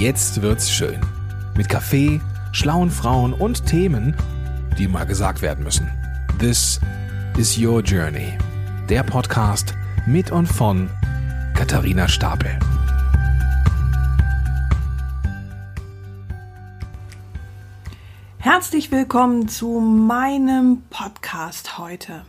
Jetzt 0.00 0.40
wird's 0.40 0.70
schön. 0.70 0.98
Mit 1.54 1.68
Kaffee, 1.68 2.22
schlauen 2.52 2.90
Frauen 2.90 3.34
und 3.34 3.66
Themen, 3.66 4.16
die 4.78 4.88
mal 4.88 5.04
gesagt 5.04 5.42
werden 5.42 5.62
müssen. 5.62 5.90
This 6.38 6.80
is 7.36 7.58
Your 7.58 7.82
Journey. 7.82 8.32
Der 8.88 9.02
Podcast 9.02 9.74
mit 10.06 10.32
und 10.32 10.46
von 10.46 10.88
Katharina 11.54 12.08
Stapel. 12.08 12.58
Herzlich 18.38 18.90
willkommen 18.90 19.48
zu 19.48 19.80
meinem 19.80 20.80
Podcast 20.88 21.76
heute. 21.76 22.24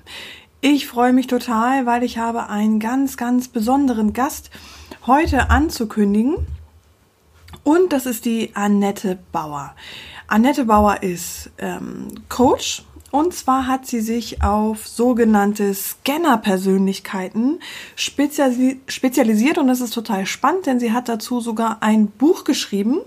Ich 0.59 0.87
freue 0.87 1.13
mich 1.13 1.27
total, 1.27 1.85
weil 1.85 2.03
ich 2.03 2.17
habe 2.17 2.49
einen 2.49 2.81
ganz, 2.81 3.15
ganz 3.15 3.47
besonderen 3.47 4.11
Gast 4.11 4.51
heute 5.07 5.49
anzukündigen. 5.49 6.35
Und 7.63 7.93
das 7.93 8.05
ist 8.05 8.25
die 8.25 8.51
Annette 8.55 9.19
Bauer. 9.31 9.75
Annette 10.27 10.65
Bauer 10.65 11.03
ist 11.03 11.51
ähm, 11.57 12.07
Coach 12.29 12.83
und 13.11 13.33
zwar 13.33 13.67
hat 13.67 13.85
sie 13.85 13.99
sich 13.99 14.41
auf 14.41 14.87
sogenannte 14.87 15.73
Scanner-Persönlichkeiten 15.73 17.59
spezialisi 17.95 18.79
spezialisiert 18.87 19.57
und 19.57 19.67
das 19.67 19.81
ist 19.81 19.93
total 19.93 20.25
spannend, 20.25 20.65
denn 20.65 20.79
sie 20.79 20.93
hat 20.93 21.09
dazu 21.09 21.41
sogar 21.41 21.83
ein 21.83 22.07
Buch 22.07 22.45
geschrieben, 22.45 23.01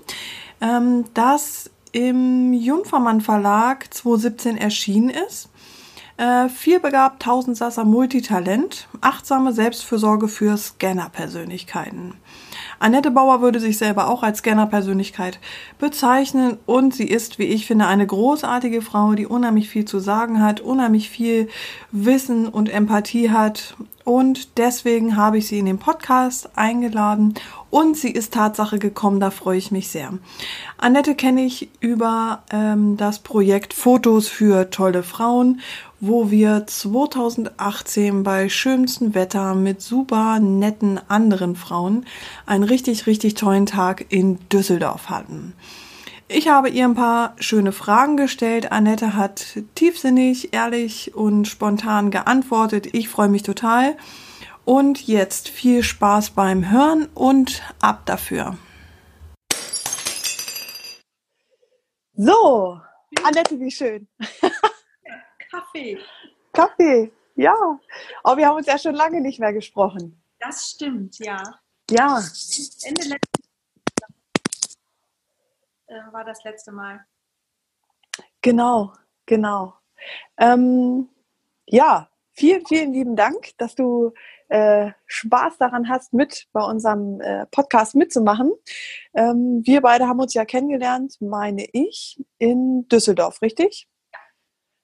ähm, 0.61 1.07
das 1.15 1.71
im 1.93 2.53
Jungfermann 2.53 3.23
Verlag 3.23 3.93
2017 3.95 4.59
erschienen 4.59 5.09
ist. 5.09 5.49
Äh, 6.17 6.49
vielbegabt, 6.49 7.23
Tausendsasser, 7.23 7.85
Multitalent, 7.85 8.89
achtsame 9.01 9.53
Selbstfürsorge 9.53 10.29
für 10.29 10.57
Scanner-Persönlichkeiten. 10.57 12.15
Annette 12.79 13.11
Bauer 13.11 13.41
würde 13.41 13.61
sich 13.61 13.79
selber 13.79 14.09
auch 14.09 14.23
als 14.23 14.39
Scanner-Persönlichkeit 14.39 15.39
bezeichnen 15.79 16.59
und 16.67 16.95
sie 16.95 17.09
ist, 17.09 17.39
wie 17.39 17.45
ich 17.45 17.67
finde, 17.67 17.87
eine 17.87 18.07
großartige 18.07 18.83
Frau, 18.83 19.15
die 19.15 19.27
unheimlich 19.27 19.69
viel 19.69 19.85
zu 19.85 19.99
sagen 19.99 20.43
hat, 20.43 20.61
unheimlich 20.61 21.11
viel 21.11 21.49
Wissen 21.93 22.49
und 22.49 22.69
Empathie 22.69 23.31
hat 23.31 23.77
und 24.05 24.59
deswegen 24.59 25.17
habe 25.17 25.39
ich 25.39 25.49
sie 25.49 25.59
in 25.59 25.67
den 25.67 25.79
Podcast 25.79 26.51
eingeladen 26.57 27.35
und 27.71 27.97
sie 27.97 28.11
ist 28.11 28.35
Tatsache 28.35 28.79
gekommen, 28.79 29.19
da 29.19 29.31
freue 29.31 29.59
ich 29.59 29.71
mich 29.71 29.89
sehr. 29.89 30.13
Annette 30.79 31.15
kenne 31.15 31.45
ich 31.45 31.71
über 31.81 32.43
ähm, 32.53 32.97
das 32.97 33.19
Projekt 33.19 33.73
Fotos 33.73 34.29
für 34.29 34.71
tolle 34.71 35.03
Frauen 35.03 35.61
wo 36.07 36.31
wir 36.31 36.67
2018 36.67 38.25
bei 38.25 38.51
schönstem 38.51 39.15
Wetter 39.15 39.55
mit 39.55 39.81
super 39.81 40.39
netten 40.39 41.01
anderen 41.09 41.57
Frauen 41.57 42.05
einen 42.45 42.65
richtig, 42.65 43.07
richtig 43.07 43.35
tollen 43.35 43.65
Tag 43.65 44.05
in 44.11 44.39
Düsseldorf 44.51 45.09
hatten. 45.09 45.55
Ich 46.29 46.49
habe 46.49 46.71
ihr 46.71 46.85
ein 46.85 46.95
paar 46.95 47.37
schöne 47.39 47.73
Fragen 47.73 48.17
gestellt. 48.17 48.73
Annette 48.73 49.15
hat 49.15 49.59
tiefsinnig, 49.75 50.55
ehrlich 50.55 51.15
und 51.15 51.47
spontan 51.47 52.11
geantwortet. 52.11 52.95
Ich 52.95 53.11
freue 53.11 53.29
mich 53.29 53.43
total. 53.43 53.97
Und 54.65 55.07
jetzt 55.07 55.51
viel 55.51 55.83
Spaß 55.83 56.31
beim 56.31 56.71
Hören 56.71 57.09
und 57.15 57.63
ab 57.83 58.07
dafür. 58.07 58.57
So, 62.15 62.81
Annette, 63.23 63.61
wie 63.61 63.71
schön. 63.71 64.09
Kaffee. 65.51 65.99
Kaffee, 66.55 67.13
ja. 67.35 67.55
Aber 68.23 68.37
wir 68.39 68.47
haben 68.47 68.57
uns 68.57 68.67
ja 68.67 68.79
schon 68.79 68.95
lange 68.95 69.21
nicht 69.21 69.41
mehr 69.41 69.53
gesprochen. 69.53 70.23
Das 70.39 70.71
stimmt, 70.71 71.19
ja. 71.19 71.43
Ja. 71.91 72.23
Ende 72.83 73.03
letzten 73.03 73.34
äh, 75.87 76.13
war 76.13 76.25
das 76.25 76.43
letzte 76.45 76.73
Mal. 76.73 77.05
Genau, 78.43 78.93
genau. 79.27 79.75
Ähm, 80.37 81.09
ja, 81.67 82.11
vielen, 82.33 82.67
vielen 82.67 82.93
lieben 82.93 83.17
Dank, 83.17 83.57
dass 83.59 83.75
du 83.75 84.13
äh, 84.49 84.93
Spaß 85.07 85.59
daran 85.59 85.89
hast, 85.89 86.13
mit 86.13 86.47
bei 86.53 86.63
unserem 86.63 87.21
äh, 87.21 87.47
Podcast 87.47 87.95
mitzumachen. 87.95 88.53
Ähm, 89.15 89.63
wir 89.65 89.81
beide 89.81 90.07
haben 90.07 90.21
uns 90.21 90.35
ja 90.35 90.45
kennengelernt, 90.45 91.17
meine 91.21 91.67
ich, 91.73 92.23
in 92.39 92.87
Düsseldorf, 92.89 93.41
richtig? 93.43 93.89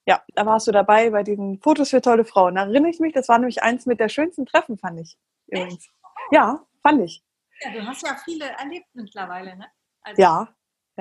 Ja, 0.07 0.23
da 0.35 0.47
warst 0.47 0.67
du 0.67 0.73
dabei 0.73 1.11
bei 1.11 1.23
diesen 1.23 1.61
Fotos 1.61 1.91
für 1.91 2.01
tolle 2.01 2.25
Frauen. 2.25 2.55
Da 2.55 2.63
erinnere 2.63 2.91
ich 2.91 3.01
mich, 3.01 3.13
das 3.13 3.29
war 3.29 3.39
nämlich 3.39 3.63
eins 3.63 3.87
mit 3.87 4.01
der 4.01 4.09
schönsten 4.09 4.47
Treffen, 4.47 4.79
fand 4.79 5.01
ich. 5.01 5.19
Übrigens. 5.47 5.75
Echt? 5.75 5.93
Ja, 6.33 6.67
fand 6.83 7.03
ich. 7.03 7.23
Ja, 7.61 7.71
du 7.73 7.87
hast 7.87 8.03
ja 8.03 8.17
viele 8.25 8.47
erlebt 8.47 8.89
mittlerweile, 8.95 9.57
ne? 9.57 9.67
Also 10.03 10.23
ja, 10.23 10.49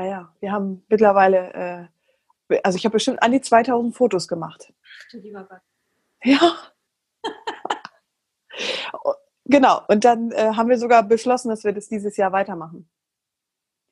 ja, 0.04 0.06
ja. 0.06 0.34
Wir 0.40 0.52
haben 0.52 0.84
mittlerweile, 0.88 1.90
äh, 2.50 2.60
also 2.64 2.78
ich 2.78 2.86
habe 2.86 2.94
bestimmt 2.94 3.22
an 3.22 3.32
die 3.32 3.42
2000 3.42 3.96
Fotos 3.96 4.28
gemacht. 4.28 4.72
Ach, 4.72 5.12
du 5.12 5.18
lieber 5.20 5.44
Gott. 5.44 5.62
Ja. 6.24 6.58
genau. 9.46 9.82
Und 9.88 10.06
dann 10.06 10.32
äh, 10.32 10.54
haben 10.56 10.70
wir 10.70 10.78
sogar 10.78 11.04
beschlossen, 11.04 11.50
dass 11.50 11.64
wir 11.64 11.74
das 11.74 11.88
dieses 11.88 12.18
Jahr 12.18 12.32
weitermachen. 12.32 12.90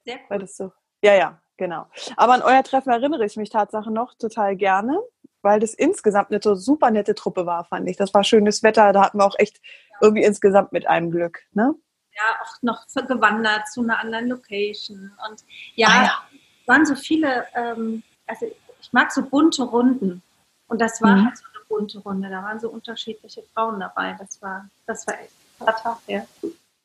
Sehr 0.05 0.15
cool. 0.15 0.25
Weil 0.29 0.39
das 0.39 0.55
so, 0.57 0.71
ja, 1.03 1.15
ja. 1.15 1.41
Genau. 1.57 1.87
Aber 2.15 2.33
an 2.33 2.43
euer 2.43 2.63
Treffen 2.63 2.91
erinnere 2.91 3.25
ich 3.25 3.35
mich 3.35 3.49
Tatsache 3.49 3.91
noch 3.91 4.13
total 4.13 4.55
gerne, 4.55 4.99
weil 5.41 5.59
das 5.59 5.73
insgesamt 5.73 6.29
eine 6.29 6.39
so 6.41 6.53
super 6.53 6.91
nette 6.91 7.15
Truppe 7.15 7.47
war, 7.47 7.65
fand 7.65 7.89
ich. 7.89 7.97
Das 7.97 8.13
war 8.13 8.23
schönes 8.23 8.61
Wetter, 8.61 8.93
da 8.93 9.05
hatten 9.05 9.17
wir 9.17 9.25
auch 9.25 9.39
echt 9.39 9.59
irgendwie 9.99 10.23
insgesamt 10.23 10.71
mit 10.71 10.87
einem 10.87 11.09
Glück. 11.09 11.39
Ne? 11.53 11.73
Ja, 12.17 12.41
auch 12.43 12.61
noch 12.63 12.85
gewandert 13.07 13.67
zu 13.67 13.81
einer 13.81 13.99
anderen 13.99 14.27
Location. 14.27 15.11
Und 15.29 15.43
ja, 15.75 15.87
ah, 15.87 16.03
ja. 16.03 16.23
waren 16.65 16.85
so 16.85 16.95
viele, 16.95 17.45
ähm, 17.53 18.01
also 18.25 18.47
ich 18.81 18.91
mag 18.91 19.11
so 19.11 19.21
bunte 19.21 19.63
Runden. 19.63 20.23
Und 20.67 20.81
das 20.81 21.01
war 21.01 21.15
mhm. 21.15 21.25
halt 21.25 21.37
so 21.37 21.45
eine 21.45 21.65
bunte 21.69 21.99
Runde. 21.99 22.29
Da 22.29 22.41
waren 22.43 22.59
so 22.59 22.69
unterschiedliche 22.69 23.43
Frauen 23.53 23.79
dabei. 23.79 24.15
Das 24.19 24.41
war, 24.41 24.67
das 24.85 25.05
war 25.05 25.19
echt 25.19 25.31
ein 25.59 25.65
Tag, 25.67 25.99
ja. 26.07 26.25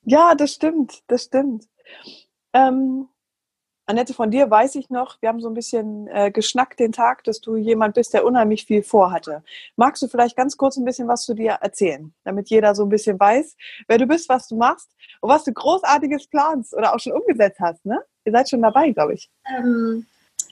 Ja, 0.05 0.35
das 0.35 0.53
stimmt, 0.53 1.03
das 1.07 1.25
stimmt. 1.25 1.69
Ähm, 2.53 3.09
Annette, 3.87 4.15
von 4.15 4.31
dir 4.31 4.49
weiß 4.49 4.77
ich 4.77 4.91
noch, 4.91 5.21
wir 5.21 5.29
haben 5.29 5.41
so 5.41 5.49
ein 5.49 5.55
bisschen 5.55 6.07
äh, 6.07 6.31
geschnackt 6.31 6.79
den 6.79 6.93
Tag, 6.93 7.25
dass 7.25 7.41
du 7.41 7.57
jemand 7.57 7.95
bist, 7.95 8.15
der 8.15 8.25
unheimlich 8.25 8.65
viel 8.65 8.83
vorhatte. 8.83 9.43
Magst 9.77 10.03
du 10.03 10.09
vielleicht 10.09 10.37
ganz 10.37 10.57
kurz 10.57 10.77
ein 10.77 10.85
bisschen 10.85 11.09
was 11.09 11.25
zu 11.25 11.35
dir 11.35 11.59
erzählen, 11.61 12.15
damit 12.25 12.49
jeder 12.49 12.77
so 12.77 12.85
ein 12.85 12.89
bisschen 12.89 13.19
weiß, 13.19 13.57
wer 13.89 13.99
du 13.99 14.07
bist, 14.07 14.29
was 14.29 14.47
du 14.47 14.57
machst 14.57 14.89
und 15.21 15.31
was 15.31 15.43
du 15.45 15.53
großartiges 15.53 16.29
planst 16.29 16.75
oder 16.75 16.95
auch 16.95 17.01
schon 17.01 17.13
umgesetzt 17.13 17.59
hast, 17.61 17.85
ne? 17.85 18.01
Ihr 18.25 18.33
seid 18.33 18.49
schon 18.49 18.63
dabei, 18.63 18.91
glaube 18.91 19.15
ich. 19.15 19.29
Ähm, 19.59 20.07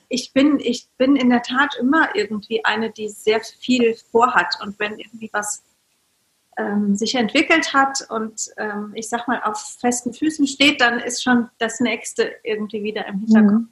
ich, 0.08 0.32
bin, 0.32 0.58
ich 0.58 0.88
bin 0.98 1.14
in 1.14 1.30
der 1.30 1.42
Tat 1.42 1.76
immer 1.78 2.08
irgendwie 2.16 2.64
eine, 2.64 2.90
die 2.90 3.08
sehr 3.08 3.40
viel 3.40 3.94
vorhat 4.10 4.56
und 4.60 4.76
wenn 4.80 4.98
irgendwie 4.98 5.30
was 5.32 5.62
ähm, 6.60 6.94
sich 6.94 7.14
entwickelt 7.14 7.72
hat 7.72 8.06
und 8.10 8.50
ähm, 8.56 8.92
ich 8.94 9.08
sag 9.08 9.26
mal 9.28 9.40
auf 9.44 9.76
festen 9.80 10.12
Füßen 10.12 10.46
steht, 10.46 10.78
dann 10.80 11.00
ist 11.00 11.22
schon 11.22 11.48
das 11.58 11.80
nächste 11.80 12.30
irgendwie 12.42 12.82
wieder 12.82 13.06
im 13.06 13.20
Hinterkopf. 13.20 13.52
Mhm. 13.52 13.68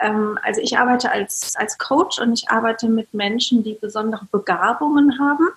Ähm, 0.00 0.38
also 0.42 0.60
ich 0.60 0.76
arbeite 0.78 1.10
als, 1.10 1.56
als 1.56 1.78
Coach 1.78 2.20
und 2.20 2.34
ich 2.34 2.50
arbeite 2.50 2.88
mit 2.88 3.14
Menschen, 3.14 3.62
die 3.62 3.78
besondere 3.80 4.26
Begabungen 4.30 5.18
haben, 5.18 5.48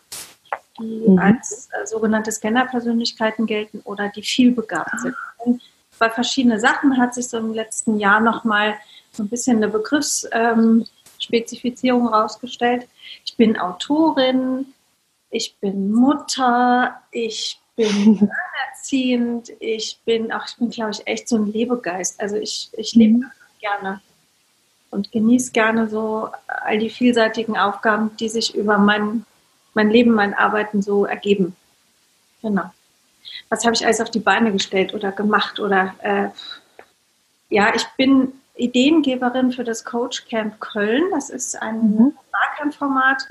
die 0.79 1.09
mhm. 1.09 1.19
als 1.19 1.67
äh, 1.71 1.85
sogenannte 1.85 2.31
Scanner-Persönlichkeiten 2.31 3.45
gelten 3.45 3.81
oder 3.83 4.07
die 4.09 4.23
viel 4.23 4.51
begabt 4.51 4.99
sind. 4.99 5.15
Und 5.37 5.61
bei 5.99 6.09
verschiedenen 6.09 6.59
Sachen 6.59 6.97
hat 6.97 7.13
sich 7.13 7.27
so 7.27 7.37
im 7.37 7.53
letzten 7.53 7.99
Jahr 7.99 8.21
nochmal 8.21 8.73
so 9.11 9.21
ein 9.23 9.29
bisschen 9.29 9.57
eine 9.57 9.69
Begriffsspezifizierung 9.69 12.01
ähm, 12.01 12.07
rausgestellt. 12.07 12.87
Ich 13.25 13.37
bin 13.37 13.57
Autorin, 13.57 14.73
ich 15.35 15.57
bin 15.57 15.91
Mutter, 15.91 17.01
ich 17.11 17.59
bin 17.75 18.31
erziehend, 18.69 19.51
ich 19.59 19.99
bin 20.05 20.31
auch, 20.31 20.45
ich 20.47 20.55
bin, 20.55 20.69
glaube 20.69 20.91
ich, 20.91 21.05
echt 21.05 21.27
so 21.27 21.35
ein 21.35 21.51
Lebegeist. 21.51 22.21
Also 22.21 22.37
ich, 22.37 22.69
ich 22.77 22.95
lebe 22.95 23.17
mhm. 23.17 23.31
gerne 23.59 24.01
und 24.91 25.11
genieße 25.11 25.51
gerne 25.51 25.89
so 25.89 26.29
all 26.47 26.79
die 26.79 26.89
vielseitigen 26.89 27.57
Aufgaben, 27.57 28.15
die 28.15 28.29
sich 28.29 28.55
über 28.55 28.77
mein, 28.77 29.25
mein 29.73 29.89
Leben, 29.89 30.11
mein 30.11 30.33
Arbeiten 30.33 30.81
so 30.81 31.03
ergeben. 31.03 31.53
Genau. 32.41 32.71
Was 33.49 33.65
habe 33.65 33.75
ich 33.75 33.85
alles 33.85 33.99
auf 33.99 34.09
die 34.09 34.19
Beine 34.19 34.53
gestellt 34.53 34.93
oder 34.93 35.11
gemacht? 35.11 35.59
Oder 35.59 35.95
äh, 35.99 36.29
ja, 37.49 37.73
ich 37.75 37.85
bin 37.97 38.31
Ideengeberin 38.57 39.51
für 39.51 39.63
das 39.63 39.83
Coach 39.83 40.25
Camp 40.25 40.59
Köln. 40.59 41.03
Das 41.11 41.29
ist 41.29 41.61
ein 41.61 41.95
mhm. 41.95 42.17
Barcamp-Format 42.31 43.27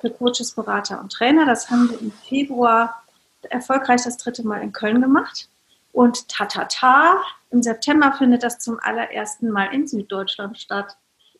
für 0.00 0.10
Coaches, 0.10 0.52
Berater 0.52 1.00
und 1.00 1.12
Trainer. 1.12 1.46
Das 1.46 1.70
haben 1.70 1.90
wir 1.90 2.00
im 2.00 2.12
Februar 2.12 3.02
erfolgreich 3.42 4.02
das 4.04 4.16
dritte 4.16 4.46
Mal 4.46 4.62
in 4.62 4.72
Köln 4.72 5.00
gemacht. 5.00 5.48
Und 5.92 6.28
tatata, 6.28 7.20
im 7.50 7.62
September 7.62 8.12
findet 8.12 8.42
das 8.42 8.58
zum 8.58 8.78
allerersten 8.80 9.50
Mal 9.50 9.72
in 9.72 9.86
Süddeutschland 9.86 10.58
statt. 10.58 10.96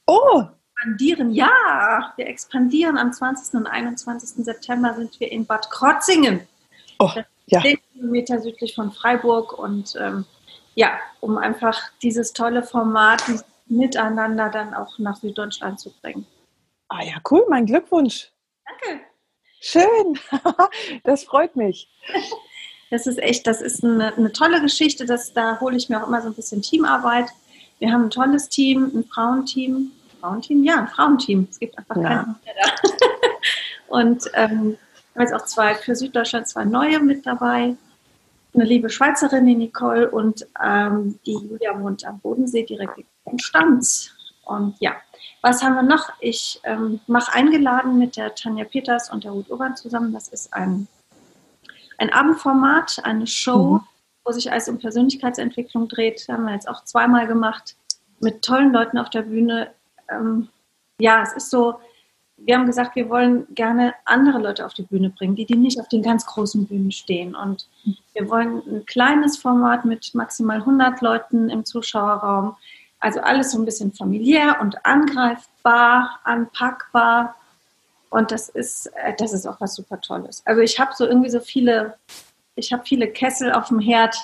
Oh! 0.07 0.45
Expandieren, 0.75 1.33
ja, 1.33 2.13
wir 2.17 2.27
expandieren. 2.29 2.99
Am 2.99 3.13
20. 3.13 3.55
und 3.55 3.67
21. 3.67 4.45
September 4.45 4.95
sind 4.95 5.19
wir 5.19 5.31
in 5.31 5.45
Bad 5.45 5.71
Krotzingen. 5.71 6.47
Oh, 6.99 7.11
ja. 7.47 7.61
10 7.61 7.79
Kilometer 7.93 8.41
südlich 8.41 8.75
von 8.75 8.93
Freiburg 8.93 9.59
und 9.59 9.95
ähm, 9.99 10.25
ja, 10.79 10.97
um 11.19 11.39
einfach 11.39 11.77
dieses 12.03 12.33
tolle 12.33 12.63
Format 12.63 13.25
miteinander 13.67 14.49
dann 14.49 14.75
auch 14.75 14.97
nach 15.01 15.17
Süddeutschland 15.17 15.81
zu 15.81 15.93
bringen. 16.01 16.25
Ah 16.89 17.03
ja, 17.03 17.17
cool, 17.33 17.45
mein 17.49 17.67
Glückwunsch. 17.67 18.31
Danke. 18.65 19.05
Schön, 19.61 20.21
das 21.05 21.25
freut 21.25 21.57
mich. 21.57 21.89
Das 22.91 23.07
ist 23.07 23.19
echt, 23.19 23.47
das 23.47 23.61
ist 23.61 23.85
eine, 23.85 24.15
eine 24.17 24.33
tolle 24.33 24.63
Geschichte. 24.63 25.05
Das, 25.05 25.35
da 25.35 25.61
hole 25.61 25.77
ich 25.77 25.91
mir 25.91 26.03
auch 26.03 26.09
immer 26.09 26.23
so 26.23 26.29
ein 26.29 26.35
bisschen 26.35 26.63
Teamarbeit. 26.63 27.27
Wir 27.81 27.93
haben 27.93 28.05
ein 28.05 28.11
tolles 28.11 28.49
Team, 28.49 28.91
ein 28.95 29.05
Frauenteam. 29.05 29.93
Frauenteam? 30.23 30.65
Ja, 30.65 30.79
ein 30.79 30.89
Frauenteam. 30.89 31.47
Es 31.51 31.59
gibt 31.59 31.77
einfach 31.77 31.97
ja. 31.97 32.03
keinen 32.03 32.37
mehr 32.47 32.55
da. 32.65 32.89
Und 33.89 34.31
ähm, 34.33 34.79
haben 35.15 35.21
jetzt 35.21 35.35
auch 35.35 35.45
zwei 35.45 35.75
für 35.75 35.95
Süddeutschland 35.95 36.49
zwei 36.49 36.65
neue 36.65 36.99
mit 37.01 37.27
dabei. 37.27 37.77
Eine 38.55 38.65
liebe 38.65 38.89
Schweizerin, 38.91 39.47
die 39.47 39.55
Nicole, 39.55 40.11
und 40.11 40.47
ähm, 40.63 41.19
die 41.27 41.35
Julia 41.35 41.79
wohnt 41.81 42.05
am 42.05 42.19
Bodensee 42.21 42.65
direkt 42.65 42.99
in 43.27 43.39
Stanz. 43.39 44.11
Und 44.45 44.75
ja, 44.81 44.97
was 45.43 45.63
haben 45.63 45.75
wir 45.75 45.83
noch? 45.83 46.09
Ich 46.21 46.61
ähm, 46.65 47.01
mache 47.07 47.33
eingeladen 47.33 47.99
mit 47.99 48.17
der 48.17 48.35
Tanja 48.35 48.65
Peters 48.65 49.11
und 49.11 49.25
der 49.25 49.33
Ruth 49.33 49.51
Urban 49.51 49.77
zusammen. 49.77 50.13
Das 50.13 50.29
ist 50.29 50.53
ein, 50.55 50.89
ein 51.99 52.13
Abendformat, 52.13 53.01
eine 53.05 53.27
Show, 53.27 53.75
mhm. 53.75 53.81
wo 54.25 54.33
sich 54.33 54.51
alles 54.51 54.69
um 54.69 54.79
Persönlichkeitsentwicklung 54.79 55.89
dreht. 55.89 56.21
Das 56.21 56.29
haben 56.29 56.45
wir 56.45 56.55
jetzt 56.55 56.69
auch 56.69 56.85
zweimal 56.85 57.27
gemacht 57.27 57.77
mit 58.21 58.43
tollen 58.43 58.73
Leuten 58.73 58.99
auf 58.99 59.11
der 59.11 59.23
Bühne. 59.23 59.71
Ähm, 60.11 60.49
ja, 60.99 61.23
es 61.23 61.35
ist 61.35 61.51
so, 61.51 61.79
wir 62.39 62.57
haben 62.57 62.67
gesagt, 62.67 62.97
wir 62.97 63.09
wollen 63.09 63.47
gerne 63.55 63.95
andere 64.05 64.39
Leute 64.39 64.65
auf 64.65 64.75
die 64.75 64.83
Bühne 64.83 65.11
bringen, 65.11 65.35
die, 65.35 65.45
die 65.45 65.57
nicht 65.57 65.81
auf 65.81 65.89
den 65.89 66.03
ganz 66.03 66.25
großen 66.25 66.67
Bühnen 66.67 66.93
stehen. 66.93 67.35
Und 67.35 67.69
wir 68.15 68.29
wollen 68.31 68.63
ein 68.67 68.87
kleines 68.87 69.37
Format 69.37 69.85
mit 69.85 70.15
maximal 70.15 70.59
100 70.59 71.01
Leuten 71.01 71.51
im 71.51 71.65
Zuschauerraum. 71.65 72.57
Also 73.01 73.21
alles 73.21 73.53
so 73.53 73.59
ein 73.59 73.65
bisschen 73.65 73.93
familiär 73.93 74.59
und 74.61 74.85
angreifbar, 74.85 76.21
anpackbar. 76.25 77.35
Und 78.11 78.31
das 78.31 78.49
ist, 78.49 78.87
äh, 78.97 79.13
das 79.19 79.33
ist 79.33 79.47
auch 79.47 79.61
was 79.61 79.75
super 79.75 80.01
Tolles. 80.01 80.43
Also 80.47 80.63
ich 80.63 80.81
habe 80.81 80.93
so 80.97 81.07
irgendwie 81.07 81.31
so 81.31 81.41
viele, 81.41 81.95
ich 82.55 82.73
habe 82.73 82.85
viele 82.87 83.09
Kessel 83.09 83.53
auf 83.53 83.69
dem 83.69 83.81
Herd 83.81 84.17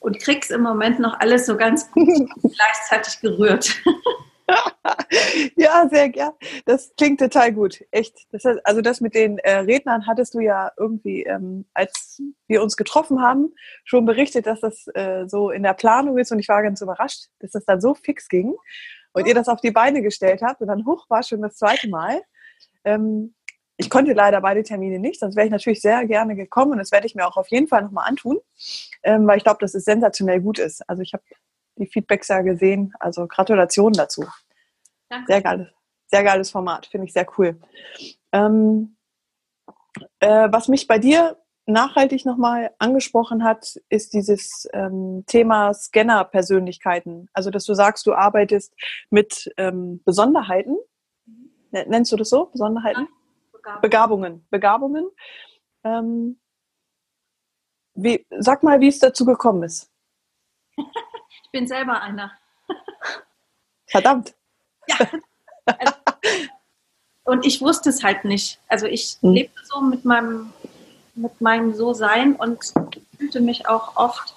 und 0.00 0.18
krieg's 0.18 0.50
im 0.50 0.60
Moment 0.60 0.98
noch 0.98 1.18
alles 1.20 1.46
so 1.46 1.56
ganz 1.56 1.90
gut 1.92 2.08
gleichzeitig 2.42 3.20
gerührt. 3.20 3.74
ja, 5.56 5.88
sehr 5.90 6.08
gern. 6.08 6.32
Das 6.66 6.92
klingt 6.96 7.20
total 7.20 7.52
gut. 7.52 7.84
Echt. 7.90 8.16
Das 8.32 8.44
heißt, 8.44 8.60
also 8.64 8.80
das 8.80 9.00
mit 9.00 9.14
den 9.14 9.38
äh, 9.38 9.58
Rednern 9.58 10.06
hattest 10.06 10.34
du 10.34 10.40
ja 10.40 10.72
irgendwie, 10.76 11.22
ähm, 11.24 11.66
als 11.74 12.20
wir 12.46 12.62
uns 12.62 12.76
getroffen 12.76 13.22
haben, 13.22 13.54
schon 13.84 14.04
berichtet, 14.04 14.46
dass 14.46 14.60
das 14.60 14.86
äh, 14.94 15.24
so 15.26 15.50
in 15.50 15.62
der 15.62 15.74
Planung 15.74 16.18
ist 16.18 16.32
und 16.32 16.38
ich 16.38 16.48
war 16.48 16.62
ganz 16.62 16.80
überrascht, 16.80 17.26
dass 17.40 17.52
das 17.52 17.64
dann 17.64 17.80
so 17.80 17.94
fix 17.94 18.28
ging 18.28 18.54
und 19.12 19.26
ihr 19.26 19.34
das 19.34 19.48
auf 19.48 19.60
die 19.60 19.70
Beine 19.70 20.02
gestellt 20.02 20.42
habt 20.42 20.60
und 20.60 20.68
dann 20.68 20.86
hoch 20.86 21.08
war 21.08 21.22
schon 21.22 21.42
das 21.42 21.56
zweite 21.56 21.88
Mal. 21.88 22.22
Ähm, 22.84 23.34
ich 23.76 23.90
konnte 23.90 24.12
leider 24.12 24.40
beide 24.40 24.62
Termine 24.62 25.00
nicht, 25.00 25.18
sonst 25.18 25.34
wäre 25.34 25.46
ich 25.46 25.52
natürlich 25.52 25.80
sehr 25.80 26.06
gerne 26.06 26.36
gekommen 26.36 26.72
und 26.72 26.78
das 26.78 26.92
werde 26.92 27.06
ich 27.06 27.14
mir 27.14 27.26
auch 27.26 27.36
auf 27.36 27.48
jeden 27.48 27.66
Fall 27.66 27.82
nochmal 27.82 28.08
antun, 28.08 28.38
ähm, 29.02 29.26
weil 29.26 29.38
ich 29.38 29.44
glaube, 29.44 29.58
dass 29.60 29.74
es 29.74 29.84
sensationell 29.84 30.40
gut 30.40 30.58
ist. 30.58 30.88
Also 30.88 31.02
ich 31.02 31.12
habe 31.12 31.24
die 31.76 31.86
Feedbacks 31.86 32.28
ja 32.28 32.42
gesehen. 32.42 32.92
Also 33.00 33.26
Gratulation 33.26 33.92
dazu. 33.92 34.24
Danke. 35.08 35.32
Sehr 35.32 35.42
geiles, 35.42 35.68
sehr 36.06 36.24
geiles 36.24 36.50
Format, 36.50 36.86
finde 36.86 37.06
ich 37.06 37.12
sehr 37.12 37.26
cool. 37.38 37.60
Ähm, 38.32 38.96
äh, 40.20 40.48
was 40.50 40.68
mich 40.68 40.86
bei 40.86 40.98
dir 40.98 41.36
nachhaltig 41.66 42.26
nochmal 42.26 42.74
angesprochen 42.78 43.44
hat, 43.44 43.76
ist 43.88 44.12
dieses 44.12 44.68
ähm, 44.72 45.24
Thema 45.26 45.72
Scanner-Persönlichkeiten. 45.72 47.28
Also, 47.32 47.50
dass 47.50 47.64
du 47.64 47.74
sagst, 47.74 48.06
du 48.06 48.14
arbeitest 48.14 48.74
mit 49.10 49.52
ähm, 49.56 50.02
Besonderheiten. 50.04 50.76
Nennst 51.70 52.12
du 52.12 52.16
das 52.16 52.28
so? 52.28 52.46
Besonderheiten? 52.46 53.08
Ja, 53.66 53.78
Begabungen. 53.80 54.46
Begabungen. 54.50 55.08
Ähm, 55.82 56.38
wie, 57.94 58.26
sag 58.38 58.62
mal, 58.62 58.80
wie 58.80 58.88
es 58.88 58.98
dazu 58.98 59.24
gekommen 59.24 59.62
ist. 59.62 59.90
bin 61.54 61.66
selber 61.68 62.02
einer. 62.02 62.32
Verdammt. 63.86 64.34
Ja. 64.88 64.96
Also, 65.66 65.94
und 67.24 67.46
ich 67.46 67.60
wusste 67.60 67.88
es 67.88 68.04
halt 68.04 68.24
nicht. 68.24 68.58
Also 68.68 68.86
ich 68.86 69.16
mhm. 69.22 69.30
lebte 69.30 69.60
so 69.64 69.80
mit 69.80 70.04
meinem, 70.04 70.52
mit 71.14 71.40
meinem 71.40 71.74
So-Sein 71.74 72.36
und 72.36 72.72
fühlte 73.18 73.40
mich 73.40 73.66
auch 73.66 73.96
oft, 73.96 74.34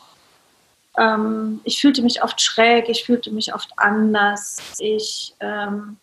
ähm, 0.97 1.59
ich 1.63 1.81
fühlte 1.81 2.01
mich 2.01 2.23
oft 2.23 2.41
schräg, 2.41 2.89
ich 2.89 3.05
fühlte 3.05 3.31
mich 3.31 3.53
oft 3.53 3.71
anders. 3.75 4.57
Ich 4.79 5.35
ähm, 5.41 5.97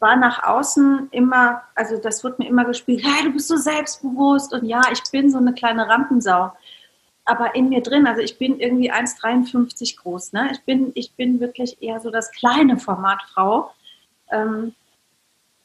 war 0.00 0.16
nach 0.16 0.42
außen 0.42 1.08
immer, 1.12 1.62
also 1.76 1.96
das 1.96 2.24
wird 2.24 2.40
mir 2.40 2.48
immer 2.48 2.64
gespielt, 2.64 3.02
hey, 3.04 3.24
du 3.24 3.32
bist 3.32 3.48
so 3.48 3.56
selbstbewusst 3.56 4.52
und 4.52 4.66
ja, 4.66 4.80
ich 4.90 5.02
bin 5.12 5.30
so 5.30 5.38
eine 5.38 5.54
kleine 5.54 5.88
Rampensau 5.88 6.52
aber 7.24 7.54
in 7.54 7.68
mir 7.68 7.82
drin, 7.82 8.06
also 8.06 8.20
ich 8.20 8.38
bin 8.38 8.58
irgendwie 8.58 8.92
1,53 8.92 9.96
groß, 9.96 10.32
ne? 10.32 10.50
Ich 10.52 10.62
bin, 10.62 10.92
ich 10.94 11.12
bin 11.12 11.40
wirklich 11.40 11.80
eher 11.80 12.00
so 12.00 12.10
das 12.10 12.32
kleine 12.32 12.78
Format 12.78 13.22
Frau. 13.32 13.70
Ähm, 14.30 14.74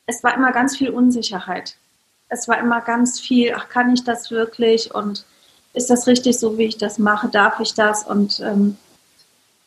es 0.05 0.23
war 0.23 0.35
immer 0.35 0.51
ganz 0.51 0.77
viel 0.77 0.89
Unsicherheit. 0.89 1.77
Es 2.29 2.47
war 2.47 2.59
immer 2.59 2.81
ganz 2.81 3.19
viel, 3.19 3.53
ach, 3.55 3.69
kann 3.69 3.93
ich 3.93 4.03
das 4.03 4.29
wirklich? 4.29 4.93
Und 4.93 5.25
ist 5.73 5.89
das 5.89 6.07
richtig 6.07 6.37
so, 6.37 6.57
wie 6.57 6.65
ich 6.65 6.77
das 6.77 6.99
mache? 6.99 7.29
Darf 7.29 7.59
ich 7.59 7.73
das? 7.73 8.03
Und 8.05 8.39
ähm, 8.41 8.77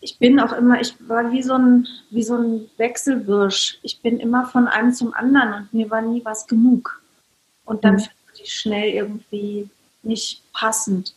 ich 0.00 0.19
bin 0.19 0.38
auch 0.38 0.52
immer, 0.52 0.81
ich 0.81 0.94
war 1.08 1.32
wie 1.32 1.43
so 1.43 1.54
ein, 1.54 1.88
wie 2.10 2.22
so 2.22 2.36
ein 2.36 2.70
Wechselwirsch. 2.76 3.78
Ich 3.82 4.00
bin 4.00 4.20
immer 4.20 4.46
von 4.46 4.69
einem 4.69 4.93
zum 4.93 5.12
anderen 5.12 5.54
und 5.54 5.75
mir 5.75 5.90
war 5.90 6.02
nie 6.02 6.25
was 6.25 6.46
genug. 6.46 7.02
Und 7.64 7.84
dann 7.84 7.94
mhm. 7.94 8.00
fühlte 8.00 8.43
ich 8.43 8.52
schnell 8.52 8.90
irgendwie 8.90 9.69
nicht 10.02 10.43
passend 10.52 11.14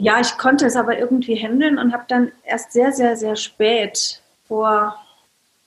ja, 0.00 0.18
ich 0.18 0.38
konnte 0.38 0.64
es 0.64 0.76
aber 0.76 0.98
irgendwie 0.98 1.36
handeln 1.36 1.78
und 1.78 1.92
habe 1.92 2.04
dann 2.08 2.32
erst 2.44 2.72
sehr, 2.72 2.92
sehr, 2.92 3.16
sehr 3.16 3.36
spät, 3.36 4.22
vor 4.48 4.98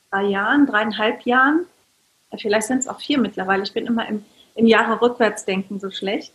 drei 0.09 0.24
Jahren, 0.24 0.65
dreieinhalb 0.65 1.21
Jahren, 1.21 1.68
vielleicht 2.38 2.68
sind 2.68 2.80
es 2.80 2.88
auch 2.88 3.00
vier 3.00 3.19
mittlerweile, 3.19 3.62
ich 3.62 3.74
bin 3.74 3.85
immer 3.85 4.07
im, 4.09 4.25
im 4.56 4.65
Jahre 4.65 5.00
rückwärts 5.00 5.45
denken 5.45 5.80
so 5.80 5.91
schlecht, 5.91 6.33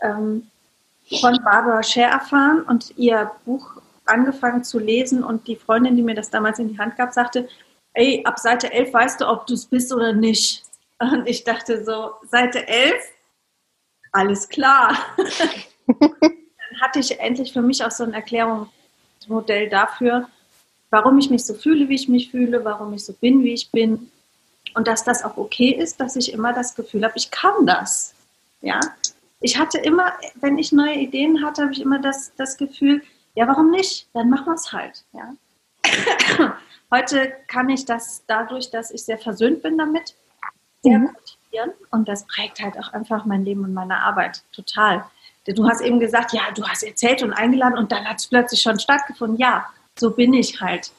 ähm, 0.00 0.50
von 1.20 1.38
Barbara 1.44 1.84
Scher 1.84 2.08
erfahren 2.08 2.62
und 2.62 2.92
ihr 2.98 3.30
Buch 3.44 3.76
angefangen 4.06 4.64
zu 4.64 4.80
lesen 4.80 5.22
und 5.22 5.46
die 5.46 5.56
Freundin, 5.56 5.94
die 5.94 6.02
mir 6.02 6.16
das 6.16 6.30
damals 6.30 6.58
in 6.58 6.68
die 6.68 6.78
Hand 6.78 6.96
gab, 6.96 7.12
sagte, 7.12 7.48
ey, 7.92 8.22
ab 8.24 8.40
Seite 8.40 8.72
11 8.72 8.92
weißt 8.92 9.20
du, 9.20 9.28
ob 9.28 9.46
du 9.46 9.54
es 9.54 9.66
bist 9.66 9.92
oder 9.92 10.12
nicht. 10.12 10.64
Und 10.98 11.28
ich 11.28 11.44
dachte 11.44 11.84
so, 11.84 12.10
Seite 12.28 12.66
11, 12.66 12.94
alles 14.10 14.48
klar. 14.48 14.96
hatte 16.80 16.98
ich 16.98 17.18
endlich 17.20 17.52
für 17.52 17.62
mich 17.62 17.84
auch 17.84 17.90
so 17.90 18.04
ein 18.04 18.14
Erklärungsmodell 18.14 19.68
dafür, 19.68 20.28
warum 20.90 21.18
ich 21.18 21.30
mich 21.30 21.44
so 21.44 21.54
fühle, 21.54 21.88
wie 21.88 21.94
ich 21.94 22.08
mich 22.08 22.30
fühle, 22.30 22.64
warum 22.64 22.92
ich 22.94 23.04
so 23.04 23.12
bin, 23.12 23.42
wie 23.44 23.52
ich 23.52 23.70
bin. 23.70 24.10
Und 24.74 24.88
dass 24.88 25.04
das 25.04 25.24
auch 25.24 25.36
okay 25.36 25.70
ist, 25.70 26.00
dass 26.00 26.16
ich 26.16 26.32
immer 26.32 26.52
das 26.52 26.74
Gefühl 26.74 27.04
habe, 27.04 27.14
ich 27.16 27.30
kann 27.30 27.66
das. 27.66 28.14
Ja, 28.60 28.80
ich 29.40 29.58
hatte 29.58 29.78
immer, 29.78 30.12
wenn 30.36 30.58
ich 30.58 30.72
neue 30.72 30.94
Ideen 30.94 31.44
hatte, 31.44 31.62
habe 31.62 31.72
ich 31.72 31.80
immer 31.80 31.98
das, 31.98 32.32
das 32.36 32.56
Gefühl, 32.56 33.02
ja, 33.34 33.46
warum 33.46 33.70
nicht? 33.70 34.08
Dann 34.14 34.30
machen 34.30 34.46
wir 34.46 34.54
es 34.54 34.72
halt. 34.72 35.04
Ja. 35.12 35.34
Heute 36.90 37.32
kann 37.48 37.68
ich 37.68 37.84
das 37.84 38.22
dadurch, 38.26 38.70
dass 38.70 38.90
ich 38.90 39.04
sehr 39.04 39.18
versöhnt 39.18 39.62
bin 39.62 39.76
damit, 39.76 40.14
sehr 40.82 40.98
mhm. 40.98 41.04
motivieren. 41.04 41.70
Und 41.90 42.08
das 42.08 42.26
prägt 42.26 42.60
halt 42.60 42.78
auch 42.78 42.92
einfach 42.92 43.24
mein 43.24 43.44
Leben 43.44 43.64
und 43.64 43.74
meine 43.74 44.00
Arbeit 44.00 44.42
total. 44.52 45.04
Du 45.54 45.68
hast 45.68 45.80
eben 45.80 46.00
gesagt, 46.00 46.32
ja, 46.32 46.42
du 46.54 46.66
hast 46.66 46.82
erzählt 46.82 47.22
und 47.22 47.32
eingeladen 47.32 47.78
und 47.78 47.92
dann 47.92 48.04
hat 48.04 48.18
es 48.18 48.26
plötzlich 48.26 48.60
schon 48.60 48.78
stattgefunden. 48.78 49.38
Ja, 49.38 49.66
so 49.98 50.10
bin 50.10 50.32
ich 50.34 50.60
halt. 50.60 50.90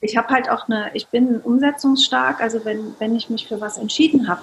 Ich 0.00 0.16
habe 0.16 0.28
halt 0.28 0.50
auch 0.50 0.68
eine, 0.68 0.90
ich 0.94 1.08
bin 1.08 1.40
umsetzungsstark, 1.40 2.40
also 2.40 2.64
wenn, 2.64 2.94
wenn 2.98 3.14
ich 3.14 3.30
mich 3.30 3.46
für 3.46 3.60
was 3.60 3.78
entschieden 3.78 4.28
habe 4.28 4.42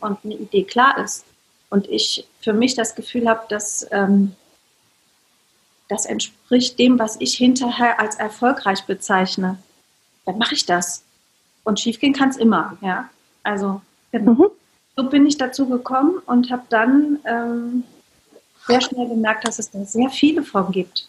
und 0.00 0.18
eine 0.24 0.34
Idee 0.34 0.64
klar 0.64 0.98
ist 0.98 1.24
und 1.70 1.88
ich 1.88 2.26
für 2.40 2.52
mich 2.52 2.74
das 2.74 2.94
Gefühl 2.94 3.28
habe, 3.28 3.46
dass 3.48 3.86
ähm, 3.90 4.36
das 5.88 6.04
entspricht 6.04 6.78
dem, 6.78 6.98
was 6.98 7.16
ich 7.20 7.36
hinterher 7.36 7.98
als 8.00 8.16
erfolgreich 8.16 8.84
bezeichne, 8.84 9.58
dann 10.24 10.38
mache 10.38 10.54
ich 10.54 10.66
das. 10.66 11.04
Und 11.64 11.80
schiefgehen 11.80 12.12
kann 12.12 12.28
es 12.28 12.36
immer, 12.36 12.76
ja. 12.80 13.08
Also, 13.42 13.80
genau. 14.12 14.32
Mhm. 14.32 14.46
So 14.96 15.08
bin 15.08 15.26
ich 15.26 15.36
dazu 15.36 15.68
gekommen 15.68 16.18
und 16.26 16.50
habe 16.50 16.62
dann 16.68 17.18
ähm, 17.24 17.84
sehr 18.66 18.80
schnell 18.80 19.08
gemerkt, 19.08 19.46
dass 19.46 19.58
es 19.58 19.70
da 19.70 19.84
sehr 19.84 20.10
viele 20.10 20.42
von 20.42 20.70
gibt. 20.72 21.08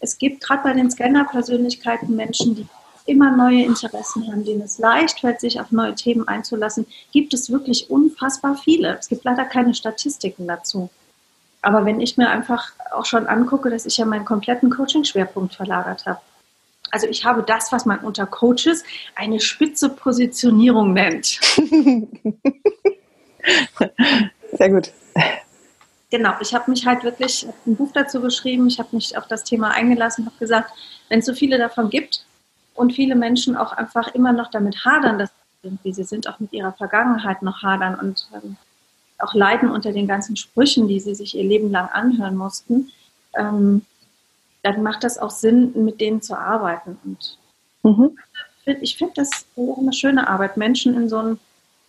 Es 0.00 0.18
gibt 0.18 0.42
gerade 0.42 0.62
bei 0.62 0.72
den 0.72 0.90
Scanner-Persönlichkeiten 0.90 2.14
Menschen, 2.14 2.54
die 2.54 2.66
immer 3.06 3.34
neue 3.34 3.62
Interessen 3.64 4.26
haben, 4.30 4.44
denen 4.44 4.62
es 4.62 4.78
leicht 4.78 5.20
fällt, 5.20 5.40
sich 5.40 5.60
auf 5.60 5.70
neue 5.70 5.94
Themen 5.94 6.26
einzulassen, 6.28 6.86
gibt 7.12 7.32
es 7.34 7.50
wirklich 7.50 7.88
unfassbar 7.88 8.56
viele. 8.56 8.98
Es 8.98 9.08
gibt 9.08 9.24
leider 9.24 9.44
keine 9.44 9.74
Statistiken 9.74 10.46
dazu. 10.46 10.90
Aber 11.62 11.84
wenn 11.84 12.00
ich 12.00 12.16
mir 12.16 12.28
einfach 12.28 12.72
auch 12.92 13.06
schon 13.06 13.26
angucke, 13.26 13.70
dass 13.70 13.86
ich 13.86 13.96
ja 13.96 14.04
meinen 14.04 14.24
kompletten 14.24 14.70
Coaching-Schwerpunkt 14.70 15.54
verlagert 15.54 16.06
habe. 16.06 16.20
Also 16.90 17.06
ich 17.08 17.24
habe 17.24 17.42
das, 17.42 17.72
was 17.72 17.84
man 17.86 17.98
unter 18.00 18.26
Coaches 18.26 18.84
eine 19.14 19.40
spitze 19.40 19.88
Positionierung 19.88 20.92
nennt. 20.92 21.26
Sehr 24.52 24.70
gut. 24.70 24.92
Genau, 26.10 26.34
ich 26.40 26.54
habe 26.54 26.70
mich 26.70 26.86
halt 26.86 27.02
wirklich 27.02 27.46
ein 27.66 27.76
Buch 27.76 27.90
dazu 27.92 28.20
geschrieben, 28.20 28.68
ich 28.68 28.78
habe 28.78 28.94
mich 28.94 29.18
auf 29.18 29.26
das 29.26 29.42
Thema 29.42 29.70
eingelassen, 29.70 30.26
habe 30.26 30.36
gesagt, 30.38 30.70
wenn 31.08 31.18
es 31.18 31.26
so 31.26 31.34
viele 31.34 31.58
davon 31.58 31.90
gibt 31.90 32.24
und 32.74 32.92
viele 32.92 33.16
Menschen 33.16 33.56
auch 33.56 33.72
einfach 33.72 34.14
immer 34.14 34.32
noch 34.32 34.50
damit 34.50 34.84
hadern, 34.84 35.18
dass 35.18 35.30
sie 35.30 35.68
sind, 35.68 35.84
wie 35.84 35.92
sie 35.92 36.04
sind, 36.04 36.28
auch 36.28 36.38
mit 36.38 36.52
ihrer 36.52 36.72
Vergangenheit 36.72 37.42
noch 37.42 37.62
hadern 37.62 37.96
und 37.96 38.28
ähm, 38.34 38.56
auch 39.18 39.34
leiden 39.34 39.70
unter 39.70 39.92
den 39.92 40.06
ganzen 40.06 40.36
Sprüchen, 40.36 40.86
die 40.86 41.00
sie 41.00 41.14
sich 41.14 41.34
ihr 41.34 41.44
Leben 41.44 41.70
lang 41.70 41.88
anhören 41.88 42.36
mussten, 42.36 42.92
ähm, 43.36 43.84
dann 44.62 44.82
macht 44.82 45.04
das 45.04 45.18
auch 45.18 45.30
Sinn, 45.30 45.72
mit 45.84 46.00
denen 46.00 46.22
zu 46.22 46.36
arbeiten. 46.38 46.98
Und 47.04 47.38
mhm. 47.82 48.18
ich 48.80 48.96
finde 48.96 49.14
das 49.16 49.46
auch 49.56 49.78
eine 49.78 49.92
schöne 49.92 50.28
Arbeit, 50.28 50.56
Menschen 50.56 50.94
in 50.94 51.08
so, 51.08 51.18
ein, 51.18 51.38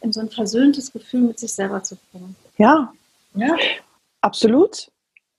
in 0.01 0.13
so 0.13 0.21
ein 0.21 0.29
versöhntes 0.29 0.91
Gefühl 0.93 1.21
mit 1.21 1.39
sich 1.39 1.53
selber 1.53 1.83
zu 1.83 1.97
bringen. 2.11 2.35
Ja, 2.57 2.93
ja. 3.35 3.55
Absolut. 4.27 4.91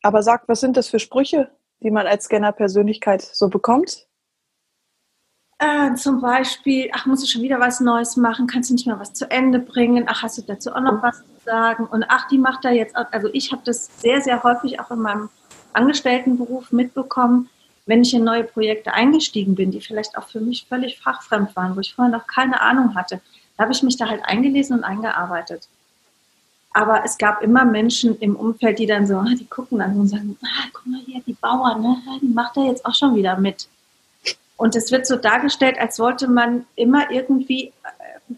Aber 0.02 0.23
sag, 0.23 0.49
was 0.49 0.61
sind 0.61 0.76
das 0.76 0.88
für 0.88 0.99
Sprüche, 0.99 1.50
die 1.83 1.90
man 1.90 2.07
als 2.07 2.25
Scanner-Persönlichkeit 2.25 3.23
so 3.23 3.49
bekommt? 3.49 4.07
Äh, 5.59 5.95
zum 5.95 6.21
Beispiel, 6.21 6.88
ach, 6.92 7.07
muss 7.07 7.23
ich 7.23 7.30
schon 7.30 7.42
wieder 7.42 7.61
was 7.61 7.80
Neues 7.80 8.16
machen? 8.16 8.47
Kannst 8.47 8.71
du 8.71 8.75
nicht 8.75 8.87
mal 8.87 8.99
was 8.99 9.12
zu 9.12 9.30
Ende 9.30 9.59
bringen? 9.59 10.04
Ach, 10.07 10.23
hast 10.23 10.38
du 10.38 10.42
dazu 10.42 10.73
auch 10.73 10.80
noch 10.80 11.02
was 11.02 11.18
zu 11.18 11.45
sagen? 11.45 11.87
Und 11.87 12.04
ach, 12.09 12.28
die 12.28 12.38
macht 12.38 12.64
da 12.64 12.71
jetzt, 12.71 12.97
auch, 12.97 13.07
also 13.11 13.28
ich 13.33 13.52
habe 13.52 13.62
das 13.64 13.90
sehr, 14.00 14.23
sehr 14.23 14.42
häufig 14.42 14.80
auch 14.80 14.90
in 14.90 15.00
meinem 15.00 15.28
Angestelltenberuf 15.73 16.73
mitbekommen, 16.73 17.50
wenn 17.87 18.02
ich 18.02 18.14
in 18.14 18.23
neue 18.23 18.45
Projekte 18.45 18.92
eingestiegen 18.92 19.54
bin, 19.54 19.71
die 19.73 19.80
vielleicht 19.80 20.16
auch 20.16 20.28
für 20.28 20.40
mich 20.40 20.66
völlig 20.68 21.00
fachfremd 21.00 21.57
waren, 21.57 21.75
wo 21.75 21.80
ich 21.80 21.95
vorher 21.95 22.16
noch 22.16 22.26
keine 22.26 22.61
Ahnung 22.61 22.95
hatte. 22.95 23.21
Da 23.57 23.64
habe 23.64 23.73
ich 23.73 23.83
mich 23.83 23.97
da 23.97 24.09
halt 24.09 24.23
eingelesen 24.25 24.78
und 24.78 24.85
eingearbeitet. 24.85 25.68
Aber 26.78 27.04
es 27.04 27.18
gab 27.18 27.42
immer 27.42 27.64
Menschen 27.64 28.16
im 28.20 28.37
Umfeld, 28.37 28.78
die 28.78 28.87
dann 28.87 29.04
so, 29.04 29.16
ah, 29.16 29.35
die 29.37 29.47
gucken 29.47 29.80
dann 29.80 29.99
und 29.99 30.06
sagen, 30.06 30.38
ah, 30.44 30.68
guck 30.73 30.87
mal 30.87 31.00
hier, 31.04 31.20
die 31.26 31.32
Bauern, 31.32 31.82
ne? 31.82 31.97
die 32.23 32.28
macht 32.28 32.56
da 32.56 32.61
jetzt 32.61 32.87
auch 32.87 32.94
schon 32.94 33.16
wieder 33.16 33.37
mit. 33.37 33.66
Und 34.56 34.76
es 34.76 34.92
wird 34.92 35.04
so 35.04 35.16
dargestellt, 35.16 35.76
als 35.76 35.99
wollte 35.99 36.28
man 36.28 36.66
immer 36.76 37.11
irgendwie 37.11 37.73
äh, 37.82 38.35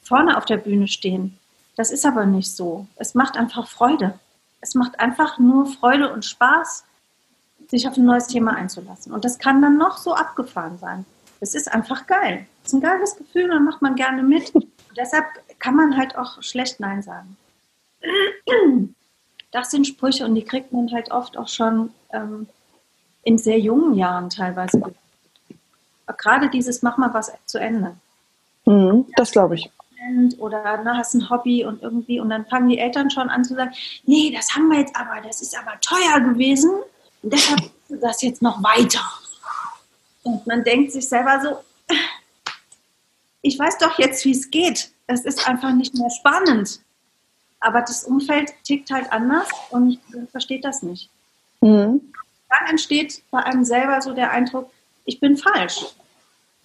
vorne 0.00 0.36
auf 0.36 0.44
der 0.44 0.58
Bühne 0.58 0.86
stehen. 0.86 1.36
Das 1.74 1.90
ist 1.90 2.06
aber 2.06 2.24
nicht 2.24 2.54
so. 2.54 2.86
Es 2.94 3.16
macht 3.16 3.36
einfach 3.36 3.66
Freude. 3.66 4.14
Es 4.60 4.76
macht 4.76 5.00
einfach 5.00 5.40
nur 5.40 5.66
Freude 5.66 6.12
und 6.12 6.24
Spaß, 6.24 6.84
sich 7.68 7.88
auf 7.88 7.96
ein 7.96 8.04
neues 8.04 8.28
Thema 8.28 8.54
einzulassen. 8.54 9.12
Und 9.12 9.24
das 9.24 9.40
kann 9.40 9.60
dann 9.60 9.76
noch 9.76 9.98
so 9.98 10.14
abgefahren 10.14 10.78
sein. 10.78 11.04
Es 11.40 11.56
ist 11.56 11.72
einfach 11.72 12.06
geil. 12.06 12.46
Es 12.62 12.68
ist 12.68 12.74
ein 12.74 12.80
geiles 12.80 13.16
Gefühl, 13.16 13.48
dann 13.48 13.64
macht 13.64 13.82
man 13.82 13.96
gerne 13.96 14.22
mit. 14.22 14.54
Und 14.54 14.68
deshalb 14.96 15.24
kann 15.58 15.74
man 15.74 15.96
halt 15.96 16.16
auch 16.16 16.40
schlecht 16.44 16.78
Nein 16.78 17.02
sagen. 17.02 17.36
Das 19.52 19.70
sind 19.70 19.86
Sprüche 19.86 20.24
und 20.24 20.34
die 20.34 20.44
kriegt 20.44 20.72
man 20.72 20.92
halt 20.92 21.10
oft 21.10 21.36
auch 21.36 21.48
schon 21.48 21.90
ähm, 22.12 22.46
in 23.24 23.36
sehr 23.36 23.58
jungen 23.58 23.94
Jahren 23.94 24.30
teilweise 24.30 24.80
gerade 26.16 26.48
dieses 26.50 26.82
mach 26.82 26.96
mal 26.96 27.12
was 27.12 27.32
zu 27.46 27.58
Ende. 27.58 27.96
Mhm, 28.66 29.06
das 29.16 29.32
glaube 29.32 29.54
ich. 29.56 29.70
Oder 30.38 30.80
na, 30.82 30.96
hast 30.96 31.14
ein 31.14 31.28
Hobby 31.28 31.64
und 31.64 31.82
irgendwie, 31.82 32.20
und 32.20 32.30
dann 32.30 32.46
fangen 32.46 32.68
die 32.68 32.78
Eltern 32.78 33.10
schon 33.10 33.28
an 33.28 33.44
zu 33.44 33.54
sagen, 33.54 33.72
nee, 34.04 34.32
das 34.34 34.54
haben 34.54 34.68
wir 34.68 34.80
jetzt 34.80 34.96
aber, 34.96 35.20
das 35.20 35.42
ist 35.42 35.56
aber 35.58 35.78
teuer 35.80 36.20
gewesen 36.20 36.70
und 37.22 37.32
deshalb 37.32 37.60
das 37.88 38.22
jetzt 38.22 38.40
noch 38.40 38.62
weiter. 38.62 39.02
Und 40.22 40.46
man 40.46 40.64
denkt 40.64 40.92
sich 40.92 41.08
selber 41.08 41.40
so, 41.42 41.96
ich 43.42 43.58
weiß 43.58 43.78
doch 43.78 43.98
jetzt, 43.98 44.24
wie 44.24 44.32
es 44.32 44.50
geht. 44.50 44.90
Es 45.06 45.24
ist 45.24 45.46
einfach 45.46 45.72
nicht 45.72 45.94
mehr 45.94 46.10
spannend. 46.10 46.80
Aber 47.60 47.82
das 47.82 48.04
Umfeld 48.04 48.52
tickt 48.64 48.90
halt 48.90 49.12
anders 49.12 49.48
und 49.70 49.98
versteht 50.30 50.64
das 50.64 50.82
nicht. 50.82 51.10
Mhm. 51.60 52.12
Dann 52.48 52.68
entsteht 52.68 53.22
bei 53.30 53.42
einem 53.42 53.64
selber 53.64 54.00
so 54.00 54.12
der 54.12 54.30
Eindruck, 54.30 54.70
ich 55.04 55.20
bin 55.20 55.36
falsch 55.36 55.84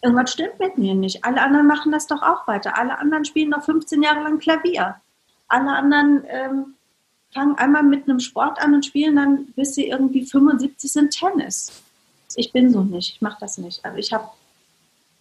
irgendwas 0.06 0.32
stimmt 0.32 0.60
mit 0.60 0.78
mir 0.78 0.94
nicht. 0.94 1.25
Alle 1.25 1.42
anderen 1.42 1.68
machen 1.68 1.92
das 1.92 2.08
doch 2.08 2.22
auch 2.22 2.48
weiter. 2.48 2.78
Alle 2.78 3.00
anderen 3.00 3.25
spielen 3.25 3.50
noch 3.50 3.64
15 3.64 4.04
Jahre 4.04 4.22
lang 4.22 4.40
Klavier. 4.40 4.96
Alle 5.48 5.72
anderen 5.72 6.24
ähm, 6.28 6.75
fangen 7.34 7.56
einmal 7.56 7.84
mit 7.84 8.08
einem 8.08 8.20
Sport 8.20 8.62
an 8.62 8.75
und 8.75 8.86
spielen 8.86 9.16
dann, 9.16 9.48
bis 9.56 9.75
sie 9.75 9.88
irgendwie 9.88 10.25
75 10.25 10.92
sind, 10.92 11.12
Tennis. 11.12 11.82
Ich 12.36 12.52
bin 12.52 12.72
so 12.72 12.84
nicht, 12.84 13.16
ich 13.16 13.22
mache 13.22 13.38
das 13.40 13.58
nicht. 13.58 13.84
Also 13.84 13.98
ich 13.98 14.14
habe 14.14 14.30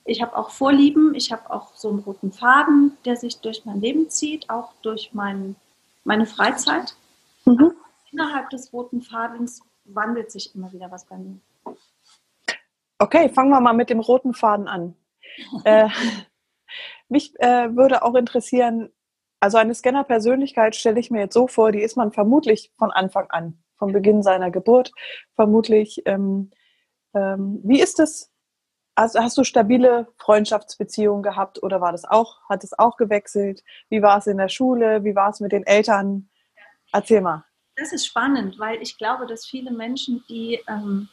ich 0.04 0.20
hab 0.20 0.36
auch 0.36 0.50
Vorlieben, 0.50 1.14
ich 1.14 1.32
habe 1.32 1.50
auch 1.50 1.74
so 1.76 1.88
einen 1.88 2.00
roten 2.00 2.30
Faden, 2.30 2.96
der 3.06 3.16
sich 3.16 3.38
durch 3.38 3.64
mein 3.64 3.80
Leben 3.80 4.10
zieht, 4.10 4.50
auch 4.50 4.72
durch 4.82 5.10
mein, 5.14 5.56
meine 6.04 6.26
Freizeit. 6.26 6.96
Mhm. 7.44 7.72
Innerhalb 8.12 8.50
des 8.50 8.72
roten 8.72 9.02
Fadens 9.02 9.62
wandelt 9.84 10.30
sich 10.30 10.54
immer 10.54 10.72
wieder 10.72 10.90
was 10.90 11.04
bei 11.04 11.16
mir. 11.16 11.40
Okay, 12.98 13.28
fangen 13.28 13.50
wir 13.50 13.60
mal 13.60 13.72
mit 13.72 13.90
dem 13.90 14.00
roten 14.00 14.34
Faden 14.34 14.68
an. 14.68 14.94
äh, 15.64 15.88
mich 17.08 17.38
äh, 17.40 17.74
würde 17.74 18.02
auch 18.02 18.14
interessieren, 18.14 18.90
also 19.40 19.58
eine 19.58 19.74
Scanner-Persönlichkeit 19.74 20.74
stelle 20.74 21.00
ich 21.00 21.10
mir 21.10 21.20
jetzt 21.20 21.34
so 21.34 21.48
vor, 21.48 21.72
die 21.72 21.82
ist 21.82 21.96
man 21.96 22.12
vermutlich 22.12 22.72
von 22.78 22.90
Anfang 22.90 23.30
an, 23.30 23.58
vom 23.76 23.92
Beginn 23.92 24.22
seiner 24.22 24.50
Geburt, 24.50 24.92
vermutlich. 25.34 26.02
Ähm, 26.06 26.50
ähm, 27.14 27.60
wie 27.62 27.80
ist 27.80 28.00
es? 28.00 28.32
Also 28.94 29.18
hast 29.20 29.36
du 29.36 29.44
stabile 29.44 30.06
Freundschaftsbeziehungen 30.18 31.22
gehabt 31.22 31.62
oder 31.62 31.80
war 31.80 31.92
das 31.92 32.04
auch, 32.04 32.48
hat 32.48 32.62
es 32.62 32.78
auch 32.78 32.96
gewechselt? 32.96 33.64
Wie 33.88 34.02
war 34.02 34.18
es 34.18 34.26
in 34.26 34.36
der 34.36 34.48
Schule? 34.48 35.02
Wie 35.02 35.16
war 35.16 35.30
es 35.30 35.40
mit 35.40 35.52
den 35.52 35.66
Eltern? 35.66 36.28
Erzähl 36.92 37.20
mal. 37.20 37.44
Das 37.76 37.92
ist 37.92 38.06
spannend, 38.06 38.58
weil 38.60 38.80
ich 38.80 38.96
glaube, 38.96 39.26
dass 39.26 39.46
viele 39.46 39.72
Menschen, 39.72 40.22
die 40.28 40.60
ähm, 40.68 41.08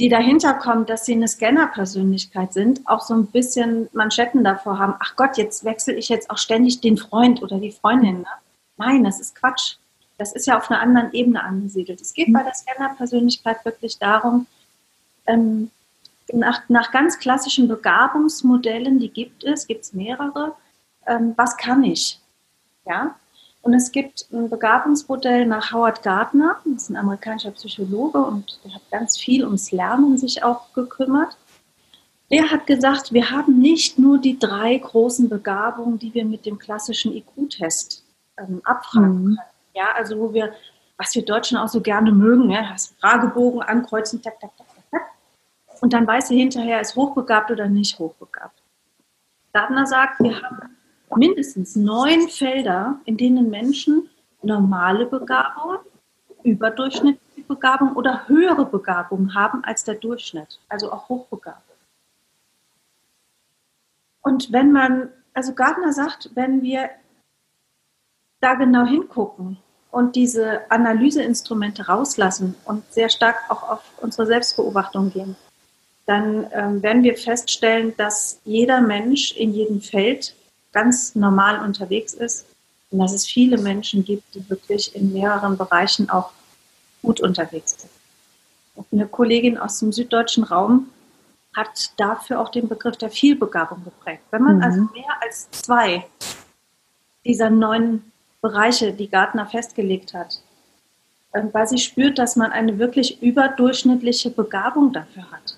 die 0.00 0.08
dahinter 0.08 0.54
kommen, 0.54 0.86
dass 0.86 1.04
sie 1.04 1.12
eine 1.12 1.28
Scanner-Persönlichkeit 1.28 2.54
sind, 2.54 2.80
auch 2.86 3.02
so 3.02 3.12
ein 3.12 3.26
bisschen 3.26 3.90
Manschetten 3.92 4.42
davor 4.42 4.78
haben, 4.78 4.94
ach 4.98 5.14
Gott, 5.14 5.36
jetzt 5.36 5.62
wechsle 5.62 5.92
ich 5.92 6.08
jetzt 6.08 6.30
auch 6.30 6.38
ständig 6.38 6.80
den 6.80 6.96
Freund 6.96 7.42
oder 7.42 7.58
die 7.58 7.70
Freundin. 7.70 8.22
Ne? 8.22 8.26
Nein, 8.78 9.04
das 9.04 9.20
ist 9.20 9.34
Quatsch. 9.34 9.76
Das 10.16 10.32
ist 10.32 10.46
ja 10.46 10.56
auf 10.56 10.70
einer 10.70 10.80
anderen 10.80 11.12
Ebene 11.12 11.42
angesiedelt. 11.44 12.00
Es 12.00 12.14
geht 12.14 12.28
mhm. 12.28 12.32
bei 12.32 12.42
der 12.42 12.54
Scanner-Persönlichkeit 12.54 13.62
wirklich 13.66 13.98
darum, 13.98 14.46
ähm, 15.26 15.70
nach, 16.32 16.68
nach 16.68 16.90
ganz 16.92 17.18
klassischen 17.18 17.68
Begabungsmodellen, 17.68 18.98
die 18.98 19.10
gibt 19.10 19.44
es, 19.44 19.66
gibt 19.66 19.84
es 19.84 19.92
mehrere, 19.92 20.54
ähm, 21.06 21.34
was 21.36 21.56
kann 21.56 21.84
ich? 21.84 22.20
Ja, 22.86 23.14
und 23.62 23.74
es 23.74 23.92
gibt 23.92 24.26
ein 24.32 24.48
Begabungsmodell 24.48 25.44
nach 25.46 25.72
Howard 25.72 26.02
Gardner, 26.02 26.56
das 26.64 26.84
ist 26.84 26.90
ein 26.90 26.96
amerikanischer 26.96 27.50
Psychologe 27.50 28.18
und 28.18 28.58
der 28.64 28.74
hat 28.74 28.82
ganz 28.90 29.18
viel 29.18 29.44
ums 29.44 29.70
Lernen 29.70 30.16
sich 30.16 30.42
auch 30.42 30.72
gekümmert. 30.72 31.36
Der 32.30 32.50
hat 32.50 32.66
gesagt, 32.66 33.12
wir 33.12 33.30
haben 33.30 33.58
nicht 33.58 33.98
nur 33.98 34.18
die 34.18 34.38
drei 34.38 34.78
großen 34.78 35.28
Begabungen, 35.28 35.98
die 35.98 36.14
wir 36.14 36.24
mit 36.24 36.46
dem 36.46 36.58
klassischen 36.58 37.12
IQ-Test 37.14 38.04
ähm, 38.38 38.62
abfragen 38.64 39.08
mhm. 39.08 39.24
können. 39.24 39.38
Ja, 39.74 39.92
also 39.94 40.18
wo 40.18 40.32
wir, 40.32 40.52
was 40.96 41.14
wir 41.14 41.24
Deutschen 41.24 41.58
auch 41.58 41.68
so 41.68 41.80
gerne 41.80 42.12
mögen, 42.12 42.50
ja, 42.50 42.70
das 42.72 42.94
Fragebogen 43.00 43.62
ankreuzen, 43.62 44.22
tak, 44.22 44.40
tak, 44.40 44.56
tak, 44.56 44.66
tak, 44.68 44.68
tak. 44.68 44.69
Und 45.80 45.92
dann 45.92 46.06
weiß 46.06 46.28
sie 46.28 46.38
hinterher, 46.38 46.80
ist 46.80 46.96
hochbegabt 46.96 47.50
oder 47.50 47.68
nicht 47.68 47.98
hochbegabt. 47.98 48.62
Gardner 49.52 49.86
sagt, 49.86 50.20
wir 50.20 50.40
haben 50.42 50.76
mindestens 51.16 51.74
neun 51.74 52.28
Felder, 52.28 53.00
in 53.04 53.16
denen 53.16 53.50
Menschen 53.50 54.08
normale 54.42 55.06
Begabung, 55.06 55.78
überdurchschnittliche 56.42 57.46
Begabung 57.46 57.94
oder 57.94 58.28
höhere 58.28 58.64
Begabung 58.64 59.34
haben 59.34 59.64
als 59.64 59.84
der 59.84 59.96
Durchschnitt, 59.96 60.60
also 60.68 60.92
auch 60.92 61.08
Hochbegabung. 61.08 61.62
Und 64.22 64.52
wenn 64.52 64.70
man, 64.70 65.08
also 65.34 65.54
Gardner 65.54 65.92
sagt, 65.92 66.30
wenn 66.34 66.62
wir 66.62 66.90
da 68.40 68.54
genau 68.54 68.84
hingucken 68.84 69.58
und 69.90 70.14
diese 70.16 70.70
Analyseinstrumente 70.70 71.86
rauslassen 71.86 72.54
und 72.64 72.84
sehr 72.92 73.08
stark 73.08 73.36
auch 73.48 73.68
auf 73.68 73.84
unsere 74.00 74.26
Selbstbeobachtung 74.26 75.10
gehen, 75.10 75.36
dann 76.10 76.48
ähm, 76.52 76.82
werden 76.82 77.04
wir 77.04 77.16
feststellen, 77.16 77.94
dass 77.96 78.40
jeder 78.44 78.80
Mensch 78.80 79.30
in 79.36 79.54
jedem 79.54 79.80
Feld 79.80 80.34
ganz 80.72 81.14
normal 81.14 81.64
unterwegs 81.64 82.14
ist 82.14 82.46
und 82.90 82.98
dass 82.98 83.12
es 83.12 83.28
viele 83.28 83.58
Menschen 83.58 84.04
gibt, 84.04 84.34
die 84.34 84.50
wirklich 84.50 84.96
in 84.96 85.12
mehreren 85.12 85.56
Bereichen 85.56 86.10
auch 86.10 86.32
gut 87.00 87.20
unterwegs 87.20 87.76
sind. 87.78 87.92
Und 88.74 88.86
eine 88.90 89.06
Kollegin 89.06 89.56
aus 89.56 89.78
dem 89.78 89.92
süddeutschen 89.92 90.42
Raum 90.42 90.88
hat 91.54 91.92
dafür 91.96 92.40
auch 92.40 92.48
den 92.48 92.68
Begriff 92.68 92.96
der 92.96 93.10
Vielbegabung 93.10 93.84
geprägt. 93.84 94.24
Wenn 94.32 94.42
man 94.42 94.56
mhm. 94.56 94.62
also 94.64 94.80
mehr 94.92 95.16
als 95.22 95.48
zwei 95.52 96.06
dieser 97.24 97.50
neun 97.50 98.02
Bereiche, 98.40 98.92
die 98.92 99.08
Gartner 99.08 99.46
festgelegt 99.46 100.12
hat, 100.12 100.42
ähm, 101.34 101.50
weil 101.52 101.68
sie 101.68 101.78
spürt, 101.78 102.18
dass 102.18 102.34
man 102.34 102.50
eine 102.50 102.80
wirklich 102.80 103.22
überdurchschnittliche 103.22 104.30
Begabung 104.30 104.92
dafür 104.92 105.30
hat. 105.30 105.56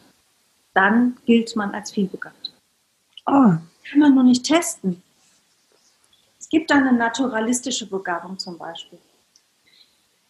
Dann 0.75 1.17
gilt 1.27 1.55
man 1.57 1.75
als 1.75 1.93
vielbegabt. 1.93 2.53
Oh. 3.27 3.55
Kann 3.91 3.99
man 3.99 4.15
nur 4.15 4.25
nicht 4.25 4.45
testen. 4.45 5.03
Es 6.39 6.49
gibt 6.49 6.73
eine 6.73 6.93
naturalistische 6.93 7.87
Begabung 7.87 8.39
zum 8.39 8.59
Beispiel. 8.59 8.99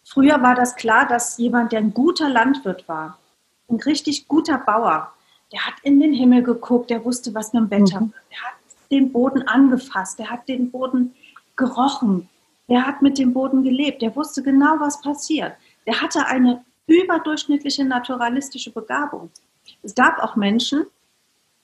Früher 0.03 0.41
war 0.41 0.55
das 0.55 0.75
klar, 0.75 1.07
dass 1.07 1.37
jemand, 1.37 1.71
der 1.71 1.79
ein 1.79 1.93
guter 1.93 2.29
Landwirt 2.29 2.87
war, 2.87 3.17
ein 3.69 3.77
richtig 3.77 4.27
guter 4.27 4.57
Bauer, 4.57 5.13
der 5.51 5.65
hat 5.65 5.75
in 5.83 5.99
den 5.99 6.13
Himmel 6.13 6.43
geguckt, 6.43 6.89
der 6.89 7.03
wusste, 7.05 7.33
was 7.33 7.53
mit 7.53 7.63
dem 7.63 7.71
Wetter 7.71 8.01
mhm. 8.01 8.13
der 8.31 8.41
hat 8.41 8.53
den 8.91 9.11
Boden 9.11 9.47
angefasst, 9.47 10.19
der 10.19 10.29
hat 10.29 10.47
den 10.47 10.71
Boden 10.71 11.15
gerochen, 11.55 12.29
der 12.67 12.85
hat 12.85 13.01
mit 13.01 13.17
dem 13.17 13.33
Boden 13.33 13.63
gelebt, 13.63 14.01
der 14.01 14.15
wusste 14.15 14.43
genau, 14.43 14.79
was 14.79 15.01
passiert. 15.01 15.53
Der 15.85 16.01
hatte 16.01 16.25
eine 16.25 16.63
überdurchschnittliche 16.87 17.85
naturalistische 17.85 18.71
Begabung. 18.71 19.29
Es 19.81 19.95
gab 19.95 20.19
auch 20.19 20.35
Menschen, 20.35 20.85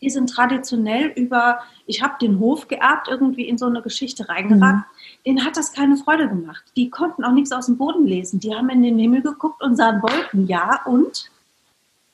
die 0.02 0.10
sind 0.10 0.30
traditionell 0.30 1.08
über, 1.08 1.60
ich 1.86 2.02
habe 2.02 2.16
den 2.22 2.40
Hof 2.40 2.68
geerbt, 2.68 3.08
irgendwie 3.10 3.48
in 3.48 3.58
so 3.58 3.66
eine 3.66 3.82
Geschichte 3.82 4.30
reingeragt. 4.30 4.78
Mhm. 4.78 4.84
Denen 5.26 5.46
hat 5.46 5.58
das 5.58 5.74
keine 5.74 5.98
Freude 5.98 6.30
gemacht. 6.30 6.64
Die 6.78 6.90
konnten 6.90 7.24
auch 7.24 7.34
nichts 7.34 7.52
aus 7.52 7.66
dem 7.66 7.78
Boden 7.78 8.06
lesen. 8.06 8.40
Die 8.40 8.56
haben 8.56 8.70
in 8.70 8.82
den 8.82 8.98
Himmel 8.98 9.22
geguckt 9.22 9.62
und 9.62 9.76
sahen 9.76 10.02
Wolken, 10.02 10.48
ja, 10.48 10.82
und? 10.86 11.30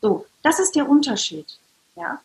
So, 0.01 0.25
das 0.41 0.59
ist 0.59 0.75
der 0.75 0.89
Unterschied. 0.89 1.59
Ja? 1.95 2.19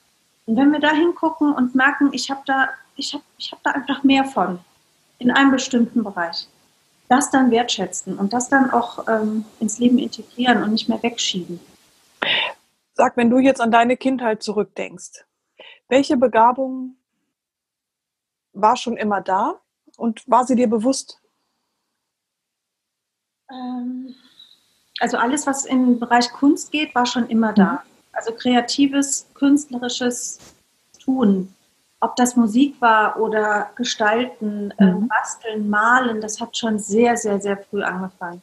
Und 0.46 0.56
wenn 0.56 0.72
wir 0.72 0.80
da 0.80 0.92
hingucken 0.92 1.52
und 1.52 1.74
merken, 1.74 2.10
ich 2.12 2.30
habe 2.30 2.40
da, 2.46 2.70
ich 2.96 3.12
hab, 3.14 3.22
ich 3.36 3.52
hab 3.52 3.62
da 3.62 3.72
einfach 3.72 4.02
mehr 4.02 4.24
von 4.24 4.58
in 5.18 5.30
einem 5.30 5.50
bestimmten 5.50 6.02
Bereich, 6.02 6.48
das 7.08 7.30
dann 7.30 7.50
wertschätzen 7.50 8.18
und 8.18 8.32
das 8.32 8.48
dann 8.48 8.70
auch 8.70 9.06
ähm, 9.08 9.44
ins 9.58 9.78
Leben 9.78 9.98
integrieren 9.98 10.62
und 10.62 10.72
nicht 10.72 10.88
mehr 10.88 11.02
wegschieben. 11.02 11.60
Sag, 13.00 13.16
wenn 13.16 13.30
du 13.30 13.38
jetzt 13.38 13.62
an 13.62 13.70
deine 13.70 13.96
Kindheit 13.96 14.42
zurückdenkst, 14.42 15.24
welche 15.88 16.18
Begabung 16.18 16.96
war 18.52 18.76
schon 18.76 18.98
immer 18.98 19.22
da 19.22 19.58
und 19.96 20.22
war 20.28 20.44
sie 20.44 20.54
dir 20.54 20.68
bewusst? 20.68 21.18
Ähm, 23.50 24.14
also 24.98 25.16
alles, 25.16 25.46
was 25.46 25.64
im 25.64 25.98
Bereich 25.98 26.30
Kunst 26.30 26.72
geht, 26.72 26.94
war 26.94 27.06
schon 27.06 27.26
immer 27.30 27.54
da. 27.54 27.72
Mhm. 27.72 27.78
Also 28.12 28.34
kreatives, 28.34 29.26
künstlerisches 29.32 30.38
Tun. 31.02 31.54
Ob 32.00 32.16
das 32.16 32.36
Musik 32.36 32.82
war 32.82 33.18
oder 33.18 33.70
Gestalten, 33.76 34.74
äh, 34.76 34.84
mhm. 34.84 35.08
Basteln, 35.08 35.70
Malen, 35.70 36.20
das 36.20 36.38
hat 36.38 36.54
schon 36.54 36.78
sehr, 36.78 37.16
sehr, 37.16 37.40
sehr 37.40 37.56
früh 37.56 37.82
angefangen. 37.82 38.42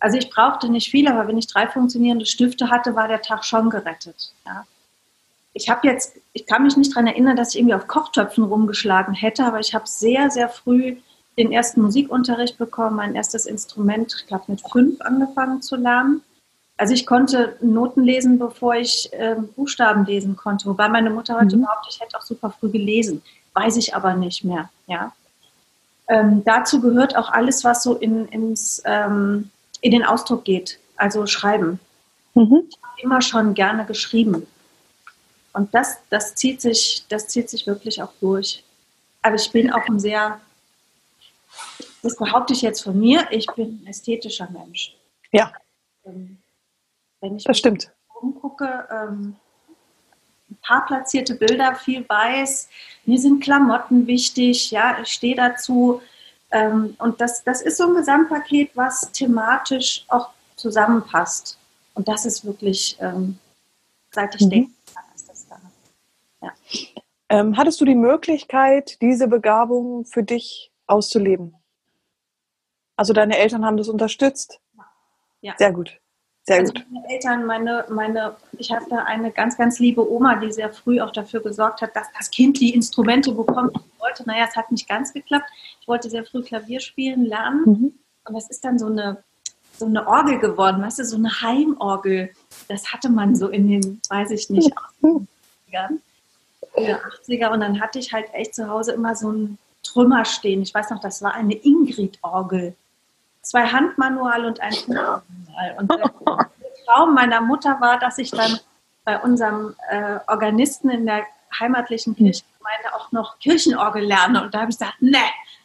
Also 0.00 0.18
ich 0.18 0.30
brauchte 0.30 0.68
nicht 0.68 0.90
viel, 0.90 1.06
aber 1.08 1.28
wenn 1.28 1.38
ich 1.38 1.46
drei 1.46 1.68
funktionierende 1.68 2.26
Stifte 2.26 2.70
hatte, 2.70 2.94
war 2.96 3.06
der 3.06 3.22
Tag 3.22 3.44
schon 3.44 3.70
gerettet. 3.70 4.32
Ja 4.44 4.64
ich 5.52 5.68
habe 5.68 5.86
jetzt, 5.86 6.16
ich 6.32 6.46
kann 6.46 6.62
mich 6.62 6.76
nicht 6.76 6.92
daran 6.92 7.06
erinnern, 7.06 7.36
dass 7.36 7.54
ich 7.54 7.60
irgendwie 7.60 7.74
auf 7.74 7.86
Kochtöpfen 7.86 8.44
rumgeschlagen 8.44 9.14
hätte, 9.14 9.44
aber 9.44 9.60
ich 9.60 9.74
habe 9.74 9.86
sehr, 9.86 10.30
sehr 10.30 10.48
früh 10.48 10.96
den 11.38 11.52
ersten 11.52 11.82
Musikunterricht 11.82 12.58
bekommen, 12.58 12.96
mein 12.96 13.14
erstes 13.14 13.46
Instrument, 13.46 14.14
ich 14.18 14.26
glaube 14.26 14.44
mit 14.48 14.60
fünf 14.60 15.00
angefangen 15.00 15.62
zu 15.62 15.76
lernen. 15.76 16.22
Also 16.76 16.94
ich 16.94 17.06
konnte 17.06 17.56
Noten 17.60 18.02
lesen, 18.02 18.38
bevor 18.38 18.74
ich 18.74 19.12
äh, 19.12 19.36
Buchstaben 19.56 20.04
lesen 20.06 20.36
konnte, 20.36 20.66
wobei 20.66 20.88
meine 20.88 21.10
Mutter 21.10 21.38
heute 21.38 21.56
mhm. 21.56 21.62
behauptet, 21.62 21.94
ich 21.94 22.00
hätte 22.00 22.16
auch 22.16 22.22
super 22.22 22.50
früh 22.50 22.70
gelesen, 22.70 23.22
weiß 23.54 23.76
ich 23.76 23.94
aber 23.94 24.14
nicht 24.14 24.44
mehr. 24.44 24.70
Ja. 24.86 25.12
Ähm, 26.08 26.42
dazu 26.44 26.80
gehört 26.80 27.16
auch 27.16 27.30
alles, 27.30 27.64
was 27.64 27.82
so 27.82 27.94
in, 27.94 28.26
ins, 28.28 28.82
ähm, 28.84 29.50
in 29.80 29.92
den 29.92 30.04
Ausdruck 30.04 30.44
geht, 30.44 30.78
also 30.96 31.26
Schreiben. 31.26 31.80
Mhm. 32.34 32.64
Ich 32.68 32.78
habe 32.82 33.00
immer 33.02 33.22
schon 33.22 33.54
gerne 33.54 33.84
geschrieben. 33.86 34.46
Und 35.52 35.74
das, 35.74 35.98
das, 36.10 36.34
zieht 36.34 36.60
sich, 36.60 37.04
das 37.08 37.28
zieht 37.28 37.50
sich 37.50 37.66
wirklich 37.66 38.02
auch 38.02 38.12
durch. 38.20 38.62
Aber 39.22 39.34
ich 39.34 39.50
bin 39.50 39.72
auch 39.72 39.86
ein 39.88 39.98
sehr, 39.98 40.40
das 42.02 42.16
behaupte 42.16 42.52
ich 42.52 42.62
jetzt 42.62 42.82
von 42.82 42.98
mir, 42.98 43.26
ich 43.30 43.46
bin 43.56 43.82
ein 43.82 43.86
ästhetischer 43.88 44.48
Mensch. 44.50 44.94
Ja. 45.32 45.52
Ähm, 46.04 46.38
wenn 47.20 47.36
ich 47.36 47.44
das 47.44 47.58
stimmt. 47.58 47.90
umgucke, 48.20 48.88
ähm, 48.90 49.36
ein 50.50 50.58
paar 50.62 50.86
platzierte 50.86 51.34
Bilder, 51.34 51.74
viel 51.74 52.08
weiß, 52.08 52.68
mir 53.04 53.18
sind 53.18 53.42
Klamotten 53.42 54.06
wichtig, 54.06 54.70
ja, 54.70 54.98
ich 55.00 55.08
stehe 55.08 55.36
dazu. 55.36 56.00
Ähm, 56.52 56.96
und 56.98 57.20
das, 57.20 57.44
das 57.44 57.62
ist 57.62 57.76
so 57.76 57.86
ein 57.88 57.94
Gesamtpaket, 57.94 58.72
was 58.74 59.10
thematisch 59.12 60.04
auch 60.08 60.30
zusammenpasst. 60.56 61.58
Und 61.94 62.08
das 62.08 62.24
ist 62.24 62.44
wirklich, 62.44 62.96
ähm, 63.00 63.38
seit 64.10 64.34
ich 64.34 64.46
mhm. 64.46 64.50
denke, 64.50 64.72
ja. 66.42 66.52
Ähm, 67.28 67.56
hattest 67.56 67.80
du 67.80 67.84
die 67.84 67.94
Möglichkeit, 67.94 69.00
diese 69.00 69.28
Begabung 69.28 70.04
für 70.04 70.22
dich 70.22 70.72
auszuleben? 70.86 71.54
Also 72.96 73.12
deine 73.12 73.38
Eltern 73.38 73.64
haben 73.64 73.76
das 73.76 73.88
unterstützt? 73.88 74.60
Ja. 75.40 75.54
Sehr 75.56 75.72
gut. 75.72 76.00
Sehr 76.50 76.60
also 76.60 76.72
gut. 76.72 76.86
Meine 76.90 77.08
Eltern, 77.08 77.46
meine, 77.46 77.84
meine, 77.88 78.36
ich 78.58 78.72
hatte 78.72 79.04
eine 79.06 79.30
ganz, 79.30 79.56
ganz 79.56 79.78
liebe 79.78 80.10
Oma, 80.10 80.36
die 80.36 80.52
sehr 80.52 80.70
früh 80.70 81.00
auch 81.00 81.12
dafür 81.12 81.40
gesorgt 81.40 81.80
hat, 81.80 81.94
dass 81.94 82.08
das 82.18 82.30
Kind 82.30 82.60
die 82.60 82.74
Instrumente 82.74 83.32
bekommt, 83.32 83.76
die 83.76 84.00
wollte. 84.00 84.24
Naja, 84.26 84.46
es 84.48 84.56
hat 84.56 84.70
nicht 84.70 84.88
ganz 84.88 85.12
geklappt. 85.12 85.46
Ich 85.80 85.86
wollte 85.86 86.10
sehr 86.10 86.24
früh 86.24 86.42
Klavier 86.42 86.80
spielen, 86.80 87.24
lernen. 87.24 87.62
Mhm. 87.64 87.92
Und 88.24 88.34
das 88.34 88.50
ist 88.50 88.64
dann 88.64 88.78
so 88.78 88.86
eine, 88.86 89.22
so 89.76 89.86
eine 89.86 90.06
Orgel 90.06 90.38
geworden, 90.38 90.82
weißt 90.82 90.98
du, 90.98 91.04
so 91.04 91.16
eine 91.16 91.40
Heimorgel. 91.40 92.30
Das 92.68 92.92
hatte 92.92 93.08
man 93.10 93.36
so 93.36 93.48
in 93.48 93.68
den, 93.68 94.00
weiß 94.08 94.30
ich 94.32 94.50
nicht, 94.50 94.72
80ern 95.02 95.98
der 96.76 97.00
80er 97.02 97.52
und 97.52 97.60
dann 97.60 97.80
hatte 97.80 97.98
ich 97.98 98.12
halt 98.12 98.32
echt 98.32 98.54
zu 98.54 98.68
Hause 98.68 98.92
immer 98.92 99.14
so 99.14 99.30
ein 99.30 99.58
Trümmer 99.82 100.24
stehen. 100.24 100.62
Ich 100.62 100.74
weiß 100.74 100.90
noch, 100.90 101.00
das 101.00 101.22
war 101.22 101.34
eine 101.34 101.54
Ingrid-Orgel. 101.54 102.74
Zwei 103.50 103.66
Handmanual 103.66 104.44
und 104.44 104.60
ein 104.60 104.72
Fußmanual. 104.72 105.22
Und 105.76 105.90
der 105.90 106.12
Traum 106.86 107.14
meiner 107.14 107.40
Mutter 107.40 107.80
war, 107.80 107.98
dass 107.98 108.18
ich 108.18 108.30
dann 108.30 108.60
bei 109.04 109.18
unserem 109.18 109.74
äh, 109.88 110.20
Organisten 110.28 110.88
in 110.88 111.04
der 111.04 111.24
heimatlichen 111.58 112.14
Kirchengemeinde 112.14 112.94
auch 112.94 113.10
noch 113.10 113.40
Kirchenorgel 113.40 114.04
lerne. 114.04 114.44
Und 114.44 114.54
da 114.54 114.60
habe 114.60 114.70
ich 114.70 114.78
gesagt, 114.78 115.02
ne, 115.02 115.18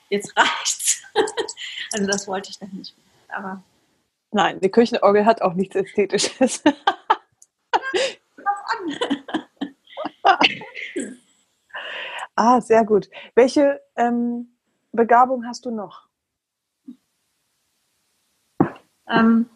jetzt 0.09 0.35
reicht's. 0.35 1.03
also 1.93 2.07
das 2.07 2.27
wollte 2.27 2.49
ich 2.49 2.57
dann 2.57 2.71
nicht. 2.71 2.95
Aber 3.29 3.61
Nein, 4.31 4.59
die 4.61 4.69
Kirchenorgel 4.69 5.23
hat 5.23 5.43
auch 5.43 5.53
nichts 5.53 5.75
Ästhetisches. 5.75 6.63
ah, 12.35 12.59
sehr 12.61 12.83
gut. 12.83 13.11
Welche 13.35 13.79
ähm, 13.95 14.57
Begabung 14.91 15.45
hast 15.45 15.65
du 15.67 15.71
noch? 15.71 16.04
Ähm, 19.09 19.49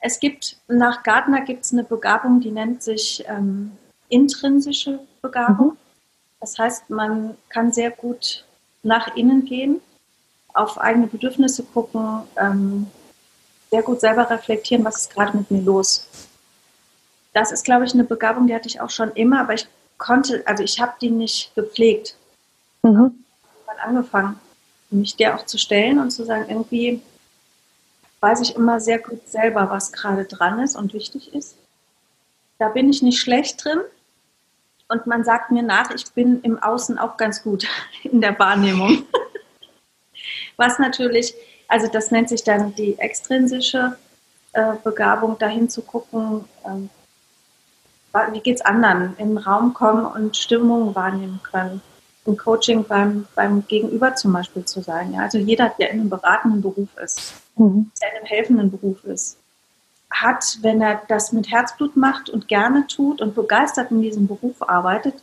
es 0.00 0.20
gibt, 0.20 0.58
nach 0.68 1.02
Gardner 1.02 1.40
gibt 1.40 1.64
es 1.64 1.72
eine 1.72 1.84
Begabung, 1.84 2.40
die 2.40 2.50
nennt 2.50 2.82
sich 2.82 3.24
ähm, 3.26 3.72
intrinsische 4.08 5.00
Begabung. 5.22 5.68
Mhm. 5.68 5.76
Das 6.40 6.58
heißt, 6.58 6.90
man 6.90 7.36
kann 7.48 7.72
sehr 7.72 7.90
gut 7.90 8.44
nach 8.82 9.16
innen 9.16 9.46
gehen, 9.46 9.80
auf 10.52 10.78
eigene 10.78 11.06
Bedürfnisse 11.06 11.62
gucken, 11.62 12.22
ähm, 12.36 12.86
sehr 13.70 13.82
gut 13.82 14.00
selber 14.00 14.28
reflektieren, 14.28 14.84
was 14.84 14.96
ist 14.98 15.14
gerade 15.14 15.36
mit 15.36 15.50
mir 15.50 15.62
los 15.62 16.06
das 17.34 17.50
ist, 17.52 17.64
glaube 17.64 17.84
ich, 17.84 17.92
eine 17.92 18.04
Begabung, 18.04 18.46
die 18.46 18.54
hatte 18.54 18.68
ich 18.68 18.80
auch 18.80 18.90
schon 18.90 19.10
immer, 19.12 19.40
aber 19.40 19.54
ich 19.54 19.66
konnte, 19.98 20.42
also 20.46 20.62
ich 20.62 20.80
habe 20.80 20.94
die 21.00 21.10
nicht 21.10 21.54
gepflegt. 21.54 22.16
Mhm. 22.82 23.12
Ich 23.42 23.68
habe 23.68 23.80
angefangen, 23.82 24.40
mich 24.90 25.16
der 25.16 25.34
auch 25.34 25.44
zu 25.44 25.58
stellen 25.58 25.98
und 25.98 26.12
zu 26.12 26.24
sagen, 26.24 26.46
irgendwie 26.48 27.02
weiß 28.24 28.40
ich 28.40 28.56
immer 28.56 28.80
sehr 28.80 28.98
gut 29.00 29.28
selber, 29.28 29.68
was 29.68 29.92
gerade 29.92 30.24
dran 30.24 30.58
ist 30.60 30.76
und 30.76 30.94
wichtig 30.94 31.34
ist. 31.34 31.58
Da 32.58 32.70
bin 32.70 32.88
ich 32.88 33.02
nicht 33.02 33.20
schlecht 33.20 33.62
drin. 33.62 33.80
Und 34.88 35.06
man 35.06 35.24
sagt 35.24 35.50
mir 35.50 35.62
nach, 35.62 35.90
ich 35.90 36.10
bin 36.12 36.40
im 36.40 36.58
Außen 36.58 36.98
auch 36.98 37.18
ganz 37.18 37.42
gut 37.42 37.66
in 38.02 38.22
der 38.22 38.38
Wahrnehmung. 38.38 39.02
Was 40.56 40.78
natürlich, 40.78 41.34
also 41.68 41.86
das 41.86 42.10
nennt 42.10 42.30
sich 42.30 42.42
dann 42.42 42.74
die 42.74 42.98
extrinsische 42.98 43.98
äh, 44.54 44.72
Begabung, 44.82 45.36
dahin 45.38 45.68
zu 45.68 45.82
gucken, 45.82 46.46
ähm, 46.64 46.88
wie 48.32 48.40
geht 48.40 48.56
es 48.56 48.64
anderen, 48.64 49.16
in 49.18 49.34
den 49.34 49.38
Raum 49.38 49.74
kommen 49.74 50.06
und 50.06 50.36
Stimmungen 50.36 50.94
wahrnehmen 50.94 51.40
können. 51.42 51.82
Im 52.24 52.38
Coaching 52.38 52.84
beim, 52.84 53.26
beim 53.34 53.66
Gegenüber 53.66 54.14
zum 54.14 54.32
Beispiel 54.32 54.64
zu 54.64 54.80
sein. 54.80 55.12
Ja? 55.12 55.22
Also 55.22 55.36
jeder, 55.36 55.74
der 55.78 55.90
in 55.90 56.00
einem 56.00 56.10
beratenden 56.10 56.62
Beruf 56.62 56.88
ist, 56.96 57.43
mhm. 57.56 57.90
der 58.00 58.10
in 58.10 58.16
einem 58.18 58.26
helfenden 58.26 58.70
Beruf 58.70 59.04
ist, 59.04 59.38
hat, 60.10 60.58
wenn 60.62 60.80
er 60.80 61.02
das 61.08 61.32
mit 61.32 61.50
Herzblut 61.50 61.96
macht 61.96 62.30
und 62.30 62.48
gerne 62.48 62.86
tut 62.86 63.20
und 63.20 63.34
begeistert 63.34 63.90
in 63.90 64.02
diesem 64.02 64.26
Beruf 64.26 64.62
arbeitet, 64.62 65.14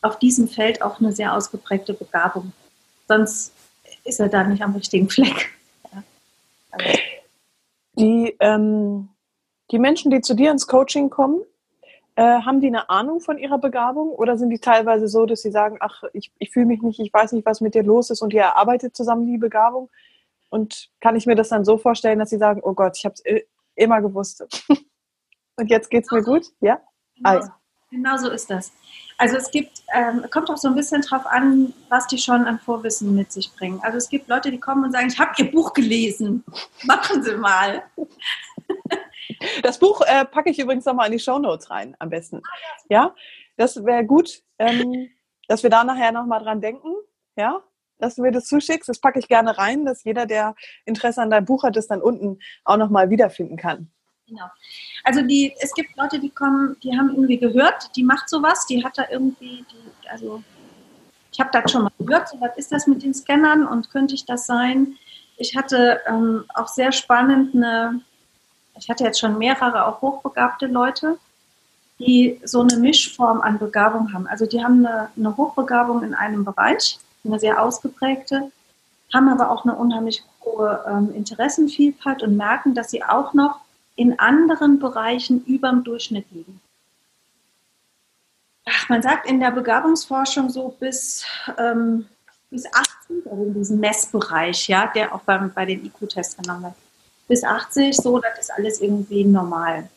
auf 0.00 0.18
diesem 0.18 0.48
Feld 0.48 0.82
auch 0.82 1.00
eine 1.00 1.12
sehr 1.12 1.34
ausgeprägte 1.34 1.92
Begabung. 1.92 2.52
Sonst 3.08 3.52
ist 4.04 4.20
er 4.20 4.28
da 4.28 4.44
nicht 4.44 4.62
am 4.62 4.74
richtigen 4.74 5.08
Fleck. 5.08 5.50
Ja. 5.92 6.02
Also. 6.70 6.98
Die, 7.94 8.36
ähm, 8.38 9.08
die 9.72 9.78
Menschen, 9.78 10.10
die 10.10 10.20
zu 10.20 10.34
dir 10.34 10.52
ins 10.52 10.68
Coaching 10.68 11.10
kommen, 11.10 11.40
äh, 12.14 12.22
haben 12.22 12.60
die 12.60 12.68
eine 12.68 12.88
Ahnung 12.90 13.20
von 13.20 13.38
ihrer 13.38 13.58
Begabung 13.58 14.10
oder 14.10 14.38
sind 14.38 14.50
die 14.50 14.58
teilweise 14.58 15.08
so, 15.08 15.26
dass 15.26 15.42
sie 15.42 15.50
sagen, 15.50 15.78
ach, 15.80 16.04
ich, 16.12 16.30
ich 16.38 16.50
fühle 16.50 16.66
mich 16.66 16.82
nicht, 16.82 17.00
ich 17.00 17.12
weiß 17.12 17.32
nicht, 17.32 17.46
was 17.46 17.60
mit 17.60 17.74
dir 17.74 17.82
los 17.82 18.10
ist 18.10 18.22
und 18.22 18.32
ihr 18.32 18.42
erarbeitet 18.42 18.96
zusammen 18.96 19.26
die 19.26 19.38
Begabung? 19.38 19.88
Und 20.50 20.90
kann 21.00 21.16
ich 21.16 21.26
mir 21.26 21.34
das 21.34 21.50
dann 21.50 21.64
so 21.64 21.78
vorstellen, 21.78 22.18
dass 22.18 22.30
sie 22.30 22.38
sagen, 22.38 22.60
oh 22.62 22.74
Gott, 22.74 22.96
ich 22.96 23.04
habe 23.04 23.14
es 23.14 23.44
immer 23.74 24.00
gewusst. 24.00 24.44
und 25.56 25.66
jetzt 25.68 25.90
geht 25.90 26.04
es 26.04 26.10
mir 26.10 26.22
gut? 26.22 26.46
Ja? 26.60 26.80
Genau, 27.16 27.30
ah, 27.30 27.34
ja. 27.34 27.60
genau 27.90 28.16
so 28.16 28.30
ist 28.30 28.50
das. 28.50 28.72
Also 29.18 29.36
es 29.36 29.50
gibt, 29.50 29.82
ähm, 29.94 30.24
kommt 30.30 30.48
auch 30.48 30.56
so 30.56 30.68
ein 30.68 30.74
bisschen 30.74 31.02
drauf 31.02 31.26
an, 31.26 31.74
was 31.88 32.06
die 32.06 32.18
schon 32.18 32.44
an 32.44 32.58
Vorwissen 32.60 33.14
mit 33.14 33.32
sich 33.32 33.54
bringen. 33.56 33.80
Also 33.82 33.98
es 33.98 34.08
gibt 34.08 34.28
Leute, 34.28 34.50
die 34.50 34.60
kommen 34.60 34.84
und 34.84 34.92
sagen, 34.92 35.08
ich 35.08 35.18
habe 35.18 35.32
ihr 35.38 35.50
Buch 35.50 35.72
gelesen. 35.72 36.44
Machen 36.84 37.22
Sie 37.22 37.36
mal. 37.36 37.82
Das 39.62 39.78
Buch 39.78 40.00
äh, 40.06 40.24
packe 40.24 40.50
ich 40.50 40.58
übrigens 40.58 40.84
nochmal 40.84 41.06
in 41.06 41.12
die 41.12 41.18
Show 41.18 41.38
Notes 41.38 41.70
rein, 41.70 41.94
am 41.98 42.10
besten. 42.10 42.42
Ja, 42.88 43.14
das 43.56 43.84
wäre 43.84 44.04
gut, 44.04 44.42
ähm, 44.58 45.10
dass 45.48 45.62
wir 45.62 45.70
da 45.70 45.84
nachher 45.84 46.12
nochmal 46.12 46.42
dran 46.42 46.60
denken. 46.60 46.94
Ja, 47.36 47.62
dass 47.98 48.16
du 48.16 48.22
mir 48.22 48.32
das 48.32 48.46
zuschickst. 48.46 48.88
Das 48.88 49.00
packe 49.00 49.18
ich 49.18 49.28
gerne 49.28 49.58
rein, 49.58 49.84
dass 49.84 50.04
jeder, 50.04 50.26
der 50.26 50.54
Interesse 50.84 51.22
an 51.22 51.30
deinem 51.30 51.44
Buch 51.44 51.64
hat, 51.64 51.76
das 51.76 51.86
dann 51.86 52.00
unten 52.00 52.38
auch 52.64 52.76
nochmal 52.76 53.10
wiederfinden 53.10 53.56
kann. 53.56 53.90
Genau. 54.26 54.46
Also 55.04 55.22
die, 55.22 55.54
es 55.60 55.72
gibt 55.74 55.96
Leute, 55.96 56.18
die 56.18 56.30
kommen, 56.30 56.76
die 56.82 56.96
haben 56.96 57.10
irgendwie 57.10 57.38
gehört, 57.38 57.96
die 57.96 58.04
macht 58.04 58.28
sowas, 58.28 58.66
die 58.66 58.84
hat 58.84 58.98
da 58.98 59.06
irgendwie, 59.10 59.64
die, 59.70 60.08
also 60.08 60.42
ich 61.32 61.40
habe 61.40 61.50
das 61.52 61.70
schon 61.70 61.84
mal 61.84 61.92
gehört, 61.98 62.28
so 62.28 62.40
was 62.40 62.56
ist 62.56 62.72
das 62.72 62.86
mit 62.86 63.02
den 63.02 63.14
Scannern 63.14 63.66
und 63.66 63.90
könnte 63.90 64.14
ich 64.14 64.26
das 64.26 64.46
sein? 64.46 64.96
Ich 65.38 65.56
hatte 65.56 66.00
ähm, 66.06 66.44
auch 66.54 66.68
sehr 66.68 66.92
spannend 66.92 67.54
eine 67.54 68.02
ich 68.78 68.88
hatte 68.88 69.04
jetzt 69.04 69.20
schon 69.20 69.38
mehrere 69.38 69.86
auch 69.86 70.00
hochbegabte 70.00 70.66
Leute, 70.66 71.18
die 71.98 72.40
so 72.44 72.60
eine 72.60 72.76
Mischform 72.76 73.40
an 73.40 73.58
Begabung 73.58 74.12
haben. 74.12 74.26
Also 74.26 74.46
die 74.46 74.62
haben 74.62 74.86
eine, 74.86 75.10
eine 75.16 75.36
Hochbegabung 75.36 76.02
in 76.02 76.14
einem 76.14 76.44
Bereich, 76.44 76.98
eine 77.28 77.40
sehr 77.40 77.62
ausgeprägte, 77.62 78.50
haben 79.12 79.28
aber 79.28 79.50
auch 79.50 79.64
eine 79.64 79.76
unheimlich 79.76 80.24
hohe 80.44 80.84
ähm, 80.86 81.14
Interessenvielfalt 81.14 82.22
und 82.22 82.36
merken, 82.36 82.74
dass 82.74 82.90
sie 82.90 83.02
auch 83.02 83.34
noch 83.34 83.60
in 83.96 84.18
anderen 84.18 84.78
Bereichen 84.78 85.44
über 85.44 85.70
dem 85.70 85.84
Durchschnitt 85.84 86.26
liegen. 86.30 86.60
Ach, 88.66 88.88
man 88.88 89.02
sagt 89.02 89.28
in 89.28 89.40
der 89.40 89.50
Begabungsforschung 89.50 90.50
so 90.50 90.74
bis, 90.78 91.24
ähm, 91.56 92.06
bis 92.50 92.66
80, 92.66 93.30
also 93.30 93.44
in 93.44 93.54
diesem 93.54 93.80
Messbereich, 93.80 94.68
ja, 94.68 94.86
der 94.88 95.14
auch 95.14 95.20
beim, 95.20 95.52
bei 95.52 95.64
den 95.64 95.84
IQ-Tests 95.84 96.36
genommen 96.36 96.64
wird 96.64 96.74
bis 97.28 97.44
80, 97.44 97.94
so, 97.94 98.18
das 98.18 98.38
ist 98.40 98.50
alles 98.50 98.80
irgendwie 98.80 99.24
normal. 99.24 99.88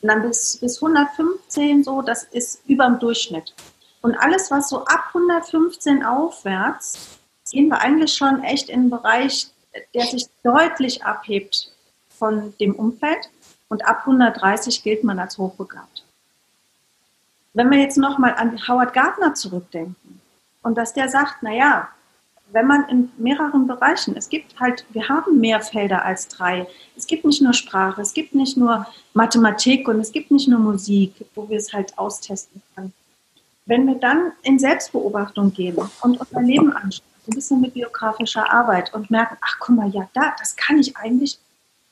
Und 0.00 0.08
dann 0.08 0.22
bis, 0.22 0.56
bis 0.58 0.80
115, 0.82 1.84
so, 1.84 2.00
das 2.00 2.22
ist 2.24 2.62
über 2.66 2.86
dem 2.86 2.98
Durchschnitt. 2.98 3.52
Und 4.02 4.16
alles, 4.16 4.50
was 4.50 4.68
so 4.68 4.84
ab 4.84 5.10
115 5.12 6.04
aufwärts, 6.04 7.18
gehen 7.50 7.68
wir 7.68 7.80
eigentlich 7.80 8.14
schon 8.14 8.42
echt 8.42 8.68
in 8.68 8.80
einen 8.80 8.90
Bereich, 8.90 9.48
der 9.94 10.04
sich 10.04 10.26
deutlich 10.42 11.04
abhebt 11.04 11.72
von 12.08 12.54
dem 12.58 12.74
Umfeld. 12.74 13.30
Und 13.68 13.84
ab 13.86 14.00
130 14.00 14.82
gilt 14.82 15.04
man 15.04 15.18
als 15.18 15.38
hochbegabt. 15.38 16.04
Wenn 17.52 17.70
wir 17.70 17.78
jetzt 17.78 17.98
nochmal 17.98 18.34
an 18.34 18.66
Howard 18.68 18.94
Gardner 18.94 19.34
zurückdenken 19.34 20.20
und 20.62 20.76
dass 20.76 20.92
der 20.92 21.08
sagt, 21.08 21.42
naja, 21.42 21.88
wenn 22.52 22.66
man 22.66 22.88
in 22.88 23.12
mehreren 23.16 23.66
Bereichen, 23.66 24.16
es 24.16 24.28
gibt 24.28 24.58
halt, 24.58 24.84
wir 24.90 25.08
haben 25.08 25.38
mehr 25.38 25.60
Felder 25.60 26.04
als 26.04 26.28
drei. 26.28 26.66
Es 26.96 27.06
gibt 27.06 27.24
nicht 27.24 27.42
nur 27.42 27.52
Sprache, 27.52 28.00
es 28.02 28.12
gibt 28.12 28.34
nicht 28.34 28.56
nur 28.56 28.86
Mathematik 29.14 29.86
und 29.88 30.00
es 30.00 30.10
gibt 30.10 30.30
nicht 30.30 30.48
nur 30.48 30.58
Musik, 30.58 31.14
wo 31.34 31.48
wir 31.48 31.58
es 31.58 31.72
halt 31.72 31.96
austesten 31.96 32.60
können. 32.74 32.92
Wenn 33.66 33.86
wir 33.86 33.96
dann 33.96 34.32
in 34.42 34.58
Selbstbeobachtung 34.58 35.52
gehen 35.52 35.76
und 35.76 36.20
unser 36.20 36.42
Leben 36.42 36.72
anschauen, 36.72 37.06
ein 37.28 37.34
bisschen 37.34 37.60
mit 37.60 37.74
biografischer 37.74 38.52
Arbeit 38.52 38.92
und 38.94 39.10
merken, 39.10 39.36
ach 39.40 39.56
guck 39.60 39.76
mal, 39.76 39.88
ja, 39.90 40.08
da, 40.14 40.34
das 40.38 40.56
kann 40.56 40.78
ich 40.78 40.96
eigentlich, 40.96 41.38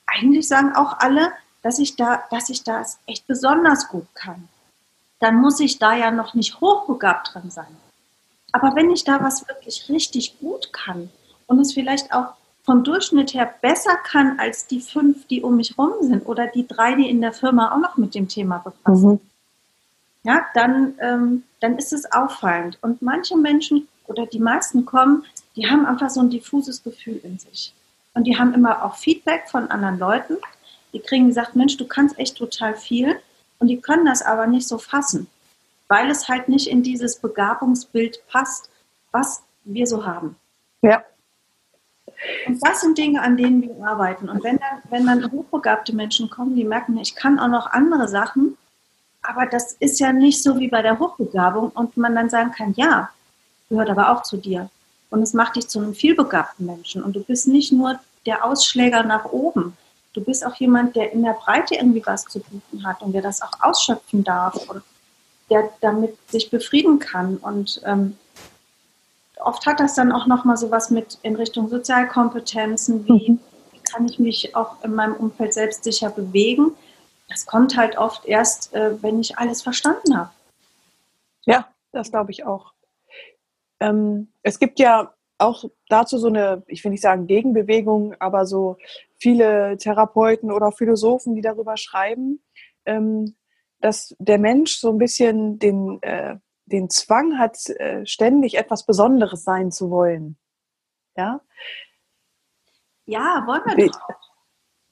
eigentlich 0.07 0.48
sagen 0.48 0.74
auch 0.74 0.98
alle, 0.98 1.33
dass 1.62 1.78
ich 1.78 1.96
da, 1.96 2.24
dass 2.31 2.48
ich 2.48 2.64
das 2.64 2.98
echt 3.07 3.26
besonders 3.26 3.88
gut 3.88 4.07
kann. 4.14 4.48
Dann 5.20 5.37
muss 5.37 5.61
ich 5.61 5.78
da 5.78 5.94
ja 5.96 6.11
noch 6.11 6.35
nicht 6.35 6.61
hochbegabt 6.61 7.35
drin 7.35 7.50
sein. 7.50 7.76
Aber 8.52 8.74
wenn 8.74 8.90
ich 8.90 9.04
da 9.04 9.22
was 9.22 9.46
wirklich 9.48 9.88
richtig 9.88 10.38
gut 10.40 10.72
kann 10.72 11.11
und 11.46 11.61
es 11.61 11.74
vielleicht 11.74 12.12
auch 12.12 12.35
vom 12.62 12.85
Durchschnitt 12.85 13.35
her 13.35 13.52
besser 13.61 13.96
kann 14.04 14.38
als 14.38 14.66
die 14.66 14.81
fünf, 14.81 15.26
die 15.26 15.42
um 15.42 15.57
mich 15.57 15.76
rum 15.78 15.92
sind 16.02 16.26
oder 16.26 16.46
die 16.46 16.66
drei, 16.66 16.94
die 16.94 17.09
in 17.09 17.20
der 17.20 17.33
Firma 17.33 17.72
auch 17.72 17.78
noch 17.78 17.96
mit 17.96 18.14
dem 18.14 18.28
Thema 18.28 18.59
befassen, 18.59 19.11
mhm. 19.12 19.20
Ja, 20.28 20.46
dann, 20.54 20.94
ähm, 21.00 21.42
dann 21.60 21.76
ist 21.76 21.92
es 21.92 22.10
auffallend. 22.12 22.78
Und 22.82 23.02
manche 23.02 23.36
Menschen 23.36 23.88
oder 24.06 24.26
die 24.26 24.38
meisten 24.38 24.84
kommen, 24.84 25.24
die 25.56 25.68
haben 25.68 25.86
einfach 25.86 26.10
so 26.10 26.20
ein 26.20 26.30
diffuses 26.30 26.82
Gefühl 26.82 27.20
in 27.22 27.38
sich. 27.38 27.74
Und 28.14 28.24
die 28.24 28.38
haben 28.38 28.54
immer 28.54 28.84
auch 28.84 28.96
Feedback 28.96 29.48
von 29.48 29.70
anderen 29.70 29.98
Leuten. 29.98 30.36
Die 30.92 31.00
kriegen 31.00 31.28
gesagt, 31.28 31.56
Mensch, 31.56 31.76
du 31.76 31.86
kannst 31.86 32.18
echt 32.18 32.36
total 32.36 32.74
viel. 32.74 33.16
Und 33.58 33.68
die 33.68 33.80
können 33.80 34.06
das 34.06 34.22
aber 34.22 34.46
nicht 34.46 34.68
so 34.68 34.78
fassen 34.78 35.28
weil 35.88 36.10
es 36.10 36.28
halt 36.28 36.48
nicht 36.48 36.68
in 36.68 36.82
dieses 36.82 37.16
Begabungsbild 37.18 38.22
passt, 38.28 38.70
was 39.10 39.42
wir 39.64 39.86
so 39.86 40.06
haben. 40.06 40.36
Ja. 40.82 41.02
Und 42.46 42.64
das 42.66 42.80
sind 42.80 42.98
Dinge, 42.98 43.22
an 43.22 43.36
denen 43.36 43.62
wir 43.62 43.86
arbeiten. 43.86 44.28
Und 44.28 44.44
wenn 44.44 44.58
dann, 44.58 44.82
wenn 44.90 45.06
dann 45.06 45.30
hochbegabte 45.30 45.94
Menschen 45.94 46.30
kommen, 46.30 46.56
die 46.56 46.64
merken, 46.64 46.96
ich 46.98 47.14
kann 47.14 47.38
auch 47.38 47.48
noch 47.48 47.70
andere 47.70 48.08
Sachen, 48.08 48.56
aber 49.22 49.46
das 49.46 49.72
ist 49.81 50.00
ja 50.00 50.12
nicht 50.12 50.42
so 50.42 50.59
wie 50.59 50.68
bei 50.68 50.83
der 50.83 50.98
Hochbegabung 50.98 51.70
und 51.70 51.96
man 51.96 52.14
dann 52.14 52.31
sagen 52.31 52.52
kann, 52.52 52.74
ja, 52.76 53.11
gehört 53.68 53.90
aber 53.90 54.12
auch 54.12 54.22
zu 54.22 54.37
dir. 54.37 54.70
Und 55.11 55.22
es 55.22 55.33
macht 55.33 55.57
dich 55.57 55.68
zu 55.68 55.78
einem 55.78 55.94
vielbegabten 55.94 56.66
Menschen. 56.66 57.02
Und 57.02 57.16
du 57.16 57.22
bist 57.22 57.48
nicht 57.48 57.72
nur 57.72 57.98
der 58.26 58.44
Ausschläger 58.44 59.02
nach 59.02 59.26
oben. 59.26 59.76
Du 60.12 60.22
bist 60.22 60.44
auch 60.44 60.54
jemand, 60.57 60.96
der 60.96 61.12
in 61.12 61.22
der 61.22 61.35
Breite 61.35 61.76
irgendwie 61.76 62.02
was 62.04 62.24
zu 62.24 62.40
bieten 62.40 62.87
hat 62.87 63.02
und 63.02 63.12
der 63.12 63.22
das 63.22 63.42
auch 63.42 63.52
ausschöpfen 63.61 64.24
darf 64.24 64.57
und 64.68 64.83
der 65.50 65.70
damit 65.81 66.16
sich 66.31 66.50
befrieden 66.50 66.98
kann. 66.98 67.37
Und 67.37 67.81
ähm, 67.85 68.16
oft 69.40 69.64
hat 69.66 69.81
das 69.81 69.94
dann 69.94 70.12
auch 70.12 70.26
nochmal 70.26 70.57
so 70.57 70.70
was 70.70 70.90
mit 70.90 71.18
in 71.22 71.37
Richtung 71.37 71.68
Sozialkompetenzen, 71.68 73.07
wie, 73.07 73.31
mhm. 73.31 73.40
wie 73.72 73.81
kann 73.90 74.07
ich 74.07 74.18
mich 74.18 74.54
auch 74.57 74.83
in 74.83 74.94
meinem 74.94 75.14
Umfeld 75.14 75.54
selbstsicher 75.54 76.11
bewegen. 76.11 76.72
Das 77.28 77.46
kommt 77.46 77.76
halt 77.76 77.98
oft 77.98 78.24
erst, 78.24 78.74
äh, 78.74 79.02
wenn 79.02 79.20
ich 79.20 79.38
alles 79.38 79.62
verstanden 79.62 80.16
habe. 80.16 80.30
Ja, 81.44 81.68
das 81.92 82.10
glaube 82.10 82.30
ich 82.30 82.44
auch. 82.44 82.72
Ähm, 83.80 84.32
es 84.42 84.58
gibt 84.58 84.78
ja 84.78 85.14
auch 85.38 85.64
dazu 85.88 86.18
so 86.18 86.28
eine, 86.28 86.62
ich 86.66 86.82
will 86.82 86.90
nicht 86.90 87.02
sagen 87.02 87.26
Gegenbewegung, 87.26 88.14
aber 88.18 88.44
so 88.44 88.76
viele 89.18 89.76
Therapeuten 89.78 90.50
oder 90.50 90.72
Philosophen, 90.72 91.34
die 91.34 91.42
darüber 91.42 91.76
schreiben, 91.76 92.42
ähm, 92.84 93.36
dass 93.80 94.16
der 94.18 94.38
Mensch 94.38 94.76
so 94.76 94.90
ein 94.90 94.98
bisschen 94.98 95.58
den, 95.58 96.02
äh, 96.02 96.36
den 96.66 96.90
Zwang 96.90 97.38
hat, 97.38 97.68
äh, 97.70 98.04
ständig 98.04 98.56
etwas 98.56 98.84
Besonderes 98.84 99.44
sein 99.44 99.70
zu 99.70 99.90
wollen. 99.90 100.36
Ja? 101.16 101.40
Ja, 103.06 103.44
wollen 103.46 103.62
wir 103.64 103.86
doch. 103.86 104.27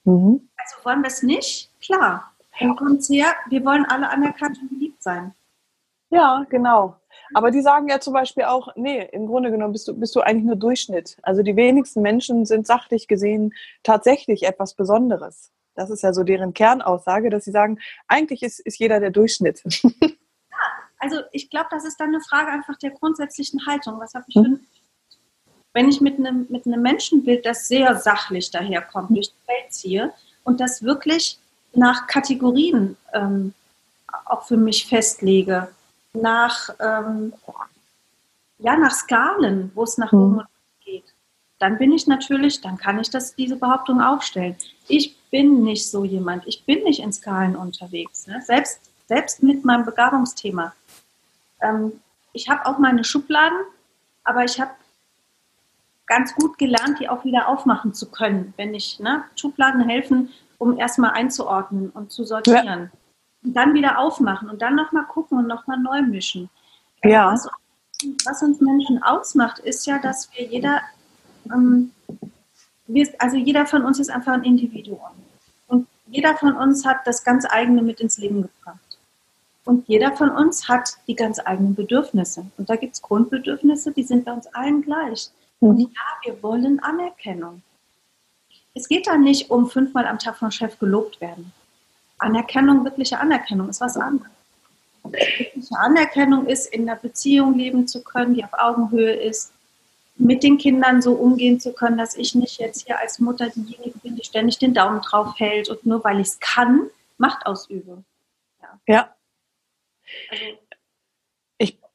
Mhm. 0.07 0.49
Also 0.57 0.85
wollen 0.85 1.03
wir 1.03 1.09
es 1.09 1.23
nicht? 1.23 1.71
Klar. 1.81 2.33
Dann 2.59 2.75
kommt 2.75 3.03
her, 3.05 3.35
wir 3.49 3.65
wollen 3.65 3.85
alle 3.85 4.09
anerkannt 4.09 4.59
und 4.63 4.71
geliebt 4.71 5.03
sein. 5.03 5.35
Ja, 6.11 6.47
genau. 6.49 6.97
Aber 7.35 7.51
die 7.51 7.61
sagen 7.61 7.89
ja 7.89 8.01
zum 8.01 8.15
Beispiel 8.15 8.45
auch, 8.45 8.69
nee, 8.77 9.05
im 9.13 9.27
Grunde 9.27 9.51
genommen 9.51 9.73
bist 9.73 9.89
du, 9.89 9.99
bist 9.99 10.15
du 10.15 10.21
eigentlich 10.21 10.45
nur 10.45 10.57
Durchschnitt. 10.57 11.19
Also 11.23 11.43
die 11.43 11.57
wenigsten 11.57 12.01
Menschen 12.01 12.47
sind 12.47 12.67
sachlich 12.67 13.09
gesehen 13.09 13.53
tatsächlich 13.83 14.45
etwas 14.45 14.75
Besonderes. 14.75 15.51
Das 15.75 15.91
ist 15.91 16.03
ja 16.03 16.13
so 16.13 16.23
deren 16.23 16.55
Kernaussage, 16.55 17.29
dass 17.29 17.45
sie 17.45 17.51
sagen, 17.51 17.79
eigentlich 18.07 18.43
ist, 18.43 18.61
ist 18.61 18.79
jeder 18.79 19.01
der 19.01 19.11
Durchschnitt. 19.11 19.63
Ja, 20.49 20.59
also 20.99 21.17
ich 21.33 21.51
glaube, 21.51 21.67
das 21.71 21.85
ist 21.85 22.01
dann 22.01 22.09
eine 22.09 22.23
Frage 22.23 22.51
einfach 22.51 22.79
der 22.79 22.91
grundsätzlichen 22.91 23.67
Haltung. 23.67 24.01
Was 24.01 24.15
habe 24.15 24.25
ich 24.29 24.35
für 24.35 24.59
wenn 25.77 25.91
ich 25.91 26.01
mit 26.01 26.19
einem, 26.19 26.47
mit 26.49 26.65
einem 26.65 26.81
Menschenbild, 26.81 27.45
das 27.45 27.69
sehr 27.69 27.95
sachlich 27.97 28.51
daherkommt, 28.51 29.11
durch 29.11 29.29
die 29.29 29.49
Welt 29.49 29.75
ziehe 29.75 30.11
und 30.43 30.59
das 30.59 30.83
wirklich 30.83 31.39
nach 31.75 32.07
Kategorien 32.07 32.97
ähm, 33.13 33.53
auch 34.25 34.47
für 34.47 34.57
mich 34.57 34.87
festlege, 34.87 35.69
nach, 36.15 36.71
ähm, 36.81 37.35
ja, 38.59 38.75
nach 38.79 38.93
Skalen, 38.93 39.71
wo 39.75 39.83
es 39.83 39.99
nach 39.99 40.13
mhm. 40.13 40.19
oben 40.19 40.43
geht, 40.83 41.05
dann 41.59 41.77
bin 41.77 41.93
ich 41.93 42.07
natürlich, 42.07 42.63
dann 42.63 42.79
kann 42.79 42.99
ich 42.99 43.11
das, 43.11 43.35
diese 43.35 43.57
Behauptung 43.57 44.01
aufstellen. 44.01 44.57
Ich 44.89 45.15
bin 45.31 45.63
nicht 45.63 45.91
so 45.91 46.05
jemand. 46.05 46.47
Ich 46.47 46.65
bin 46.65 46.85
nicht 46.85 47.01
in 47.01 47.13
Skalen 47.13 47.55
unterwegs. 47.55 48.27
Ne? 48.27 48.41
Selbst, 48.41 48.81
selbst 49.09 49.43
mit 49.43 49.63
meinem 49.63 49.85
Begabungsthema. 49.85 50.73
Ähm, 51.61 52.01
ich 52.33 52.49
habe 52.49 52.65
auch 52.65 52.79
meine 52.79 53.05
Schubladen, 53.05 53.59
aber 54.25 54.43
ich 54.43 54.59
habe 54.59 54.71
ganz 56.07 56.35
gut 56.35 56.59
gelernt, 56.59 57.01
die 57.01 57.09
auch 57.09 57.25
wieder 57.25 57.49
aufmachen 57.49 57.95
zu 57.95 58.11
können, 58.11 58.55
wenn 58.57 58.75
ich, 58.75 59.01
ne, 59.01 59.25
Schubladen 59.35 59.89
helfen, 59.89 60.31
um 60.59 60.79
erstmal 60.79 61.11
einzuordnen 61.13 61.91
und 61.91 62.11
zu 62.11 62.25
sortieren. 62.25 62.91
Ja. 62.93 62.99
Und 63.45 63.55
dann 63.55 63.75
wieder 63.75 63.99
aufmachen 63.99 64.49
und 64.49 64.63
dann 64.63 64.75
nochmal 64.75 65.05
gucken 65.05 65.39
und 65.39 65.47
nochmal 65.47 65.79
neu 65.79 66.03
mischen. 66.03 66.49
Ja. 67.05 67.33
Was, 67.33 67.49
was, 68.25 68.43
uns 68.43 68.61
Menschen 68.61 69.03
ausmacht, 69.03 69.59
ist 69.59 69.87
ja, 69.87 69.99
dass 69.99 70.31
wir 70.33 70.47
jeder, 70.47 70.81
ähm, 71.53 71.93
wir, 72.87 73.09
also 73.19 73.37
jeder 73.37 73.67
von 73.67 73.85
uns 73.85 73.99
ist 73.99 74.11
einfach 74.11 74.33
ein 74.33 74.45
Individuum. 74.45 75.01
Und 75.67 75.87
jeder 76.07 76.37
von 76.37 76.57
uns 76.57 76.87
hat 76.87 77.07
das 77.07 77.25
ganz 77.25 77.47
eigene 77.49 77.83
mit 77.83 78.01
ins 78.01 78.19
Leben 78.19 78.43
gebracht. 78.43 78.79
Und 79.65 79.89
jeder 79.89 80.13
von 80.13 80.31
uns 80.31 80.69
hat 80.69 80.97
die 81.09 81.17
ganz 81.17 81.41
eigenen 81.45 81.75
Bedürfnisse. 81.75 82.47
Und 82.57 82.71
da 82.71 82.77
gibt 82.77 82.95
es 82.95 83.03
Grundbedürfnisse, 83.03 83.93
die 83.93 84.05
sind 84.05 84.25
bei 84.25 84.33
uns 84.33 84.47
allen 84.55 84.83
gleich. 84.83 85.31
Mhm. 85.61 85.69
Und 85.69 85.81
ja, 85.81 86.03
wir 86.25 86.43
wollen 86.43 86.81
Anerkennung. 86.81 87.63
Es 88.75 88.89
geht 88.89 89.07
da 89.07 89.17
nicht 89.17 89.51
um 89.51 89.71
fünfmal 89.71 90.07
am 90.07 90.19
Tag 90.19 90.37
vom 90.37 90.51
Chef 90.51 90.79
gelobt 90.79 91.21
werden. 91.21 91.53
Anerkennung, 92.19 92.85
wirkliche 92.85 93.19
Anerkennung 93.19 93.69
ist 93.69 93.81
was 93.81 93.97
anderes. 93.97 94.31
Wirkliche 95.05 95.79
Anerkennung 95.79 96.47
ist, 96.47 96.73
in 96.73 96.89
einer 96.89 96.99
Beziehung 96.99 97.57
leben 97.57 97.87
zu 97.87 98.03
können, 98.03 98.35
die 98.35 98.45
auf 98.45 98.53
Augenhöhe 98.53 99.15
ist, 99.15 99.53
mit 100.17 100.43
den 100.43 100.59
Kindern 100.59 101.03
so 101.03 101.13
umgehen 101.13 101.61
zu 101.61 101.73
können, 101.73 101.99
dass 101.99 102.17
ich 102.17 102.35
nicht 102.35 102.59
jetzt 102.59 102.87
hier 102.87 102.99
als 102.99 103.19
Mutter 103.19 103.51
diejenige 103.51 103.99
bin, 103.99 104.17
die 104.17 104.25
ständig 104.25 104.59
den 104.59 104.75
Daumen 104.75 105.01
drauf 105.03 105.35
hält 105.39 105.69
und 105.69 105.85
nur 105.85 106.03
weil 106.05 106.21
ich 106.21 106.29
es 106.29 106.41
kann, 106.41 106.91
Macht 107.19 107.47
ausübe. 107.47 108.05
Ja. 108.61 108.81
ja. 108.87 109.17
Also, 110.31 110.45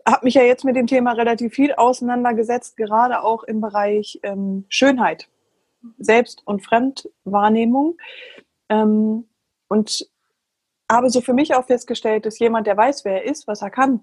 habe 0.08 0.26
mich 0.26 0.34
ja 0.34 0.44
jetzt 0.44 0.66
mit 0.66 0.76
dem 0.76 0.88
Thema 0.88 1.14
relativ 1.14 1.54
viel 1.54 1.74
auseinandergesetzt, 1.74 2.78
gerade 2.78 3.24
auch 3.24 3.44
im 3.44 3.62
Bereich 3.62 4.20
ähm, 4.24 4.66
Schönheit. 4.70 5.30
Selbst- 5.98 6.44
und 6.46 6.64
Fremdwahrnehmung. 6.64 7.98
Ähm, 8.70 9.28
und 9.68 10.08
habe 10.92 11.10
so 11.10 11.22
für 11.22 11.34
mich 11.34 11.56
auch 11.56 11.66
festgestellt, 11.66 12.26
dass 12.26 12.40
jemand, 12.40 12.68
der 12.68 12.78
weiß, 12.78 13.06
wer 13.06 13.24
er 13.24 13.32
ist, 13.32 13.48
was 13.48 13.62
er 13.62 13.70
kann, 13.70 14.02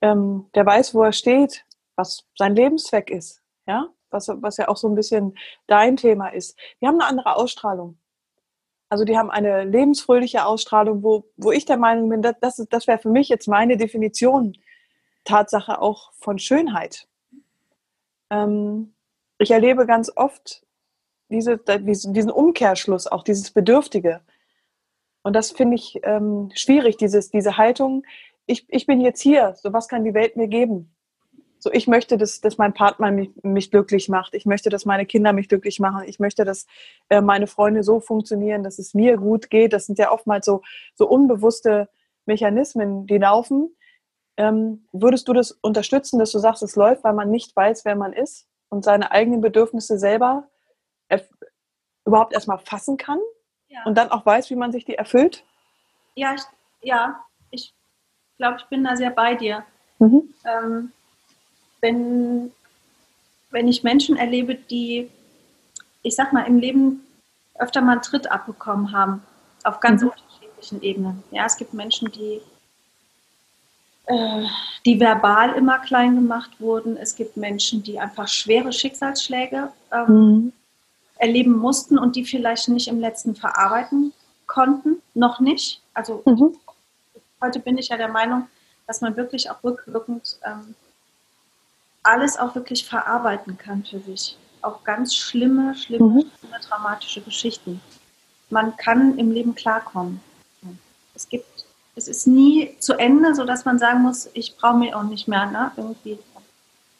ähm, 0.00 0.48
der 0.54 0.64
weiß, 0.64 0.94
wo 0.94 1.02
er 1.02 1.12
steht, 1.12 1.64
was 1.96 2.26
sein 2.36 2.56
Lebenszweck 2.56 3.10
ist, 3.10 3.42
ja, 3.66 3.88
was, 4.10 4.28
was 4.28 4.56
ja 4.56 4.68
auch 4.68 4.76
so 4.76 4.88
ein 4.88 4.94
bisschen 4.94 5.36
dein 5.66 5.96
Thema 5.96 6.28
ist. 6.28 6.58
Die 6.80 6.86
haben 6.86 7.00
eine 7.00 7.06
andere 7.06 7.36
Ausstrahlung. 7.36 7.98
Also 8.88 9.04
die 9.04 9.16
haben 9.16 9.30
eine 9.30 9.64
lebensfröhliche 9.64 10.44
Ausstrahlung, 10.44 11.02
wo, 11.02 11.24
wo 11.36 11.50
ich 11.50 11.64
der 11.64 11.78
Meinung 11.78 12.10
bin, 12.10 12.20
das, 12.20 12.34
das, 12.40 12.56
das 12.68 12.86
wäre 12.86 12.98
für 12.98 13.08
mich 13.08 13.28
jetzt 13.28 13.48
meine 13.48 13.76
Definition, 13.76 14.54
Tatsache 15.24 15.80
auch 15.80 16.12
von 16.14 16.38
Schönheit. 16.38 17.08
Ähm, 18.30 18.94
ich 19.38 19.50
erlebe 19.50 19.86
ganz 19.86 20.10
oft 20.14 20.62
diese, 21.28 21.58
diesen 21.58 22.30
Umkehrschluss, 22.30 23.06
auch 23.06 23.24
dieses 23.24 23.50
Bedürftige. 23.50 24.20
Und 25.22 25.34
das 25.34 25.52
finde 25.52 25.76
ich 25.76 26.00
ähm, 26.02 26.50
schwierig, 26.54 26.96
dieses, 26.96 27.30
diese 27.30 27.56
Haltung, 27.56 28.04
ich, 28.46 28.66
ich 28.68 28.86
bin 28.86 29.00
jetzt 29.00 29.20
hier, 29.20 29.54
so 29.56 29.72
was 29.72 29.88
kann 29.88 30.04
die 30.04 30.14
Welt 30.14 30.36
mir 30.36 30.48
geben? 30.48 30.94
So, 31.58 31.70
ich 31.72 31.86
möchte, 31.86 32.18
dass, 32.18 32.40
dass 32.40 32.58
mein 32.58 32.74
Partner 32.74 33.12
mich, 33.12 33.30
mich 33.44 33.70
glücklich 33.70 34.08
macht. 34.08 34.34
Ich 34.34 34.46
möchte, 34.46 34.68
dass 34.68 34.84
meine 34.84 35.06
Kinder 35.06 35.32
mich 35.32 35.48
glücklich 35.48 35.78
machen. 35.78 36.02
Ich 36.08 36.18
möchte, 36.18 36.44
dass 36.44 36.66
äh, 37.08 37.20
meine 37.20 37.46
Freunde 37.46 37.84
so 37.84 38.00
funktionieren, 38.00 38.64
dass 38.64 38.80
es 38.80 38.94
mir 38.94 39.16
gut 39.16 39.48
geht. 39.48 39.72
Das 39.72 39.86
sind 39.86 39.96
ja 39.98 40.10
oftmals 40.10 40.44
so, 40.44 40.62
so 40.96 41.08
unbewusste 41.08 41.88
Mechanismen, 42.26 43.06
die 43.06 43.18
laufen. 43.18 43.76
Ähm, 44.36 44.86
würdest 44.92 45.28
du 45.28 45.32
das 45.32 45.52
unterstützen, 45.52 46.18
dass 46.18 46.32
du 46.32 46.38
sagst, 46.38 46.62
es 46.62 46.76
läuft, 46.76 47.04
weil 47.04 47.12
man 47.12 47.30
nicht 47.30 47.54
weiß, 47.54 47.84
wer 47.84 47.96
man 47.96 48.12
ist 48.12 48.46
und 48.70 48.84
seine 48.84 49.10
eigenen 49.10 49.40
Bedürfnisse 49.40 49.98
selber 49.98 50.48
überhaupt 52.04 52.32
erstmal 52.32 52.58
fassen 52.58 52.96
kann 52.96 53.18
ja. 53.68 53.80
und 53.84 53.96
dann 53.96 54.10
auch 54.10 54.26
weiß, 54.26 54.50
wie 54.50 54.56
man 54.56 54.72
sich 54.72 54.84
die 54.84 54.94
erfüllt? 54.94 55.44
Ja, 56.14 56.34
ich, 56.34 56.42
ja, 56.82 57.24
ich 57.50 57.74
glaube, 58.36 58.58
ich 58.58 58.66
bin 58.66 58.84
da 58.84 58.96
sehr 58.96 59.10
bei 59.10 59.34
dir. 59.34 59.64
Mhm. 59.98 60.34
Ähm, 60.44 60.92
wenn, 61.80 62.52
wenn 63.50 63.68
ich 63.68 63.82
Menschen 63.82 64.16
erlebe, 64.16 64.54
die, 64.54 65.10
ich 66.02 66.14
sag 66.14 66.32
mal, 66.32 66.46
im 66.46 66.58
Leben 66.58 67.06
öfter 67.54 67.80
mal 67.80 67.92
einen 67.92 68.02
Tritt 68.02 68.30
abbekommen 68.30 68.92
haben, 68.92 69.22
auf 69.64 69.80
ganz 69.80 70.02
mhm. 70.02 70.08
unterschiedlichen 70.08 70.82
Ebenen. 70.82 71.22
Ja, 71.30 71.46
es 71.46 71.56
gibt 71.56 71.72
Menschen, 71.72 72.10
die, 72.10 72.40
die 74.08 74.98
verbal 74.98 75.54
immer 75.54 75.78
klein 75.78 76.16
gemacht 76.16 76.50
wurden. 76.58 76.96
Es 76.96 77.14
gibt 77.14 77.36
Menschen, 77.36 77.82
die 77.82 78.00
einfach 78.00 78.28
schwere 78.28 78.72
Schicksalsschläge 78.72 79.72
ähm, 79.92 80.06
mhm. 80.08 80.52
erleben 81.16 81.56
mussten 81.56 81.98
und 81.98 82.16
die 82.16 82.24
vielleicht 82.24 82.68
nicht 82.68 82.88
im 82.88 83.00
letzten 83.00 83.36
verarbeiten 83.36 84.12
konnten, 84.46 85.00
noch 85.14 85.40
nicht. 85.40 85.80
Also 85.94 86.22
mhm. 86.26 86.56
heute 87.40 87.60
bin 87.60 87.78
ich 87.78 87.88
ja 87.88 87.96
der 87.96 88.08
Meinung, 88.08 88.48
dass 88.86 89.00
man 89.00 89.16
wirklich 89.16 89.50
auch 89.50 89.62
rückwirkend 89.62 90.38
ähm, 90.44 90.74
alles 92.02 92.36
auch 92.36 92.54
wirklich 92.54 92.84
verarbeiten 92.84 93.56
kann 93.56 93.84
für 93.84 94.00
sich. 94.00 94.36
Auch 94.62 94.82
ganz 94.84 95.14
schlimme, 95.14 95.74
schlimme, 95.76 96.06
mhm. 96.06 96.30
schlimme 96.38 96.60
dramatische 96.60 97.20
Geschichten. 97.20 97.80
Man 98.50 98.76
kann 98.76 99.16
im 99.18 99.30
Leben 99.30 99.54
klarkommen. 99.54 100.20
Es 101.14 101.28
gibt, 101.28 101.46
es 101.94 102.08
ist 102.08 102.26
nie 102.26 102.76
zu 102.78 102.94
Ende, 102.94 103.34
so 103.34 103.44
dass 103.44 103.64
man 103.64 103.78
sagen 103.78 104.02
muss, 104.02 104.28
ich 104.34 104.56
brauche 104.56 104.76
mir 104.76 104.96
auch 104.96 105.02
nicht 105.02 105.28
mehr, 105.28 105.46
ne? 105.46 105.72
Irgendwie. 105.76 106.18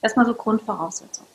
Erstmal 0.01 0.27
so 0.27 0.35
Grundvoraussetzung. 0.35 1.27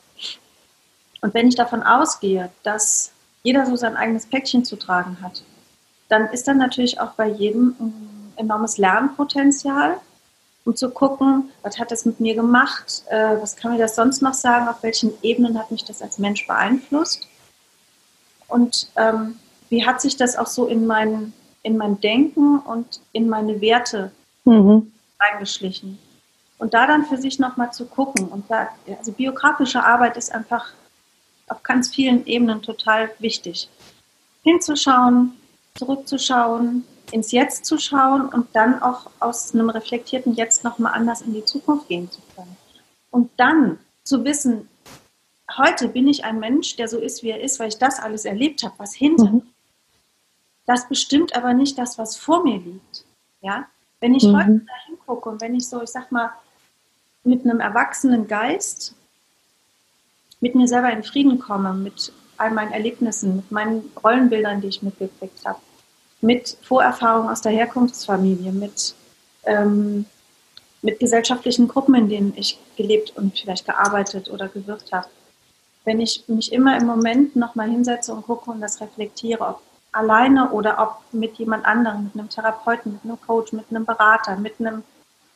Und 1.21 1.33
wenn 1.33 1.47
ich 1.47 1.55
davon 1.55 1.83
ausgehe, 1.83 2.51
dass 2.63 3.11
jeder 3.43 3.65
so 3.65 3.75
sein 3.75 3.95
eigenes 3.95 4.25
Päckchen 4.25 4.65
zu 4.65 4.75
tragen 4.75 5.17
hat, 5.21 5.41
dann 6.09 6.27
ist 6.27 6.47
dann 6.47 6.57
natürlich 6.57 6.99
auch 6.99 7.11
bei 7.11 7.27
jedem 7.27 7.75
ein 7.79 8.33
enormes 8.35 8.77
Lernpotenzial 8.77 9.99
um 10.67 10.75
zu 10.75 10.89
gucken, 10.89 11.49
was 11.61 11.79
hat 11.79 11.91
das 11.91 12.03
mit 12.03 12.19
mir 12.19 12.35
gemacht, 12.35 13.03
äh, 13.09 13.37
was 13.41 13.55
kann 13.55 13.71
mir 13.71 13.77
das 13.77 13.95
sonst 13.95 14.21
noch 14.21 14.33
sagen, 14.33 14.67
auf 14.67 14.83
welchen 14.83 15.13
Ebenen 15.23 15.57
hat 15.57 15.71
mich 15.71 15.85
das 15.85 16.01
als 16.01 16.19
Mensch 16.19 16.45
beeinflusst 16.45 17.25
und 18.49 18.89
ähm, 18.97 19.39
wie 19.69 19.85
hat 19.85 20.01
sich 20.01 20.17
das 20.17 20.37
auch 20.37 20.47
so 20.47 20.67
in 20.67 20.85
mein, 20.85 21.31
in 21.67 21.77
mein 21.77 21.99
Denken 21.99 22.59
und 22.59 23.01
in 23.11 23.27
meine 23.27 23.59
Werte 23.59 24.11
mhm. 24.45 24.93
eingeschlichen. 25.19 25.99
Und 26.57 26.73
da 26.73 26.87
dann 26.87 27.05
für 27.05 27.17
sich 27.17 27.39
nochmal 27.39 27.73
zu 27.73 27.85
gucken. 27.85 28.29
Und 28.29 28.49
da, 28.49 28.69
also 28.97 29.11
biografische 29.11 29.83
Arbeit 29.83 30.15
ist 30.15 30.33
einfach 30.33 30.71
auf 31.49 31.61
ganz 31.63 31.93
vielen 31.93 32.25
Ebenen 32.25 32.61
total 32.61 33.11
wichtig. 33.19 33.69
Hinzuschauen, 34.43 35.33
zurückzuschauen, 35.75 36.85
ins 37.11 37.31
Jetzt 37.31 37.65
zu 37.65 37.77
schauen 37.77 38.29
und 38.29 38.47
dann 38.53 38.81
auch 38.81 39.11
aus 39.19 39.53
einem 39.53 39.69
reflektierten 39.69 40.35
Jetzt 40.35 40.63
nochmal 40.63 40.93
anders 40.93 41.21
in 41.21 41.33
die 41.33 41.45
Zukunft 41.45 41.89
gehen 41.89 42.09
zu 42.09 42.21
können. 42.35 42.55
Und 43.11 43.29
dann 43.35 43.77
zu 44.03 44.23
wissen, 44.23 44.69
heute 45.57 45.89
bin 45.89 46.07
ich 46.07 46.23
ein 46.23 46.39
Mensch, 46.39 46.77
der 46.77 46.87
so 46.87 46.97
ist, 46.97 47.23
wie 47.23 47.29
er 47.29 47.41
ist, 47.41 47.59
weil 47.59 47.67
ich 47.67 47.77
das 47.77 47.99
alles 47.99 48.23
erlebt 48.23 48.63
habe, 48.63 48.73
was 48.77 48.93
hinter 48.93 49.31
mhm. 49.31 49.41
Das 50.67 50.87
bestimmt 50.87 51.35
aber 51.35 51.53
nicht 51.53 51.77
das, 51.77 51.97
was 51.97 52.15
vor 52.15 52.43
mir 52.43 52.59
liegt. 52.59 53.05
Ja? 53.41 53.65
Wenn 53.99 54.13
ich 54.13 54.23
mhm. 54.23 54.37
heute 54.37 54.59
da 54.59 54.73
hingucke 54.85 55.29
und 55.29 55.41
wenn 55.41 55.55
ich 55.55 55.67
so, 55.67 55.81
ich 55.81 55.89
sag 55.89 56.11
mal, 56.11 56.29
mit 57.23 57.43
einem 57.43 57.59
erwachsenen 57.59 58.27
Geist 58.27 58.93
mit 60.39 60.53
mir 60.53 60.67
selber 60.67 60.91
in 60.91 61.03
Frieden 61.03 61.39
komme, 61.39 61.73
mit 61.73 62.13
all 62.37 62.51
meinen 62.51 62.71
Erlebnissen, 62.71 63.37
mit 63.37 63.51
meinen 63.51 63.91
Rollenbildern, 64.03 64.61
die 64.61 64.67
ich 64.67 64.83
mitgekriegt 64.83 65.43
habe, 65.45 65.59
mit 66.21 66.57
Vorerfahrung 66.61 67.29
aus 67.29 67.41
der 67.41 67.53
Herkunftsfamilie, 67.53 68.51
mit, 68.51 68.93
ähm, 69.45 70.05
mit 70.81 70.99
gesellschaftlichen 70.99 71.67
Gruppen, 71.67 71.95
in 71.95 72.09
denen 72.09 72.33
ich 72.35 72.59
gelebt 72.75 73.15
und 73.15 73.39
vielleicht 73.39 73.65
gearbeitet 73.65 74.29
oder 74.29 74.47
gewirkt 74.47 74.91
habe. 74.91 75.07
Wenn 75.85 75.99
ich 75.99 76.25
mich 76.27 76.51
immer 76.51 76.77
im 76.77 76.85
Moment 76.85 77.35
nochmal 77.35 77.69
hinsetze 77.69 78.13
und 78.13 78.23
gucke 78.23 78.51
und 78.51 78.61
das 78.61 78.81
reflektiere, 78.81 79.47
ob 79.47 79.61
alleine 79.97 80.51
oder 80.51 80.79
ob 80.79 81.13
mit 81.13 81.35
jemand 81.35 81.65
anderem, 81.65 82.05
mit 82.05 82.13
einem 82.13 82.29
Therapeuten, 82.29 82.93
mit 82.93 83.03
einem 83.03 83.19
Coach, 83.19 83.53
mit 83.53 83.65
einem 83.69 83.85
Berater, 83.85 84.35
mit 84.37 84.59
einem 84.59 84.83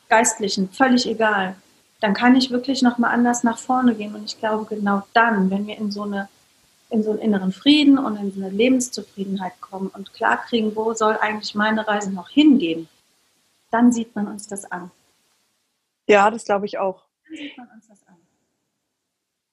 Geistlichen, 0.08 0.68
völlig 0.70 1.06
egal, 1.06 1.56
dann 2.00 2.14
kann 2.14 2.34
ich 2.36 2.50
wirklich 2.50 2.82
nochmal 2.82 3.12
anders 3.14 3.44
nach 3.44 3.58
vorne 3.58 3.94
gehen. 3.94 4.14
Und 4.14 4.24
ich 4.24 4.38
glaube, 4.38 4.64
genau 4.64 5.02
dann, 5.14 5.50
wenn 5.50 5.66
wir 5.66 5.78
in 5.78 5.90
so 5.90 6.02
eine 6.02 6.28
in 6.92 7.02
so 7.02 7.10
einen 7.10 7.20
inneren 7.20 7.52
Frieden 7.52 7.98
und 7.98 8.16
in 8.16 8.30
so 8.32 8.40
eine 8.40 8.50
Lebenszufriedenheit 8.50 9.58
kommen 9.62 9.88
und 9.88 10.12
klarkriegen, 10.12 10.76
wo 10.76 10.92
soll 10.92 11.16
eigentlich 11.18 11.54
meine 11.54 11.88
Reise 11.88 12.12
noch 12.12 12.28
hingehen, 12.28 12.86
dann 13.70 13.92
sieht 13.92 14.14
man 14.14 14.28
uns 14.28 14.46
das 14.46 14.70
an. 14.70 14.90
Ja, 16.06 16.30
das 16.30 16.44
glaube 16.44 16.66
ich 16.66 16.76
auch. 16.76 17.02
Dann 17.26 17.36
sieht 17.38 17.56
man 17.56 17.68
uns 17.74 17.88
das 17.88 18.06
an. 18.06 18.16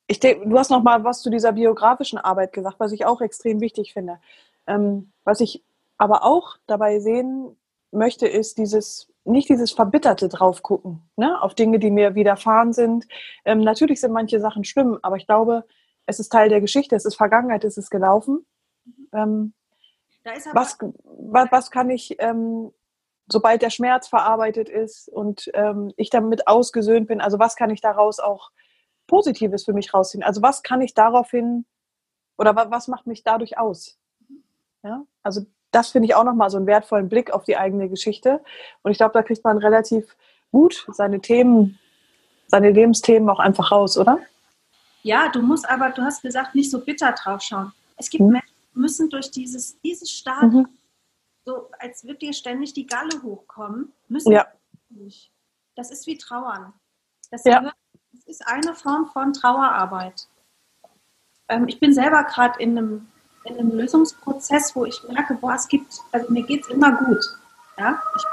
Ich 0.08 0.20
denke, 0.20 0.50
du 0.50 0.60
hast 0.60 0.70
noch 0.70 0.84
mal 0.84 1.02
was 1.06 1.22
zu 1.22 1.30
dieser 1.30 1.54
biografischen 1.54 2.20
Arbeit 2.20 2.52
gesagt, 2.52 2.80
was 2.80 2.92
ich 2.92 3.06
auch 3.06 3.22
extrem 3.22 3.62
wichtig 3.62 3.94
finde. 3.94 4.20
Ähm, 4.70 5.12
was 5.26 5.42
ich 5.42 5.64
aber 5.98 6.24
auch 6.24 6.58
dabei 6.68 7.00
sehen 7.00 7.58
möchte, 7.92 8.28
ist 8.28 8.58
dieses 8.58 9.12
nicht 9.26 9.50
dieses 9.50 9.72
verbitterte 9.72 10.28
drauf 10.28 10.64
gucken, 10.64 11.02
ne, 11.16 11.42
auf 11.42 11.54
Dinge, 11.54 11.80
die 11.80 11.92
mir 11.92 12.16
widerfahren 12.16 12.74
sind. 12.74 13.08
Ähm, 13.46 13.60
natürlich 13.62 14.02
sind 14.02 14.12
manche 14.12 14.40
Sachen 14.40 14.64
schlimm, 14.64 14.98
aber 15.02 15.18
ich 15.18 15.28
glaube, 15.28 15.66
es 16.06 16.20
ist 16.20 16.30
Teil 16.30 16.50
der 16.50 16.62
Geschichte, 16.62 16.96
es 16.96 17.06
ist 17.06 17.16
Vergangenheit, 17.16 17.64
es 17.64 17.78
ist 17.78 17.90
gelaufen. 17.90 18.46
Ähm, 19.14 19.54
was, 20.54 20.78
was, 21.04 21.52
was, 21.52 21.72
kann 21.72 21.90
ich, 21.90 22.16
ähm, 22.20 22.72
sobald 23.28 23.62
der 23.62 23.70
Schmerz 23.70 24.08
verarbeitet 24.08 24.70
ist 24.70 25.08
und 25.10 25.50
ähm, 25.54 25.94
ich 25.98 26.10
damit 26.10 26.48
ausgesöhnt 26.48 27.08
bin, 27.08 27.22
also 27.22 27.40
was 27.40 27.56
kann 27.56 27.70
ich 27.70 27.82
daraus 27.82 28.20
auch 28.20 28.52
Positives 29.08 29.66
für 29.66 29.74
mich 29.74 29.94
rausziehen? 29.94 30.24
Also 30.24 30.42
was 30.42 30.64
kann 30.64 30.82
ich 30.82 30.94
daraufhin 30.94 31.66
oder 32.38 32.56
was 32.72 32.88
macht 32.88 33.06
mich 33.06 33.24
dadurch 33.24 33.58
aus? 33.58 33.99
Ja, 34.84 35.04
also 35.24 35.46
das 35.72 35.90
finde 35.90 36.08
ich 36.08 36.16
auch 36.16 36.24
nochmal 36.24 36.50
so 36.50 36.58
einen 36.58 36.68
wertvollen 36.68 37.10
Blick 37.10 37.32
auf 37.32 37.44
die 37.44 37.58
eigene 37.58 37.90
Geschichte. 37.90 38.42
Und 38.82 38.92
ich 38.92 38.98
glaube, 38.98 39.14
da 39.14 39.22
kriegt 39.22 39.44
man 39.44 39.58
relativ 39.58 40.16
gut 40.52 40.88
seine 40.92 41.22
Themen, 41.22 41.78
seine 42.48 42.72
Lebensthemen 42.72 43.30
auch 43.30 43.40
einfach 43.40 43.72
raus, 43.72 43.98
oder? 43.98 44.20
Ja, 45.04 45.30
du 45.30 45.42
musst 45.42 45.70
aber, 45.70 45.90
du 45.90 46.02
hast 46.02 46.22
gesagt, 46.22 46.56
nicht 46.56 46.72
so 46.72 46.84
bitter 46.84 47.12
drauf 47.14 47.42
schauen. 47.42 47.72
Es 47.98 48.10
gibt 48.10 48.24
mhm. 48.24 48.32
Menschen, 48.32 48.56
die 48.74 48.80
müssen 48.80 49.10
durch 49.10 49.32
dieses, 49.32 49.80
dieses 49.82 50.10
Stadium, 50.10 50.64
mhm. 50.64 50.78
so 51.46 51.70
als 51.80 52.04
würde 52.04 52.20
dir 52.20 52.34
ständig 52.34 52.74
die 52.74 52.88
Galle 52.88 53.22
hochkommen, 53.22 53.94
müssen 54.08 54.32
ja. 54.32 54.48
nicht. 54.90 55.32
Das 55.76 55.92
ist 55.92 56.08
wie 56.08 56.18
Trauern. 56.18 56.74
Das, 57.32 57.44
ja. 57.44 57.60
gehört, 57.60 57.76
das 58.12 58.26
ist 58.26 58.48
eine 58.48 58.74
Form 58.74 59.06
von 59.08 59.34
Trauerarbeit. 59.34 60.28
Ähm, 61.48 61.68
ich 61.68 61.80
bin 61.80 61.94
selber 61.94 62.24
gerade 62.24 62.60
in 62.60 62.78
einem, 62.78 63.08
in 63.46 63.58
einem 63.58 63.72
Lösungsprozess, 63.72 64.76
wo 64.76 64.86
ich 64.86 65.02
merke, 65.04 65.36
boah, 65.36 65.54
es 65.54 65.68
gibt, 65.68 66.00
also 66.12 66.32
mir 66.32 66.44
geht 66.44 66.64
es 66.64 66.70
immer 66.70 66.92
gut. 66.92 67.24
Ja? 67.78 68.02
Ich, 68.16 68.24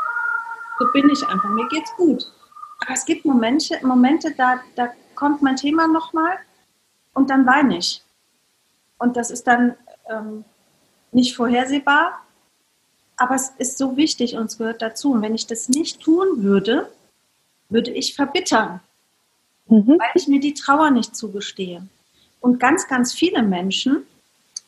so 0.78 0.92
bin 0.92 1.08
ich 1.10 1.26
einfach, 1.26 1.48
mir 1.50 1.68
geht 1.68 1.84
es 1.84 1.96
gut. 1.96 2.32
Aber 2.80 2.92
es 2.92 3.04
gibt 3.04 3.24
Momente, 3.24 3.78
Momente 3.86 4.34
da, 4.36 4.60
da 4.74 4.90
kommt 5.14 5.42
mein 5.42 5.56
Thema 5.56 5.86
nochmal 5.88 6.38
und 7.14 7.30
dann 7.30 7.46
weine 7.46 7.78
ich. 7.78 8.02
Und 8.98 9.16
das 9.16 9.30
ist 9.30 9.46
dann 9.46 9.74
ähm, 10.08 10.44
nicht 11.12 11.36
vorhersehbar, 11.36 12.22
aber 13.16 13.34
es 13.34 13.50
ist 13.58 13.78
so 13.78 13.96
wichtig 13.96 14.36
und 14.36 14.46
es 14.46 14.58
gehört 14.58 14.82
dazu. 14.82 15.12
Und 15.12 15.22
wenn 15.22 15.34
ich 15.34 15.46
das 15.46 15.68
nicht 15.68 16.00
tun 16.00 16.42
würde, 16.42 16.90
würde 17.68 17.90
ich 17.90 18.14
verbittern, 18.14 18.80
mhm. 19.66 19.98
weil 19.98 20.10
ich 20.14 20.28
mir 20.28 20.40
die 20.40 20.54
Trauer 20.54 20.90
nicht 20.90 21.16
zugestehe. 21.16 21.86
Und 22.40 22.60
ganz, 22.60 22.86
ganz 22.86 23.12
viele 23.14 23.42
Menschen 23.42 24.06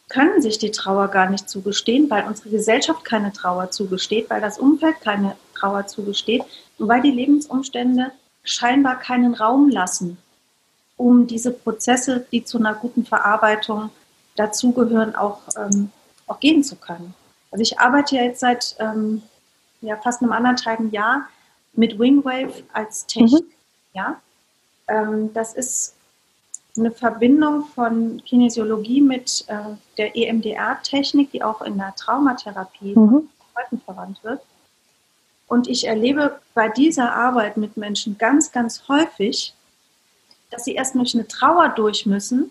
können 0.09 0.41
sich 0.41 0.59
die 0.59 0.71
Trauer 0.71 1.09
gar 1.09 1.29
nicht 1.29 1.49
zugestehen, 1.49 2.09
weil 2.09 2.27
unsere 2.27 2.51
Gesellschaft 2.51 3.05
keine 3.05 3.33
Trauer 3.33 3.71
zugesteht, 3.71 4.31
weil 4.31 4.41
das 4.41 4.59
Umfeld 4.59 5.01
keine 5.01 5.37
Trauer 5.55 5.87
zugesteht 5.87 6.43
und 6.79 6.89
weil 6.89 7.03
die 7.03 7.11
Lebensumstände 7.11 8.13
scheinbar 8.43 8.99
keinen 8.99 9.35
Raum 9.35 9.69
lassen 9.69 10.19
um 10.99 11.27
diese 11.27 11.53
Prozesse, 11.53 12.27
die 12.31 12.45
zu 12.45 12.59
einer 12.59 12.75
guten 12.75 13.07
Verarbeitung 13.07 13.91
dazugehören, 14.37 15.15
auch, 15.15 15.41
ähm, 15.57 15.91
auch 16.27 16.41
gehen 16.41 16.63
zu 16.63 16.77
können. 16.77 17.15
Also 17.51 17.63
ich 17.63 17.79
arbeite 17.79 18.17
ja 18.17 18.23
jetzt 18.25 18.41
seit 18.41 18.77
ähm, 18.79 19.23
ja, 19.81 19.97
fast 19.97 20.21
einem 20.21 20.33
anderthalben 20.33 20.91
Jahr 20.91 21.29
mit 21.73 21.99
Wingwave 21.99 22.65
als 22.73 23.07
Technik. 23.07 23.45
Mhm. 23.45 23.53
Ja? 23.95 24.21
Ähm, 24.89 25.33
das 25.33 25.55
ist 25.55 25.95
eine 26.79 26.91
Verbindung 26.91 27.65
von 27.67 28.23
Kinesiologie 28.25 29.01
mit 29.01 29.45
äh, 29.49 29.77
der 29.97 30.17
EMDR-Technik, 30.17 31.31
die 31.33 31.43
auch 31.43 31.63
in 31.63 31.79
der 31.79 31.95
Traumatherapie 31.95 32.95
mhm. 32.97 33.29
verwandt 33.85 34.23
wird. 34.25 34.41
Und 35.47 35.67
ich 35.67 35.87
erlebe 35.87 36.41
bei 36.55 36.69
dieser 36.69 37.15
Arbeit 37.15 37.57
mit 37.57 37.77
Menschen 37.77 38.19
ganz, 38.19 38.53
ganz 38.53 38.87
häufig, 38.89 39.55
dass 40.51 40.65
sie 40.65 40.75
erst 40.75 40.95
durch 40.95 41.15
eine 41.15 41.27
Trauer 41.27 41.71
durch 41.71 42.07
müssen, 42.07 42.51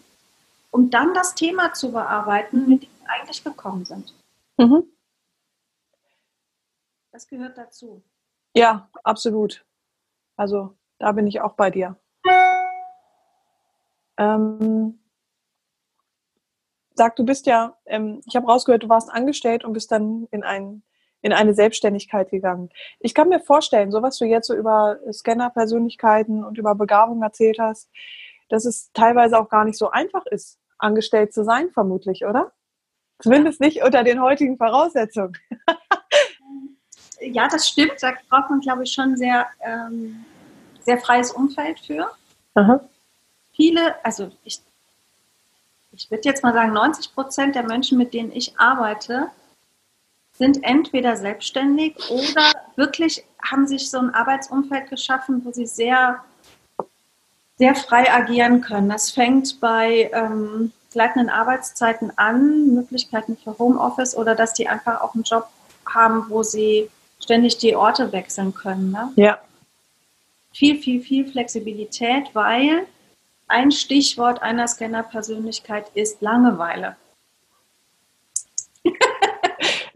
um 0.72 0.90
dann 0.90 1.14
das 1.14 1.36
Thema 1.36 1.74
zu 1.74 1.92
bearbeiten, 1.92 2.68
mit 2.68 2.84
dem 2.84 2.90
sie 3.00 3.08
eigentlich 3.08 3.44
gekommen 3.44 3.86
sind. 3.86 4.14
Mhm. 4.58 4.84
Das 7.12 7.28
gehört 7.28 7.58
dazu. 7.58 8.02
Ja, 8.56 8.90
absolut. 9.04 9.66
Also 10.36 10.76
da 11.00 11.12
bin 11.12 11.28
ich 11.28 11.42
auch 11.42 11.54
bei 11.54 11.70
dir. 11.72 11.96
Ähm, 14.18 15.00
sag, 16.96 17.16
du 17.16 17.26
bist 17.26 17.46
ja, 17.46 17.78
ähm, 17.86 18.22
ich 18.26 18.36
habe 18.36 18.48
rausgehört, 18.48 18.84
du 18.84 18.90
warst 18.90 19.12
angestellt 19.12 19.64
und 19.64 19.74
bist 19.74 19.92
dann 19.92 20.28
in 20.32 20.44
ein 20.44 20.84
in 21.22 21.34
eine 21.34 21.54
Selbstständigkeit 21.54 22.30
gegangen. 22.30 22.70
Ich 23.00 23.14
kann 23.14 23.30
mir 23.30 23.40
vorstellen, 23.40 23.92
so 23.92 24.02
was 24.02 24.18
du 24.18 24.26
jetzt 24.26 24.48
so 24.48 24.56
über 24.56 24.98
Scanner-Persönlichkeiten 25.12 26.44
und 26.44 26.58
über 26.58 26.76
Begabung 26.76 27.22
erzählt 27.22 27.58
hast, 27.60 27.90
dass 28.50 28.66
es 28.66 28.92
teilweise 28.94 29.40
auch 29.40 29.50
gar 29.50 29.66
nicht 29.66 29.78
so 29.78 29.90
einfach 29.90 30.26
ist, 30.28 30.60
angestellt 30.78 31.34
zu 31.34 31.44
sein, 31.44 31.72
vermutlich, 31.72 32.26
oder? 32.26 32.52
Zumindest 33.20 33.60
nicht 33.60 33.84
unter 33.84 34.04
den 34.04 34.22
heutigen 34.22 34.58
Voraussetzungen. 34.58 35.36
ja, 37.20 37.48
das 37.48 37.68
stimmt. 37.68 37.96
Da 38.00 38.14
braucht 38.30 38.50
man, 38.50 38.60
glaube 38.60 38.84
ich, 38.84 38.92
schon 38.92 39.18
sehr, 39.18 39.48
ähm, 39.62 40.24
sehr 40.82 41.00
freies 41.00 41.32
Umfeld 41.32 41.80
für. 41.80 42.12
Aha. 42.54 42.80
Viele, 43.58 44.06
also 44.06 44.30
ich, 44.44 44.62
ich 45.92 46.12
würde 46.12 46.30
jetzt 46.30 46.44
mal 46.44 46.54
sagen, 46.54 46.74
90 46.74 47.16
Prozent 47.16 47.56
der 47.56 47.64
Menschen, 47.64 47.98
mit 47.98 48.14
denen 48.14 48.32
ich 48.32 48.58
arbeite, 48.60 49.32
sind 50.38 50.64
entweder 50.64 51.18
selbstständig 51.18 51.98
oder 52.12 52.52
wirklich 52.76 53.26
haben 53.44 53.66
sich 53.66 53.90
so 53.90 53.98
ein 53.98 54.14
Arbeitsumfeld 54.14 54.92
geschaffen, 54.92 55.44
wo 55.44 55.52
sie 55.52 55.66
sehr, 55.66 56.24
sehr 57.58 57.74
frei 57.74 58.14
agieren 58.14 58.62
können. 58.62 58.90
Das 58.90 59.10
fängt 59.10 59.60
bei 59.60 60.12
ähm, 60.14 60.72
gleitenden 60.92 61.32
Arbeitszeiten 61.32 62.14
an, 62.16 62.76
Möglichkeiten 62.76 63.38
für 63.44 63.58
Homeoffice 63.58 64.16
oder 64.16 64.36
dass 64.36 64.54
die 64.54 64.68
einfach 64.68 65.02
auch 65.02 65.16
einen 65.16 65.24
Job 65.24 65.48
haben, 65.84 66.30
wo 66.30 66.44
sie 66.44 66.92
ständig 67.20 67.58
die 67.58 67.76
Orte 67.76 68.12
wechseln 68.12 68.54
können. 68.54 68.92
Ne? 68.92 69.12
Ja. 69.16 69.40
Viel, 70.54 70.78
viel, 70.78 71.02
viel 71.02 71.32
Flexibilität, 71.32 72.30
weil 72.34 72.86
ein 73.48 73.72
Stichwort 73.72 74.42
einer 74.42 74.68
Scanner-Persönlichkeit 74.68 75.90
ist 75.94 76.22
Langeweile 76.22 76.98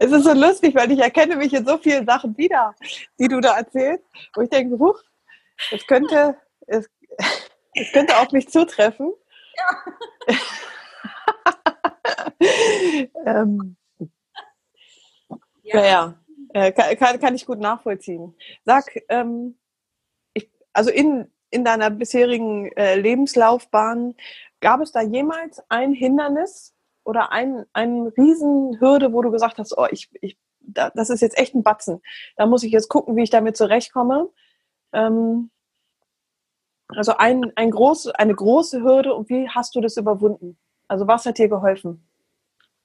es 0.02 0.10
ist 0.10 0.24
so 0.24 0.32
lustig, 0.32 0.74
weil 0.74 0.90
ich 0.90 0.98
erkenne 0.98 1.36
mich 1.36 1.52
in 1.52 1.64
so 1.64 1.78
vielen 1.78 2.04
Sachen 2.06 2.36
wieder, 2.36 2.74
die 3.18 3.28
du 3.28 3.40
da 3.40 3.56
erzählst, 3.56 4.04
wo 4.34 4.42
ich 4.42 4.50
denke, 4.50 4.78
huch, 4.78 5.00
es 5.70 5.86
könnte, 5.86 6.36
es, 6.66 6.88
es 7.74 7.92
könnte 7.92 8.18
auf 8.18 8.32
mich 8.32 8.48
zutreffen. 8.48 9.12
Ja. 9.56 10.36
ähm, 13.26 13.76
ja. 15.62 15.76
Naja, 15.76 16.14
äh, 16.52 16.72
kann, 16.72 17.20
kann, 17.20 17.34
ich 17.34 17.46
gut 17.46 17.60
nachvollziehen. 17.60 18.34
Sag, 18.64 18.84
ähm, 19.08 19.56
ich, 20.34 20.50
also 20.72 20.90
in, 20.90 21.30
in 21.52 21.64
deiner 21.64 21.90
bisherigen 21.90 22.72
äh, 22.72 22.96
Lebenslaufbahn, 22.96 24.16
gab 24.60 24.80
es 24.80 24.90
da 24.90 25.02
jemals 25.02 25.62
ein 25.68 25.92
Hindernis, 25.92 26.74
oder 27.04 27.32
ein, 27.32 27.66
eine 27.72 28.12
Riesenhürde, 28.16 29.12
wo 29.12 29.22
du 29.22 29.30
gesagt 29.30 29.58
hast, 29.58 29.76
oh, 29.76 29.86
ich, 29.90 30.10
ich, 30.20 30.38
das 30.60 31.10
ist 31.10 31.20
jetzt 31.20 31.38
echt 31.38 31.54
ein 31.54 31.62
Batzen. 31.62 32.02
Da 32.36 32.46
muss 32.46 32.62
ich 32.62 32.72
jetzt 32.72 32.88
gucken, 32.88 33.16
wie 33.16 33.22
ich 33.22 33.30
damit 33.30 33.56
zurechtkomme. 33.56 34.30
Ähm, 34.92 35.50
also 36.88 37.16
ein, 37.16 37.52
ein 37.56 37.70
groß, 37.70 38.08
eine 38.08 38.34
große 38.34 38.82
Hürde 38.82 39.14
und 39.14 39.28
wie 39.28 39.48
hast 39.48 39.74
du 39.74 39.80
das 39.80 39.96
überwunden? 39.96 40.58
Also 40.88 41.06
was 41.06 41.26
hat 41.26 41.38
dir 41.38 41.48
geholfen? 41.48 42.06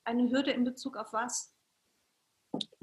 Eine 0.04 0.30
Hürde 0.32 0.52
in 0.52 0.64
Bezug 0.64 0.96
auf 0.96 1.12
was? 1.14 1.54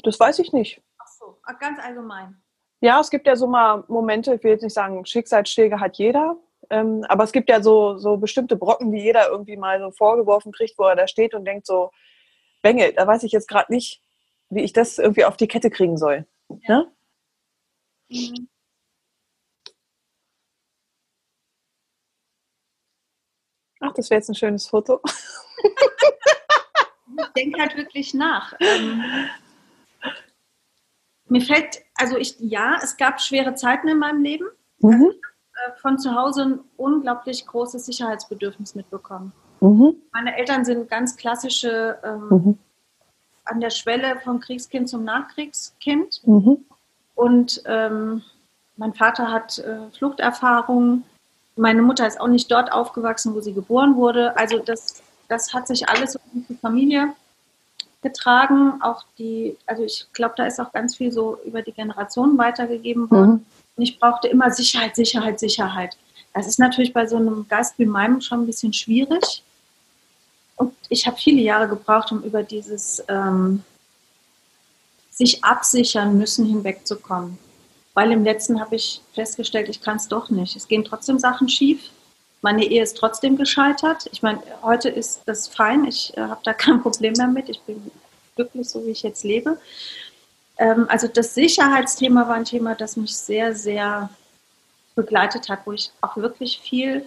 Das 0.05 0.21
weiß 0.21 0.39
ich 0.41 0.53
nicht. 0.53 0.83
Ach 0.99 1.09
so, 1.09 1.39
ganz 1.59 1.81
allgemein. 1.81 2.44
Ja, 2.85 3.01
es 3.01 3.09
gibt 3.09 3.27
ja 3.27 3.35
so 3.35 3.47
mal 3.47 3.83
Momente, 3.89 4.35
ich 4.35 4.45
will 4.45 4.51
jetzt 4.51 4.63
nicht 4.63 4.75
sagen, 4.75 5.07
Schicksalsschläge 5.07 5.81
hat 5.81 5.97
jeder, 5.97 6.37
ähm, 6.69 7.03
aber 7.09 7.25
es 7.25 7.33
gibt 7.33 7.49
ja 7.49 7.63
so, 7.63 7.97
so 7.97 8.19
bestimmte 8.19 8.57
Brocken, 8.57 8.93
die 8.93 9.01
jeder 9.01 9.31
irgendwie 9.31 9.57
mal 9.57 9.81
so 9.81 9.91
vorgeworfen 9.91 10.53
kriegt, 10.53 10.79
wo 10.79 10.85
er 10.85 10.95
da 10.95 11.09
steht 11.09 11.33
und 11.33 11.47
denkt 11.47 11.67
so, 11.67 11.91
Bengel, 12.61 12.93
da 12.93 13.07
weiß 13.07 13.23
ich 13.23 13.33
jetzt 13.33 13.49
gerade 13.49 13.73
nicht, 13.73 14.03
wie 14.51 14.63
ich 14.63 14.75
das 14.75 14.99
irgendwie 14.99 15.25
auf 15.25 15.39
die 15.39 15.49
Kette 15.49 15.71
kriegen 15.71 15.97
soll. 15.97 16.27
Ja. 16.69 16.81
Ne? 16.81 16.93
Mhm. 18.11 18.49
Ach, 23.81 23.95
das 23.95 24.11
wäre 24.11 24.19
jetzt 24.19 24.29
ein 24.29 24.35
schönes 24.35 24.67
Foto. 24.67 25.01
ich 27.19 27.29
denke 27.35 27.63
halt 27.63 27.79
wirklich 27.79 28.13
nach. 28.13 28.53
Ähm, 28.61 29.03
mir 31.29 31.41
fällt, 31.41 31.84
also 31.95 32.17
ich, 32.17 32.37
ja, 32.41 32.79
es 32.83 32.97
gab 32.97 33.21
schwere 33.21 33.55
Zeiten 33.55 33.89
in 33.89 33.99
meinem 33.99 34.23
Leben. 34.23 34.47
Mhm. 34.81 35.13
Äh, 35.55 35.73
von 35.81 35.99
zu 35.99 36.15
Hause 36.15 36.43
ein 36.43 36.61
unglaublich 36.77 37.47
großes 37.47 37.87
Sicherheitsbedürfnis 37.87 38.75
mitbekommen. 38.75 39.33
Mhm. 39.61 39.97
Meine 40.13 40.37
Eltern 40.37 40.65
sind 40.65 40.91
ganz 40.91 41.17
klassische 41.17 41.99
ähm, 42.03 42.29
mhm. 42.29 42.59
an 43.45 43.61
der 43.61 43.71
Schwelle 43.71 44.19
vom 44.25 44.41
Kriegskind 44.41 44.89
zum 44.89 45.05
Nachkriegskind. 45.05 46.21
Mhm. 46.27 46.65
Und 47.15 47.63
ähm, 47.67 48.23
mein 48.77 48.95
Vater 48.95 49.31
hat 49.31 49.59
äh, 49.61 49.89
Fluchterfahrung. 49.97 51.05
meine 51.55 51.83
Mutter 51.83 52.07
ist 52.07 52.21
auch 52.21 52.29
nicht 52.29 52.51
dort 52.51 52.73
aufgewachsen, 52.73 53.35
wo 53.35 53.41
sie 53.41 53.55
geboren 53.55 53.95
wurde. 53.97 54.37
Also 54.37 54.59
das, 54.59 55.03
das 55.29 55.55
hat 55.55 55.69
sich 55.69 55.89
alles 55.89 56.19
in 56.35 56.45
die 56.49 56.57
Familie 56.57 57.15
getragen. 58.05 58.81
Auch 58.83 59.03
die, 59.19 59.57
also 59.67 59.83
ich 59.83 60.07
glaube, 60.13 60.35
da 60.37 60.47
ist 60.47 60.61
auch 60.61 60.73
ganz 60.73 60.97
viel 60.97 61.11
so 61.11 61.39
über 61.45 61.63
die 61.63 61.73
Generationen 61.73 62.39
weitergegeben 62.39 63.11
worden. 63.11 63.31
Mhm. 63.31 63.47
Und 63.77 63.83
ich 63.83 63.99
brauchte 63.99 64.29
immer 64.29 64.53
Sicherheit, 64.53 64.95
Sicherheit, 64.95 65.41
Sicherheit. 65.41 65.97
Das 66.33 66.47
ist 66.47 66.61
natürlich 66.61 66.93
bei 66.93 67.09
so 67.09 67.17
einem 67.17 67.47
Geist 67.49 67.77
wie 67.79 67.87
meinem 67.87 68.21
schon 68.21 68.43
ein 68.43 68.47
bisschen 68.47 68.73
schwierig. 68.73 69.43
Und 70.57 70.73
ich 70.89 71.07
habe 71.09 71.17
viele 71.17 71.41
Jahre 71.41 71.67
gebraucht, 71.67 72.13
um 72.13 72.23
über 72.23 72.45
dieses 72.45 73.03
ähm, 73.09 73.65
sich 75.11 75.43
absichern 75.43 76.17
müssen 76.17 76.47
hinwegzukommen. 76.47 77.39
Weil 77.95 78.13
im 78.13 78.25
letzten 78.25 78.61
habe 78.61 78.77
ich 78.77 79.01
festgestellt, 79.13 79.69
ich 79.69 79.81
kann 79.81 79.97
es 79.97 80.09
doch 80.09 80.31
nicht. 80.31 80.57
Es 80.57 80.69
gehen 80.69 80.85
trotzdem 80.85 81.19
Sachen 81.19 81.49
schief. 81.49 81.91
Meine 82.45 82.67
Ehe 82.67 82.83
ist 82.83 82.99
trotzdem 82.99 83.39
gescheitert. 83.39 84.07
Ich 84.13 84.23
meine, 84.23 84.43
heute 84.61 84.91
ist 84.91 85.23
das 85.25 85.49
fein. 85.49 85.87
Ich 85.87 86.15
äh, 86.15 86.21
habe 86.21 86.43
da 86.45 86.53
kein 86.65 86.83
Problem 86.83 87.15
damit. 87.15 87.49
Ich 87.49 87.59
bin 87.63 87.91
glücklich, 88.37 88.69
so 88.69 88.85
wie 88.85 88.91
ich 88.91 89.03
jetzt 89.03 89.25
lebe. 89.25 89.57
Ähm, 90.59 90.85
also 90.91 91.09
das 91.09 91.35
Sicherheitsthema 91.35 92.29
war 92.29 92.35
ein 92.35 92.45
Thema, 92.45 92.75
das 92.75 92.99
mich 92.99 93.17
sehr, 93.17 93.55
sehr 93.55 94.11
begleitet 94.95 95.49
hat, 95.49 95.61
wo 95.65 95.73
ich 95.73 95.91
auch 96.03 96.19
wirklich 96.19 96.61
viel 96.61 97.07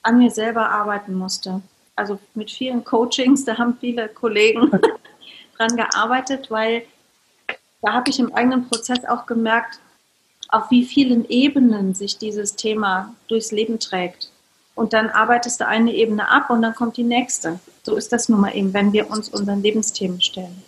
an 0.00 0.16
mir 0.16 0.30
selber 0.30 0.70
arbeiten 0.70 1.12
musste. 1.12 1.60
Also 1.94 2.18
mit 2.32 2.50
vielen 2.50 2.82
Coachings, 2.82 3.44
da 3.44 3.58
haben 3.58 3.76
viele 3.78 4.08
Kollegen 4.08 4.70
dran 5.58 5.76
gearbeitet, 5.76 6.50
weil 6.50 6.86
da 7.82 7.92
habe 7.92 8.08
ich 8.08 8.18
im 8.18 8.34
eigenen 8.34 8.66
Prozess 8.70 9.04
auch 9.04 9.26
gemerkt, 9.26 9.80
auf 10.48 10.70
wie 10.70 10.86
vielen 10.86 11.28
Ebenen 11.28 11.92
sich 11.92 12.16
dieses 12.16 12.56
Thema 12.56 13.14
durchs 13.28 13.52
Leben 13.52 13.78
trägt. 13.78 14.31
Und 14.74 14.92
dann 14.92 15.10
arbeitest 15.10 15.60
du 15.60 15.66
eine 15.66 15.92
Ebene 15.92 16.28
ab 16.28 16.50
und 16.50 16.62
dann 16.62 16.74
kommt 16.74 16.96
die 16.96 17.04
nächste. 17.04 17.60
So 17.82 17.96
ist 17.96 18.12
das 18.12 18.28
nun 18.28 18.40
mal 18.40 18.56
eben, 18.56 18.72
wenn 18.72 18.92
wir 18.92 19.10
uns 19.10 19.28
unseren 19.28 19.62
Lebensthemen 19.62 20.20
stellen. 20.20 20.62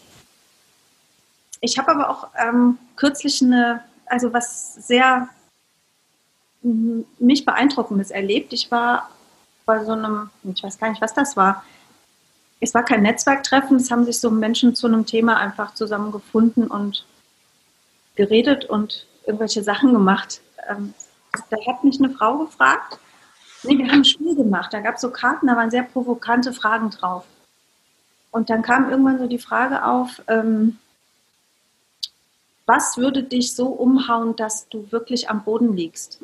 Ich 1.61 1.79
habe 1.79 1.93
aber 1.93 2.11
auch 2.11 2.29
ähm, 2.39 2.79
kürzlich 2.97 3.41
eine, 3.43 3.83
also 4.07 4.33
was 4.33 4.75
sehr 4.75 5.29
mich 7.19 7.45
beeindruckendes 7.45 8.11
erlebt. 8.11 8.53
Ich 8.53 8.71
war 8.71 9.11
bei 9.67 9.85
so 9.85 9.93
einem, 9.93 10.31
ich 10.43 10.63
weiß 10.63 10.79
gar 10.79 10.91
nicht, 10.91 11.01
was 11.01 11.15
das 11.15 11.37
war. 11.37 11.65
Es 12.61 12.75
war 12.75 12.83
kein 12.83 13.03
Netzwerktreffen, 13.03 13.77
es 13.77 13.91
haben 13.91 14.05
sich 14.05 14.19
so 14.19 14.31
Menschen 14.31 14.75
zu 14.75 14.87
einem 14.87 15.05
Thema 15.05 15.37
einfach 15.37 15.75
zusammengefunden 15.75 16.67
und 16.69 17.05
geredet 18.15 18.65
und 18.65 19.07
irgendwelche 19.27 19.63
Sachen 19.63 19.93
gemacht. 19.93 20.41
Ähm, 20.69 20.95
da 21.51 21.57
hat 21.67 21.85
mich 21.85 21.99
eine 21.99 22.11
Frau 22.11 22.39
gefragt. 22.39 22.99
Nee, 23.65 23.79
wir 23.79 23.87
haben 23.87 24.01
ein 24.01 24.05
Spiel 24.05 24.35
gemacht. 24.35 24.73
Da 24.73 24.81
gab 24.81 24.97
es 24.97 25.01
so 25.01 25.11
Karten, 25.11 25.47
da 25.47 25.57
waren 25.57 25.71
sehr 25.71 25.83
provokante 25.83 26.53
Fragen 26.53 26.91
drauf. 26.91 27.25
Und 28.31 28.51
dann 28.51 28.63
kam 28.63 28.91
irgendwann 28.91 29.19
so 29.19 29.27
die 29.27 29.39
Frage 29.39 29.85
auf, 29.85 30.23
ähm, 30.29 30.79
was 32.67 32.97
würde 32.97 33.23
dich 33.23 33.55
so 33.55 33.67
umhauen, 33.67 34.37
dass 34.37 34.69
du 34.69 34.91
wirklich 34.91 35.29
am 35.29 35.45
Boden 35.45 35.77
liegst? 35.77 36.21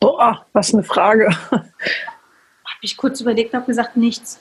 Boah, 0.00 0.46
was 0.52 0.72
eine 0.72 0.84
Frage. 0.84 1.28
Habe 1.50 2.80
ich 2.82 2.96
kurz 2.96 3.20
überlegt 3.20 3.52
und 3.52 3.60
habe 3.60 3.66
gesagt, 3.66 3.96
nichts. 3.96 4.38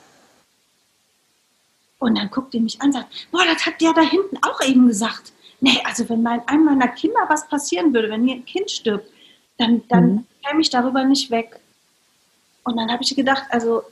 Und 2.00 2.18
dann 2.18 2.30
guckt 2.30 2.54
die 2.54 2.60
mich 2.60 2.82
an 2.82 2.88
und 2.88 2.94
sagt, 2.94 3.28
boah, 3.32 3.44
das 3.46 3.66
hat 3.66 3.80
der 3.82 3.94
da 3.94 4.02
hinten 4.02 4.38
auch 4.44 4.62
eben 4.62 4.88
gesagt 4.88 5.34
nee, 5.64 5.82
also 5.86 6.08
wenn 6.10 6.22
mein, 6.22 6.48
einem 6.48 6.66
meiner 6.66 6.90
Kinder 6.90 7.22
was 7.30 7.48
passieren 7.48 7.94
würde, 7.94 8.10
wenn 8.10 8.26
mir 8.26 8.36
ein 8.36 8.46
Kind 8.46 8.70
stirbt, 8.70 9.10
dann, 9.58 9.82
dann 9.88 10.08
mhm. 10.08 10.26
käme 10.46 10.62
ich 10.62 10.70
darüber 10.70 11.04
nicht 11.06 11.32
weg. 11.32 11.60
Und 12.64 12.78
dann 12.78 12.92
habe 12.92 13.04
ich 13.04 13.16
gedacht, 13.16 13.44
also 13.50 13.84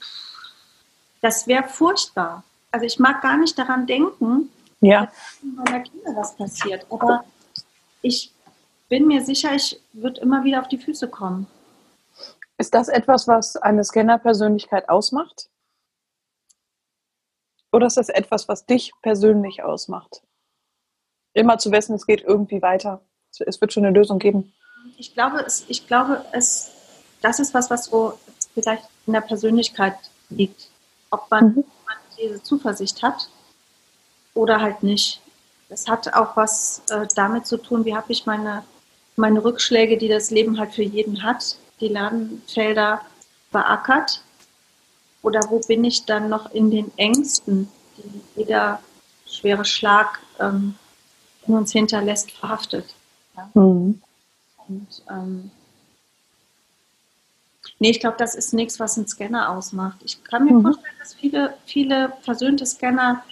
das 1.22 1.48
wäre 1.48 1.68
furchtbar. 1.68 2.44
Also 2.72 2.86
ich 2.86 3.00
mag 3.00 3.22
gar 3.22 3.38
nicht 3.38 3.58
daran 3.58 3.86
denken, 3.86 4.50
ja. 4.80 5.06
dass 5.06 5.14
meiner 5.42 5.80
Kinder 5.82 6.16
was 6.16 6.36
passiert. 6.36 6.86
Aber 6.90 7.24
ich 8.02 8.32
bin 8.90 9.08
mir 9.08 9.24
sicher, 9.24 9.54
ich 9.54 9.80
würde 9.94 10.22
immer 10.22 10.44
wieder 10.44 10.62
auf 10.62 10.68
die 10.68 10.78
Füße 10.78 11.08
kommen. 11.10 11.48
Ist 12.58 12.74
das 12.74 12.88
etwas, 12.88 13.28
was 13.28 13.58
eine 13.58 13.84
Scanner-Persönlichkeit 13.84 14.88
ausmacht? 14.90 15.50
Oder 17.72 17.88
ist 17.88 17.98
das 17.98 18.10
etwas, 18.10 18.48
was 18.48 18.66
dich 18.66 18.92
persönlich 19.02 19.64
ausmacht? 19.64 20.22
immer 21.34 21.58
zu 21.58 21.72
wissen, 21.72 21.96
es 21.96 22.06
geht 22.06 22.24
irgendwie 22.24 22.62
weiter. 22.62 23.02
Es 23.40 23.62
wird 23.62 23.72
schon 23.72 23.86
eine 23.86 23.98
Lösung 23.98 24.20
geben. 24.20 24.54
Ich 24.98 25.14
glaube, 25.14 25.40
es, 25.46 25.66
ich 25.68 25.88
glaube, 25.88 26.26
es, 26.34 26.72
das 27.22 27.40
ist 27.40 27.54
was, 27.54 27.70
was 27.70 27.86
so 27.86 28.20
vielleicht 28.54 28.84
in 29.06 29.14
der 29.14 29.22
Persönlichkeit 29.22 29.96
liegt. 30.30 30.70
Ob 31.10 31.30
man, 31.30 31.56
mhm. 31.56 31.64
diese 32.18 32.42
Zuversicht 32.44 33.02
hat 33.04 33.30
oder 34.34 34.62
halt 34.62 34.84
nicht. 34.84 35.22
Es 35.70 35.88
hat 35.88 36.14
auch 36.14 36.36
was 36.36 36.82
äh, 36.90 37.08
damit 37.16 37.48
zu 37.48 37.58
tun, 37.58 37.86
wie 37.86 37.96
habe 37.96 38.12
ich 38.12 38.26
meine, 38.26 38.64
meine 39.16 39.44
Rückschläge, 39.44 39.98
die 39.98 40.08
das 40.08 40.30
Leben 40.30 40.60
halt 40.60 40.74
für 40.74 40.84
jeden 40.84 41.24
hat, 41.24 41.58
die 41.80 41.88
Ladenfelder 41.88 43.02
beackert. 43.52 44.24
Oder 45.22 45.42
wo 45.50 45.60
bin 45.60 45.84
ich 45.84 46.06
dann 46.06 46.30
noch 46.30 46.52
in 46.52 46.72
den 46.72 46.92
Ängsten, 46.98 47.70
die 47.98 48.42
jeder 48.42 48.82
schwere 49.26 49.66
Schlag 49.66 50.20
ähm, 50.40 50.76
in 51.48 51.56
uns 51.56 51.72
hinterlässt, 51.72 52.32
verhaftet. 52.32 52.94
Ja? 53.38 53.50
Mhm. 53.54 54.02
Und 54.68 55.04
ähm, 55.10 55.52
nee, 57.82 57.90
ich 57.90 58.00
glaube, 58.00 58.16
das 58.18 58.36
ist 58.36 58.54
nichts, 58.54 58.80
was 58.80 58.96
ein 58.96 59.08
Scanner 59.08 59.50
ausmacht. 59.50 59.98
Ich 60.06 60.24
kann 60.24 60.46
mir 60.46 60.54
mhm. 60.54 60.62
vorstellen, 60.62 60.96
dass 61.00 61.16
viele, 61.16 61.54
viele 61.66 62.14
versöhnte 62.22 62.66
Scanner 62.66 63.24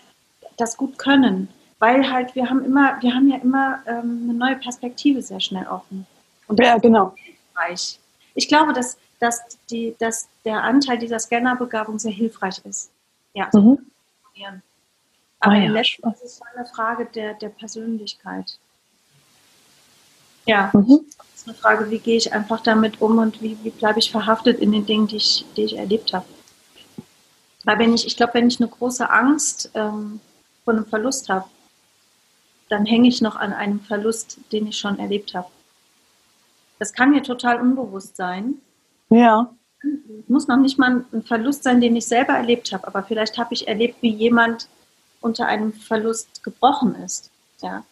das 0.58 0.76
gut 0.76 0.98
können, 0.98 1.48
weil 1.78 2.12
halt 2.12 2.36
wir 2.36 2.50
haben 2.50 2.66
immer, 2.66 3.02
wir 3.02 3.14
haben 3.14 3.30
ja 3.30 3.38
immer 3.38 3.80
ähm, 3.86 4.22
eine 4.24 4.34
neue 4.34 4.56
Perspektive 4.58 5.22
sehr 5.22 5.40
schnell 5.40 5.68
offen. 5.68 6.06
Und 6.48 6.60
ja, 6.60 6.78
genau. 6.80 7.14
Hilfreich. 7.16 8.00
Ich 8.34 8.48
glaube, 8.48 8.74
dass, 8.74 8.98
dass, 9.20 9.42
die, 9.70 9.96
dass 10.00 10.28
der 10.44 10.64
Anteil 10.64 10.98
dieser 10.98 11.20
Scannerbegabung 11.20 12.00
sehr 12.00 12.12
hilfreich 12.12 12.60
ist. 12.66 12.90
Ja, 13.36 13.50
mhm. 13.54 13.78
Aber 15.42 15.54
ah, 15.54 15.58
ja. 15.58 15.72
letztlich 15.72 16.06
ist 16.14 16.24
es 16.24 16.42
eine 16.54 16.66
Frage 16.66 17.06
der, 17.06 17.34
der 17.36 17.50
Persönlichkeit. 17.50 18.58
Ja, 20.50 20.72
mhm. 20.74 21.06
es 21.36 21.42
ist 21.42 21.48
eine 21.48 21.56
Frage, 21.56 21.92
wie 21.92 22.00
gehe 22.00 22.18
ich 22.18 22.34
einfach 22.34 22.62
damit 22.62 23.02
um 23.02 23.20
und 23.20 23.40
wie, 23.42 23.56
wie 23.62 23.70
bleibe 23.70 24.00
ich 24.00 24.12
verhaftet 24.12 24.60
in 24.60 24.72
den 24.72 24.86
Dingen, 24.86 25.08
die 25.08 25.18
ich, 25.18 25.46
die 25.56 25.64
ich 25.64 25.78
erlebt 25.78 26.12
habe. 26.12 26.26
Weil 27.66 27.78
wenn 27.78 27.94
ich, 27.94 28.08
ich 28.08 28.18
glaube, 28.18 28.34
wenn 28.34 28.48
ich 28.48 28.60
eine 28.60 28.68
große 28.70 29.08
Angst 29.10 29.70
ähm, 29.76 30.20
vor 30.64 30.74
einem 30.74 30.88
Verlust 30.88 31.30
habe, 31.30 31.46
dann 32.68 32.86
hänge 32.88 33.08
ich 33.08 33.22
noch 33.22 33.36
an 33.36 33.54
einem 33.54 33.80
Verlust, 33.80 34.40
den 34.52 34.66
ich 34.68 34.78
schon 34.78 34.98
erlebt 34.98 35.36
habe. 35.36 35.48
Das 36.80 36.94
kann 36.94 37.12
mir 37.12 37.22
total 37.22 37.62
unbewusst 37.62 38.16
sein. 38.16 38.56
Ja. 39.10 39.52
Muss 40.28 40.48
noch 40.48 40.58
nicht 40.58 40.80
mal 40.80 41.06
ein 41.12 41.24
Verlust 41.24 41.64
sein, 41.64 41.80
den 41.80 41.96
ich 41.96 42.08
selber 42.08 42.34
erlebt 42.34 42.72
habe, 42.72 42.88
aber 42.88 43.04
vielleicht 43.04 43.38
habe 43.38 43.54
ich 43.54 43.68
erlebt, 43.68 43.98
wie 44.02 44.14
jemand 44.14 44.68
unter 45.22 45.46
einem 45.46 45.74
Verlust 45.74 46.44
gebrochen 46.44 46.96
ist. 46.96 47.30
Ja. 47.62 47.84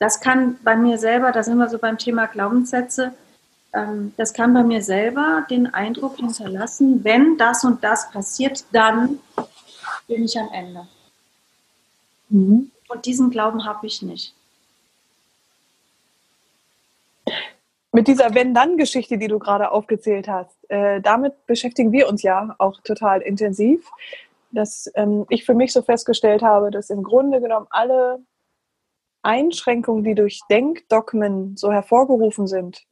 Das 0.00 0.20
kann 0.20 0.58
bei 0.64 0.74
mir 0.74 0.98
selber, 0.98 1.30
da 1.30 1.44
sind 1.44 1.58
wir 1.58 1.68
so 1.68 1.78
beim 1.78 1.98
Thema 1.98 2.26
Glaubenssätze, 2.26 3.12
ähm, 3.72 4.12
das 4.16 4.32
kann 4.32 4.52
bei 4.52 4.64
mir 4.64 4.82
selber 4.82 5.46
den 5.48 5.72
Eindruck 5.72 6.16
hinterlassen, 6.16 7.04
wenn 7.04 7.38
das 7.38 7.62
und 7.62 7.84
das 7.84 8.10
passiert, 8.10 8.64
dann 8.72 9.20
bin 10.08 10.24
ich 10.24 10.36
am 10.36 10.50
Ende. 10.52 10.88
Mhm. 12.30 12.72
Und 12.88 13.06
diesen 13.06 13.30
Glauben 13.30 13.64
habe 13.64 13.86
ich 13.86 14.02
nicht. 14.02 14.34
Mit 17.92 18.08
dieser 18.08 18.34
Wenn-Dann-Geschichte, 18.34 19.18
die 19.18 19.28
du 19.28 19.38
gerade 19.38 19.70
aufgezählt 19.70 20.26
hast, 20.26 20.56
äh, 20.68 21.00
damit 21.00 21.46
beschäftigen 21.46 21.92
wir 21.92 22.08
uns 22.08 22.22
ja 22.22 22.56
auch 22.58 22.80
total 22.80 23.20
intensiv 23.20 23.88
dass 24.52 24.90
ähm, 24.94 25.26
ich 25.28 25.44
für 25.44 25.54
mich 25.54 25.72
so 25.72 25.82
festgestellt 25.82 26.42
habe, 26.42 26.70
dass 26.70 26.90
im 26.90 27.02
Grunde 27.02 27.40
genommen 27.40 27.66
alle 27.70 28.18
Einschränkungen, 29.22 30.04
die 30.04 30.14
durch 30.14 30.40
Denkdogmen 30.50 31.56
so 31.56 31.72
hervorgerufen 31.72 32.46
sind 32.46 32.84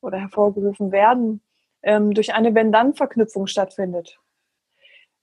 oder 0.00 0.18
hervorgerufen 0.18 0.92
werden, 0.92 1.42
ähm, 1.82 2.14
durch 2.14 2.34
eine 2.34 2.54
Wenn-Dann-Verknüpfung 2.54 3.46
stattfindet. 3.46 4.18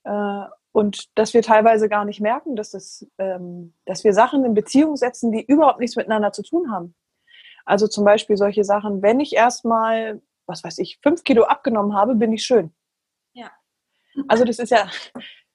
Äh, 0.04 0.44
und 0.72 1.18
dass 1.18 1.34
wir 1.34 1.42
teilweise 1.42 1.88
gar 1.88 2.04
nicht 2.04 2.20
merken, 2.20 2.54
dass, 2.54 2.70
das, 2.70 3.06
ähm, 3.18 3.74
dass 3.86 4.04
wir 4.04 4.12
Sachen 4.12 4.44
in 4.44 4.54
Beziehung 4.54 4.96
setzen, 4.96 5.32
die 5.32 5.44
überhaupt 5.44 5.80
nichts 5.80 5.96
miteinander 5.96 6.32
zu 6.32 6.42
tun 6.42 6.70
haben. 6.70 6.94
Also 7.64 7.88
zum 7.88 8.04
Beispiel 8.04 8.36
solche 8.36 8.64
Sachen, 8.64 9.02
wenn 9.02 9.20
ich 9.20 9.34
erstmal, 9.34 10.22
was 10.46 10.62
weiß 10.62 10.78
ich, 10.78 10.98
fünf 11.02 11.24
Kilo 11.24 11.44
abgenommen 11.44 11.94
habe, 11.94 12.14
bin 12.14 12.32
ich 12.32 12.44
schön. 12.44 12.72
Ja. 13.32 13.50
Also 14.28 14.44
das 14.44 14.58
ist 14.58 14.70
ja, 14.70 14.88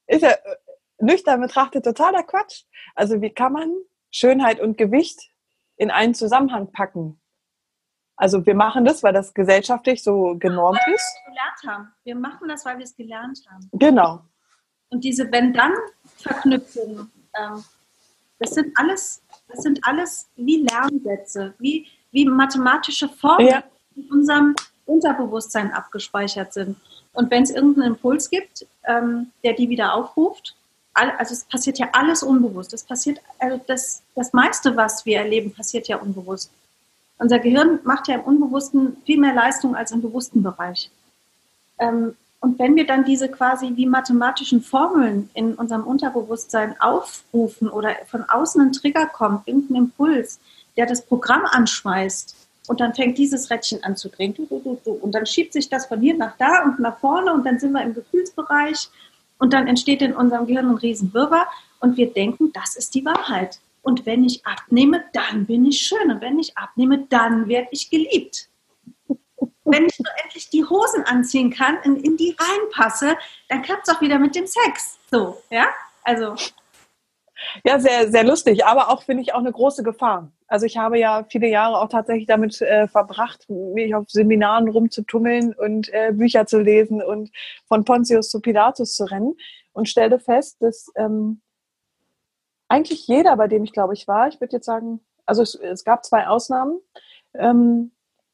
ist 0.08 0.22
ja 0.22 0.32
äh, 0.32 0.56
nüchtern 1.00 1.42
betrachtet 1.42 1.86
totaler 1.86 2.24
Quatsch. 2.24 2.64
Also 2.94 3.22
wie 3.22 3.30
kann 3.30 3.54
man 3.54 3.74
Schönheit 4.16 4.62
und 4.62 4.78
Gewicht 4.78 5.30
in 5.76 5.92
einen 5.92 6.14
Zusammenhang 6.16 6.72
packen? 6.72 7.20
Also 8.16 8.46
wir 8.46 8.56
machen 8.56 8.86
das, 8.86 9.04
weil 9.04 9.12
das 9.12 9.34
gesellschaftlich 9.34 10.02
so 10.04 10.38
genormt 10.40 10.80
weil 10.86 10.94
ist. 10.94 11.16
Wir 11.26 11.32
gelernt 11.34 11.64
haben. 11.68 11.94
Wir 12.06 12.16
machen 12.16 12.48
das, 12.48 12.64
weil 12.66 12.78
wir 12.78 12.86
es 12.86 12.96
gelernt 12.96 13.40
haben. 13.52 13.70
Genau. 13.74 14.22
Und 14.90 15.04
diese 15.04 15.30
Wenn-Dann-Verknüpfungen, 15.30 17.12
ähm, 17.38 17.64
das 18.40 18.52
sind 18.52 18.72
alles, 18.78 19.22
das 19.50 19.64
sind 19.64 19.80
alles 19.84 20.30
wie 20.38 20.66
Lernsätze, 20.66 21.54
wie, 21.60 21.88
wie 22.12 22.26
mathematische 22.26 23.10
Formeln, 23.10 23.50
Ja. 23.50 23.64
die 23.96 24.02
in 24.02 24.12
unserem 24.12 24.56
Unterbewusstsein 24.86 25.74
abgespeichert 25.74 26.54
sind. 26.54 26.78
Und 27.12 27.30
wenn 27.32 27.44
es 27.44 27.50
irgendeinen 27.50 27.96
Impuls 27.96 28.30
gibt, 28.30 28.66
ähm, 28.86 29.32
der 29.44 29.54
die 29.54 29.68
wieder 29.68 29.94
aufruft, 29.94 30.56
all, 30.96 31.12
also 31.18 31.34
es 31.34 31.44
passiert 31.44 31.78
ja 31.78 31.90
alles 31.94 32.24
unbewusst. 32.24 32.74
Es 32.74 32.84
passiert, 32.84 33.22
also 33.38 33.62
das, 33.68 34.02
das 34.16 34.34
meiste, 34.34 34.76
was 34.76 35.06
wir 35.06 35.20
erleben, 35.20 35.54
passiert 35.54 35.88
ja 35.88 35.98
unbewusst. 35.98 36.52
Unser 37.18 37.40
Gehirn 37.40 37.80
macht 37.84 38.08
ja 38.08 38.16
im 38.16 38.22
Unbewussten 38.22 38.98
viel 39.06 39.20
mehr 39.20 39.34
Leistung 39.34 39.76
als 39.76 39.92
im 39.92 40.02
bewussten 40.02 40.42
Bereich. 40.42 40.90
Ähm, 41.80 42.16
und 42.40 42.60
wenn 42.60 42.76
wir 42.76 42.86
dann 42.86 43.06
diese 43.06 43.30
quasi 43.30 43.72
wie 43.76 43.86
mathematischen 43.86 44.62
Formeln 44.62 45.30
in 45.34 45.56
unserem 45.56 45.84
Unterbewusstsein 45.84 46.80
aufrufen 46.80 47.70
oder 47.70 47.96
von 48.08 48.24
außen 48.24 48.62
ein 48.62 48.72
Trigger 48.72 49.08
kommt, 49.08 49.48
irgendein 49.48 49.78
Impuls, 49.78 50.40
der 50.78 50.86
das 50.86 51.06
Programm 51.06 51.46
anschmeißt 51.46 52.36
und 52.68 52.80
dann 52.82 52.94
fängt 52.94 53.18
dieses 53.18 53.50
Rädchen 53.50 53.84
an 53.84 53.96
zu 53.96 54.10
drehen, 54.10 54.34
du, 54.36 54.46
du, 54.46 54.80
du, 54.84 54.92
und 54.92 55.14
dann 55.14 55.26
schiebt 55.26 55.54
sich 55.54 55.70
das 55.70 55.88
von 55.88 56.02
hier 56.02 56.16
nach 56.18 56.38
da 56.38 56.64
und 56.66 56.80
nach 56.80 57.00
vorne 57.00 57.34
und 57.34 57.46
dann 57.46 57.60
sind 57.60 57.72
wir 57.72 57.82
im 57.82 57.94
Gefühlsbereich 57.96 58.90
und 59.38 59.54
dann 59.54 59.68
entsteht 59.68 60.02
in 60.02 60.16
unserem 60.16 60.48
Gehirn 60.48 60.70
ein 60.70 60.78
Riesenwirrwarr 60.78 61.48
und 61.80 61.98
wir 61.98 62.12
denken, 62.12 62.52
das 62.54 62.76
ist 62.76 62.96
die 62.96 63.06
Wahrheit. 63.06 63.60
Und 63.82 64.06
wenn 64.06 64.24
ich 64.24 64.46
abnehme, 64.46 65.04
dann 65.14 65.46
bin 65.46 65.66
ich 65.66 65.82
schön. 65.82 66.12
Und 66.12 66.22
wenn 66.22 66.40
ich 66.40 66.58
abnehme, 66.58 67.06
dann 67.10 67.48
werde 67.48 67.68
ich 67.72 67.90
geliebt. 67.90 68.50
Wenn 69.64 69.86
ich 69.86 70.00
nur 70.00 70.12
endlich 70.24 70.50
die 70.50 70.66
Hosen 70.66 71.04
anziehen 71.04 71.52
kann, 71.52 71.78
in, 71.84 71.98
in 71.98 72.18
die 72.18 72.36
reinpasse, 72.38 73.16
dann 73.50 73.62
klappt 73.62 73.88
es 73.88 73.96
auch 73.96 74.02
wieder 74.02 74.18
mit 74.18 74.36
dem 74.36 74.48
Sex. 74.48 74.98
So, 75.12 75.42
ja? 75.52 75.68
Also, 76.04 76.36
Ja, 77.64 77.80
sehr, 77.80 78.10
sehr 78.10 78.24
lustig, 78.24 78.66
aber 78.66 78.90
auch 78.90 79.04
finde 79.04 79.24
ich 79.24 79.34
auch 79.34 79.40
eine 79.40 79.52
große 79.52 79.84
Gefahr. 79.84 80.32
Also 80.48 80.66
ich 80.66 80.78
habe 80.78 81.00
ja 81.00 81.26
viele 81.30 81.48
Jahre 81.48 81.80
auch 81.80 81.90
tatsächlich 81.90 82.28
damit 82.28 82.62
äh, 82.62 82.88
verbracht, 82.88 83.50
mich 83.50 83.96
auf 83.96 84.10
Seminaren 84.10 84.70
rumzutummeln 84.70 85.54
und 85.54 85.92
äh, 85.92 86.12
Bücher 86.14 86.46
zu 86.46 86.60
lesen 86.60 87.02
und 87.02 87.32
von 87.68 87.84
Pontius 87.84 88.30
zu 88.30 88.42
Pilatus 88.42 88.96
zu 88.96 89.06
rennen 89.06 89.36
und 89.74 89.90
stellte 89.90 90.20
fest, 90.20 90.62
dass 90.62 90.92
ähm, 90.96 91.42
eigentlich 92.68 93.08
jeder, 93.08 93.36
bei 93.38 93.48
dem 93.48 93.64
ich 93.64 93.74
glaube 93.74 93.94
ich 93.94 94.08
war, 94.08 94.28
ich 94.28 94.40
würde 94.40 94.58
jetzt 94.58 94.66
sagen, 94.66 95.00
also 95.26 95.42
es, 95.42 95.56
es 95.56 95.84
gab 95.84 96.06
zwei 96.06 96.28
Ausnahmen, 96.28 96.80
ähm, 97.34 97.92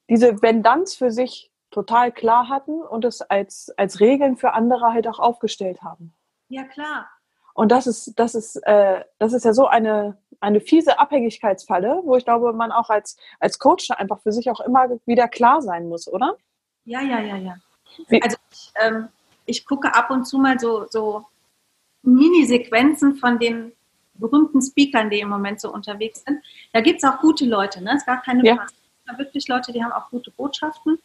diese 0.09 0.41
Vendanz 0.41 0.95
für 0.95 1.12
sich 1.12 1.51
total 1.72 2.12
klar 2.12 2.49
hatten 2.49 2.82
und 2.82 3.05
es 3.05 3.22
als, 3.22 3.74
als 3.78 4.01
Regeln 4.01 4.36
für 4.36 4.53
andere 4.53 4.93
halt 4.93 5.07
auch 5.07 5.20
aufgestellt 5.20 5.82
haben. 5.82 6.14
ja 6.49 6.64
klar. 6.66 7.09
Und 7.53 7.72
das 7.72 7.88
ist, 7.88 8.18
das 8.18 8.36
ist, 8.36 8.55
äh, 8.57 9.03
das 9.18 9.34
ist 9.34 9.45
ja 9.45 9.53
so 9.53 9.68
eine, 9.68 10.18
eine 10.42 10.60
fiese 10.60 11.00
Abhängigkeitsfalle, 11.00 12.02
wo 12.04 12.18
ich 12.18 12.26
glaube, 12.26 12.52
man 12.54 12.72
auch 12.72 12.89
als, 12.89 13.16
als 13.39 13.60
Coach 13.60 13.88
da 13.88 13.94
einfach 13.96 14.20
für 14.22 14.32
sich 14.32 14.50
auch 14.50 14.60
immer 14.60 14.89
wieder 15.06 15.28
klar 15.28 15.62
sein 15.62 15.88
muss, 15.88 16.08
oder? 16.08 16.36
Ja, 16.86 17.02
ja, 17.02 17.20
ja, 17.20 17.38
ja. 17.38 17.56
Wie- 18.08 18.22
Also 18.22 18.38
ich, 18.52 18.72
ähm, 18.82 19.08
ich 19.46 19.66
gucke 19.66 19.94
ab 19.94 20.10
und 20.10 20.26
zu 20.26 20.38
mal 20.39 20.60
so, 20.60 20.86
so 20.89 21.26
Mini-Sequenzen 22.04 23.16
von 23.16 23.39
den 23.39 23.72
berühmten 24.16 24.62
Speakern, 24.62 25.10
die 25.10 25.20
im 25.20 25.30
Moment 25.30 25.62
so 25.62 25.72
unterwegs 25.74 26.24
sind. 26.26 26.44
Da 26.74 26.82
gibt 26.82 27.04
es 27.04 27.10
auch 27.10 27.20
gute 27.20 27.46
Leute, 27.46 27.84
ne? 27.84 27.92
Es 27.92 27.98
ist 28.02 28.06
gar 28.06 28.22
keine 28.22 28.44
Ja. 28.46 28.56
Frage. 28.56 28.72
Gibt 29.08 29.20
wirklich 29.20 29.48
Leute, 29.48 29.72
die 29.74 29.84
haben 29.84 29.92
auch 29.92 30.10
gute 30.10 30.32
Botschaften. 30.32 31.00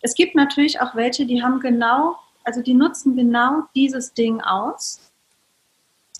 Es 0.00 0.14
gibt 0.14 0.34
natürlich 0.34 0.80
auch 0.80 0.94
welche, 0.94 1.26
die 1.26 1.42
haben 1.42 1.60
genau, 1.60 2.16
also 2.44 2.62
die 2.62 2.74
nutzen 2.74 3.16
genau 3.16 3.64
dieses 3.74 4.14
Ding 4.14 4.40
aus, 4.40 5.09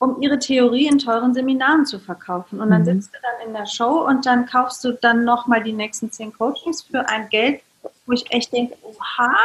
um 0.00 0.20
ihre 0.22 0.38
Theorie 0.38 0.88
in 0.88 0.98
teuren 0.98 1.34
Seminaren 1.34 1.84
zu 1.86 2.00
verkaufen. 2.00 2.58
Und 2.58 2.70
dann 2.70 2.80
Mhm. 2.80 2.86
sitzt 2.86 3.14
du 3.14 3.18
dann 3.22 3.46
in 3.46 3.52
der 3.54 3.66
Show 3.66 4.06
und 4.06 4.24
dann 4.26 4.46
kaufst 4.46 4.82
du 4.82 4.92
dann 4.94 5.24
nochmal 5.24 5.62
die 5.62 5.74
nächsten 5.74 6.10
zehn 6.10 6.32
Coachings 6.32 6.82
für 6.82 7.06
ein 7.08 7.28
Geld, 7.28 7.62
wo 8.06 8.12
ich 8.12 8.24
echt 8.32 8.52
denke, 8.52 8.76
oha, 8.82 9.36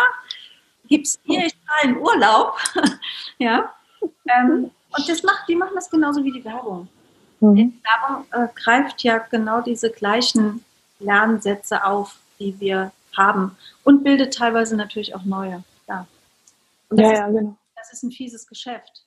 gib's 0.88 1.20
mir, 1.26 1.46
ich 1.46 1.56
fahre 1.68 1.90
in 1.90 1.98
Urlaub. 1.98 2.58
ja. 3.38 3.74
Ähm, 4.30 4.72
und 4.98 5.10
das 5.10 5.24
macht, 5.24 5.48
die 5.50 5.56
machen 5.56 5.74
das 5.76 5.90
genauso 5.90 6.24
wie 6.24 6.32
die 6.32 6.46
Werbung. 6.46 6.88
Mhm. 7.42 7.56
Die 7.56 7.82
Werbung 7.84 8.26
äh, 8.32 8.48
greift 8.56 9.04
ja 9.04 9.18
genau 9.18 9.60
diese 9.60 9.92
gleichen 9.92 10.64
Lernsätze 11.00 11.84
auf, 11.84 12.16
die 12.40 12.58
wir 12.62 12.94
haben 13.18 13.58
und 13.84 14.04
bildet 14.06 14.34
teilweise 14.34 14.78
natürlich 14.78 15.16
auch 15.16 15.24
neue. 15.26 15.64
Ja. 15.90 16.08
Ja, 16.92 17.12
ja, 17.12 17.28
genau. 17.28 17.58
das 17.76 17.92
ist 17.92 18.04
ein 18.04 18.12
fieses 18.12 18.48
Geschäft. 18.48 19.05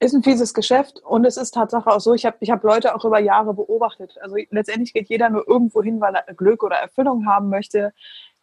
Ist 0.00 0.14
ein 0.14 0.22
fieses 0.22 0.54
Geschäft 0.54 1.00
und 1.00 1.24
es 1.24 1.36
ist 1.36 1.52
Tatsache 1.52 1.90
auch 1.90 2.00
so, 2.00 2.14
ich 2.14 2.24
habe 2.24 2.36
ich 2.40 2.50
hab 2.50 2.62
Leute 2.62 2.94
auch 2.94 3.04
über 3.04 3.18
Jahre 3.18 3.54
beobachtet. 3.54 4.16
Also 4.20 4.36
letztendlich 4.50 4.92
geht 4.92 5.08
jeder 5.08 5.30
nur 5.30 5.46
irgendwo 5.48 5.82
hin, 5.82 6.00
weil 6.00 6.14
er 6.14 6.34
Glück 6.34 6.62
oder 6.62 6.76
Erfüllung 6.76 7.26
haben 7.26 7.48
möchte. 7.48 7.92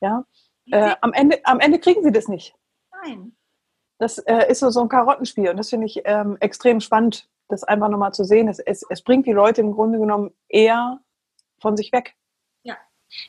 Ja. 0.02 0.26
Äh, 0.72 0.96
am, 1.02 1.14
Ende, 1.14 1.40
am 1.44 1.60
Ende 1.60 1.80
kriegen 1.80 2.04
sie 2.04 2.12
das 2.12 2.28
nicht. 2.28 2.56
Nein. 3.04 3.36
Das 3.98 4.18
äh, 4.18 4.50
ist 4.50 4.60
so, 4.60 4.70
so 4.70 4.82
ein 4.82 4.90
Karottenspiel 4.90 5.50
und 5.50 5.58
das 5.58 5.70
finde 5.70 5.86
ich 5.86 6.02
ähm, 6.06 6.38
extrem 6.40 6.82
spannend, 6.82 7.30
das 7.48 7.64
einfach 7.64 7.88
nochmal 7.90 8.14
zu 8.14 8.26
sehen. 8.26 8.48
Es, 8.48 8.60
es, 8.60 8.86
es 8.90 9.02
bringt 9.02 9.26
die 9.26 9.32
Leute 9.32 9.62
im 9.62 9.72
Grunde 9.72 10.00
genommen 10.00 10.34
eher 10.50 11.00
von 11.60 11.78
sich 11.78 11.92
weg. 11.94 12.16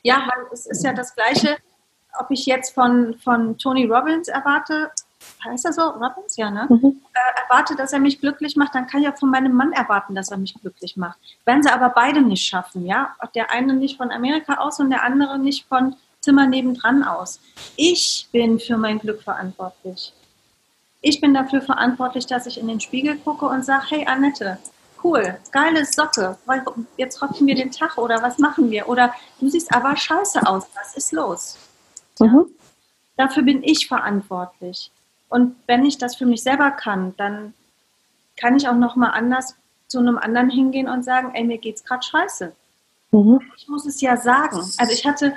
Ja, 0.03 0.26
weil 0.26 0.47
es 0.53 0.66
ist 0.66 0.84
ja 0.84 0.92
das 0.92 1.14
Gleiche, 1.14 1.57
ob 2.18 2.30
ich 2.30 2.47
jetzt 2.47 2.74
von, 2.74 3.14
von 3.18 3.59
Tony 3.59 3.86
Robbins 3.86 4.28
erwarte, 4.28 4.90
heißt 5.44 5.64
er 5.64 5.72
so? 5.72 5.82
Robbins? 5.82 6.36
Ja, 6.36 6.50
ne? 6.50 6.66
Mhm. 6.68 7.00
Äh, 7.14 7.42
erwarte, 7.42 7.76
dass 7.76 7.92
er 7.92 7.98
mich 7.98 8.20
glücklich 8.20 8.56
macht, 8.56 8.74
dann 8.74 8.86
kann 8.86 9.02
ich 9.02 9.08
auch 9.08 9.18
von 9.18 9.30
meinem 9.30 9.52
Mann 9.52 9.72
erwarten, 9.72 10.14
dass 10.14 10.30
er 10.30 10.38
mich 10.38 10.54
glücklich 10.54 10.96
macht. 10.96 11.18
Werden 11.44 11.62
sie 11.62 11.70
aber 11.70 11.90
beide 11.90 12.22
nicht 12.22 12.46
schaffen, 12.46 12.86
ja? 12.86 13.14
Der 13.34 13.50
eine 13.50 13.74
nicht 13.74 13.96
von 13.96 14.10
Amerika 14.10 14.54
aus 14.54 14.80
und 14.80 14.90
der 14.90 15.02
andere 15.02 15.38
nicht 15.38 15.66
von 15.68 15.96
Zimmer 16.20 16.46
nebendran 16.46 17.04
aus. 17.04 17.40
Ich 17.76 18.28
bin 18.32 18.58
für 18.58 18.76
mein 18.76 18.98
Glück 18.98 19.22
verantwortlich. 19.22 20.12
Ich 21.00 21.20
bin 21.20 21.34
dafür 21.34 21.62
verantwortlich, 21.62 22.26
dass 22.26 22.46
ich 22.46 22.58
in 22.58 22.66
den 22.66 22.80
Spiegel 22.80 23.16
gucke 23.18 23.46
und 23.46 23.64
sage, 23.64 23.84
hey 23.90 24.06
Annette, 24.06 24.58
cool, 25.04 25.38
geile 25.52 25.84
Socke, 25.84 26.36
jetzt 26.96 27.22
rocken 27.22 27.46
wir 27.46 27.54
den 27.54 27.70
Tag 27.70 27.96
oder 27.96 28.20
was 28.22 28.38
machen 28.38 28.70
wir? 28.72 28.88
Oder 28.88 29.14
du 29.38 29.48
siehst 29.48 29.72
aber 29.72 29.96
scheiße 29.96 30.44
aus, 30.46 30.64
was 30.74 30.96
ist 30.96 31.12
los? 31.12 31.58
Mhm. 32.18 32.46
Dafür 33.16 33.44
bin 33.44 33.62
ich 33.62 33.86
verantwortlich. 33.86 34.90
Und 35.28 35.56
wenn 35.66 35.84
ich 35.84 35.98
das 35.98 36.16
für 36.16 36.26
mich 36.26 36.42
selber 36.42 36.70
kann, 36.70 37.14
dann 37.16 37.54
kann 38.36 38.56
ich 38.56 38.68
auch 38.68 38.76
noch 38.76 38.96
mal 38.96 39.10
anders 39.10 39.56
zu 39.88 39.98
einem 39.98 40.18
anderen 40.18 40.50
hingehen 40.50 40.88
und 40.88 41.04
sagen, 41.04 41.32
ey, 41.34 41.44
mir 41.44 41.58
geht's 41.58 41.84
gerade 41.84 42.02
scheiße. 42.02 42.52
Mhm. 43.12 43.40
Ich 43.56 43.68
muss 43.68 43.86
es 43.86 44.00
ja 44.00 44.16
sagen. 44.16 44.56
Also 44.56 44.92
ich 44.92 45.06
hatte, 45.06 45.34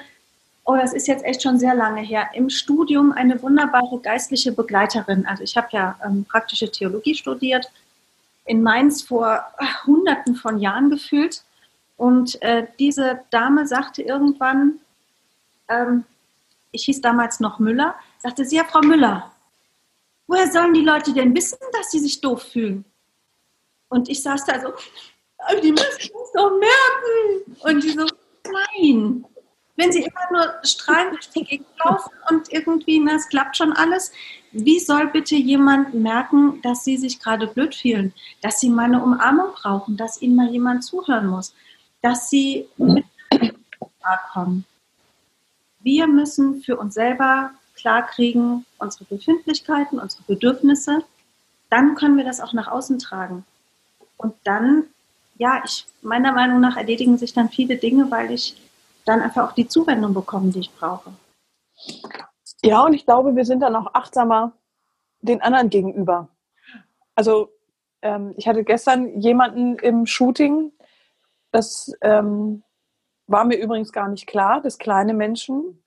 oh, 0.66 0.76
das 0.76 0.94
ist 0.94 1.08
jetzt 1.08 1.24
echt 1.24 1.42
schon 1.42 1.60
sehr 1.60 1.76
lange 1.76 2.02
her, 2.02 2.30
im 2.34 2.50
Studium 2.50 3.12
eine 3.12 3.42
wunderbare 3.42 4.00
geistliche 4.00 4.52
Begleiterin. 4.52 5.26
Also 5.26 5.44
ich 5.44 5.56
habe 5.58 5.68
ja 5.72 6.00
ähm, 6.04 6.26
praktische 6.26 6.72
Theologie 6.72 7.16
studiert, 7.16 7.72
in 8.46 8.64
Mainz 8.64 9.04
vor 9.04 9.44
ach, 9.58 9.86
hunderten 9.86 10.36
von 10.36 10.60
Jahren 10.60 10.90
gefühlt. 10.90 11.44
Und 11.98 12.42
äh, 12.42 12.66
diese 12.80 13.20
Dame 13.30 13.68
sagte 13.68 14.02
irgendwann, 14.02 14.80
ähm, 15.68 16.06
ich 16.72 16.86
hieß 16.86 17.02
damals 17.02 17.40
noch 17.40 17.60
Müller, 17.60 17.96
sagte 18.20 18.46
sie, 18.46 18.58
ja, 18.58 18.64
Frau 18.64 18.82
Müller, 18.82 19.32
woher 20.30 20.50
sollen 20.52 20.74
die 20.74 20.82
Leute 20.82 21.12
denn 21.12 21.36
wissen, 21.36 21.58
dass 21.74 21.92
sie 21.92 22.00
sich 22.00 22.22
doof 22.22 22.44
fühlen? 22.44 22.86
Und 23.90 24.08
ich 24.08 24.22
saß 24.22 24.46
da 24.46 24.62
so, 24.62 24.74
die 25.62 25.72
müssen 25.72 26.12
es 26.24 26.32
doch 26.34 26.52
merken. 26.52 27.58
Und 27.62 27.84
die 27.84 27.90
so, 27.90 28.06
nein. 28.46 29.26
Wenn 29.76 29.92
sie 29.92 30.04
immer 30.04 30.32
nur 30.32 30.54
strahlend 30.64 31.14
durch 31.14 31.30
die 31.30 31.44
Gegend 31.44 31.68
laufen 31.84 32.12
und 32.30 32.52
irgendwie, 32.52 33.00
na, 33.00 33.16
es 33.16 33.30
klappt 33.30 33.56
schon 33.58 33.72
alles, 33.74 34.12
wie 34.52 34.78
soll 34.78 35.08
bitte 35.08 35.36
jemand 35.36 35.94
merken, 35.94 36.62
dass 36.62 36.84
sie 36.84 36.98
sich 36.98 37.20
gerade 37.20 37.48
blöd 37.48 37.74
fühlen, 37.74 38.14
dass 38.42 38.60
sie 38.60 38.70
mal 38.70 38.86
eine 38.86 39.02
Umarmung 39.02 39.54
brauchen, 39.54 39.96
dass 39.96 40.22
ihnen 40.22 40.36
mal 40.36 40.50
jemand 40.50 40.84
zuhören 40.84 41.28
muss, 41.28 41.56
dass 42.02 42.30
sie 42.30 42.68
mit 42.78 43.06
kommen. 44.34 44.66
Wir 45.80 46.08
müssen 46.08 46.62
für 46.62 46.76
uns 46.76 46.96
selber 46.96 47.52
klarkriegen, 47.80 48.66
unsere 48.78 49.06
Befindlichkeiten, 49.06 50.00
unsere 50.00 50.24
Bedürfnisse. 50.24 51.04
Dann 51.70 51.96
können 51.96 52.18
wir 52.18 52.26
das 52.26 52.42
auch 52.42 52.54
nach 52.54 52.68
außen 52.68 53.00
tragen. 53.00 53.46
Und 54.18 54.34
dann, 54.44 54.86
ja, 55.38 55.62
ich, 55.66 55.86
meiner 56.02 56.32
Meinung 56.34 56.60
nach 56.60 56.78
erledigen 56.78 57.18
sich 57.18 57.34
dann 57.34 57.50
viele 57.50 57.78
Dinge, 57.78 58.10
weil 58.12 58.32
ich 58.32 58.56
dann 59.06 59.22
einfach 59.22 59.50
auch 59.50 59.54
die 59.54 59.68
Zuwendung 59.68 60.14
bekomme, 60.14 60.52
die 60.52 60.60
ich 60.60 60.74
brauche. 60.74 61.14
Ja, 62.62 62.84
und 62.86 62.94
ich 62.94 63.06
glaube, 63.06 63.36
wir 63.36 63.46
sind 63.46 63.62
dann 63.62 63.76
auch 63.76 63.94
achtsamer 63.94 64.52
den 65.22 65.42
anderen 65.42 65.70
gegenüber. 65.70 66.28
Also 67.16 67.50
ähm, 68.02 68.34
ich 68.38 68.48
hatte 68.48 68.64
gestern 68.64 69.20
jemanden 69.20 69.78
im 69.78 70.06
Shooting, 70.06 70.72
das, 71.52 71.92
ähm, 72.02 72.64
war 73.30 73.46
mir 73.46 73.58
übrigens 73.58 73.94
gar 73.94 74.08
nicht 74.10 74.28
klar, 74.28 74.60
dass 74.60 74.80
kleine 74.80 75.14
Menschen 75.14 75.82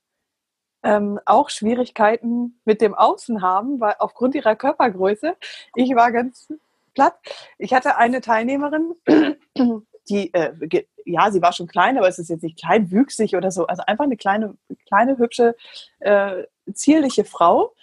ähm, 0.82 1.20
auch 1.26 1.50
Schwierigkeiten 1.50 2.60
mit 2.64 2.80
dem 2.80 2.94
Außen 2.94 3.42
haben, 3.42 3.80
weil 3.80 3.94
aufgrund 3.98 4.34
ihrer 4.34 4.56
Körpergröße. 4.56 5.36
Ich 5.74 5.94
war 5.94 6.12
ganz 6.12 6.52
platt. 6.94 7.14
Ich 7.58 7.72
hatte 7.72 7.96
eine 7.96 8.20
Teilnehmerin, 8.20 8.94
die, 10.08 10.32
äh, 10.34 10.84
ja, 11.04 11.30
sie 11.30 11.42
war 11.42 11.52
schon 11.52 11.66
klein, 11.66 11.98
aber 11.98 12.08
es 12.08 12.18
ist 12.18 12.28
jetzt 12.28 12.42
nicht 12.42 12.58
kleinwüchsig 12.60 13.36
oder 13.36 13.50
so. 13.50 13.66
Also 13.66 13.82
einfach 13.86 14.04
eine 14.04 14.16
kleine, 14.16 14.56
kleine 14.86 15.18
hübsche, 15.18 15.56
äh, 16.00 16.44
zierliche 16.72 17.24
Frau. 17.24 17.74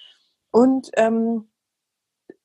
Und 0.52 0.90
ähm, 0.96 1.50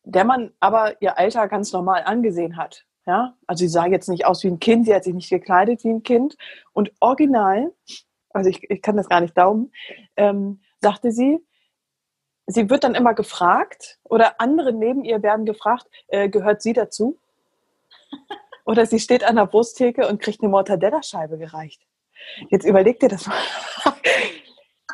der 0.04 0.24
man 0.24 0.52
aber 0.60 1.00
ihr 1.00 1.18
Alter 1.18 1.48
ganz 1.48 1.72
normal 1.72 2.02
angesehen 2.04 2.56
hat. 2.56 2.84
Ja, 3.06 3.36
also 3.46 3.64
sie 3.64 3.68
sah 3.68 3.86
jetzt 3.86 4.08
nicht 4.08 4.24
aus 4.24 4.42
wie 4.44 4.48
ein 4.48 4.60
Kind, 4.60 4.86
sie 4.86 4.94
hat 4.94 5.04
sich 5.04 5.12
nicht 5.12 5.28
gekleidet 5.28 5.84
wie 5.84 5.90
ein 5.90 6.02
Kind. 6.02 6.36
Und 6.72 6.92
original, 7.00 7.72
also 8.34 8.50
ich, 8.50 8.68
ich 8.68 8.82
kann 8.82 8.96
das 8.96 9.08
gar 9.08 9.20
nicht 9.20 9.36
daumen, 9.36 9.72
ähm, 10.16 10.60
sagte 10.80 11.12
sie, 11.12 11.38
sie 12.46 12.68
wird 12.68 12.84
dann 12.84 12.94
immer 12.94 13.14
gefragt 13.14 13.98
oder 14.02 14.40
andere 14.40 14.72
neben 14.72 15.04
ihr 15.04 15.22
werden 15.22 15.46
gefragt, 15.46 15.86
äh, 16.08 16.28
gehört 16.28 16.60
sie 16.62 16.72
dazu? 16.72 17.18
Oder 18.66 18.86
sie 18.86 18.98
steht 18.98 19.24
an 19.24 19.36
der 19.36 19.52
Wursttheke 19.52 20.08
und 20.08 20.22
kriegt 20.22 20.40
eine 20.40 20.48
Mortadella-Scheibe 20.48 21.36
gereicht. 21.36 21.82
Jetzt 22.48 22.64
überleg 22.64 23.00
dir 23.00 23.08
das 23.08 23.26
mal. 23.26 23.40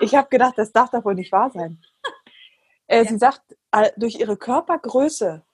Ich 0.02 0.14
habe 0.14 0.30
gedacht, 0.30 0.54
das 0.56 0.72
darf 0.72 0.88
doch 0.90 1.04
wohl 1.04 1.14
nicht 1.14 1.30
wahr 1.30 1.50
sein. 1.50 1.78
Äh, 2.86 3.04
sie 3.04 3.18
sagt, 3.18 3.42
durch 3.98 4.18
ihre 4.18 4.38
Körpergröße, 4.38 5.44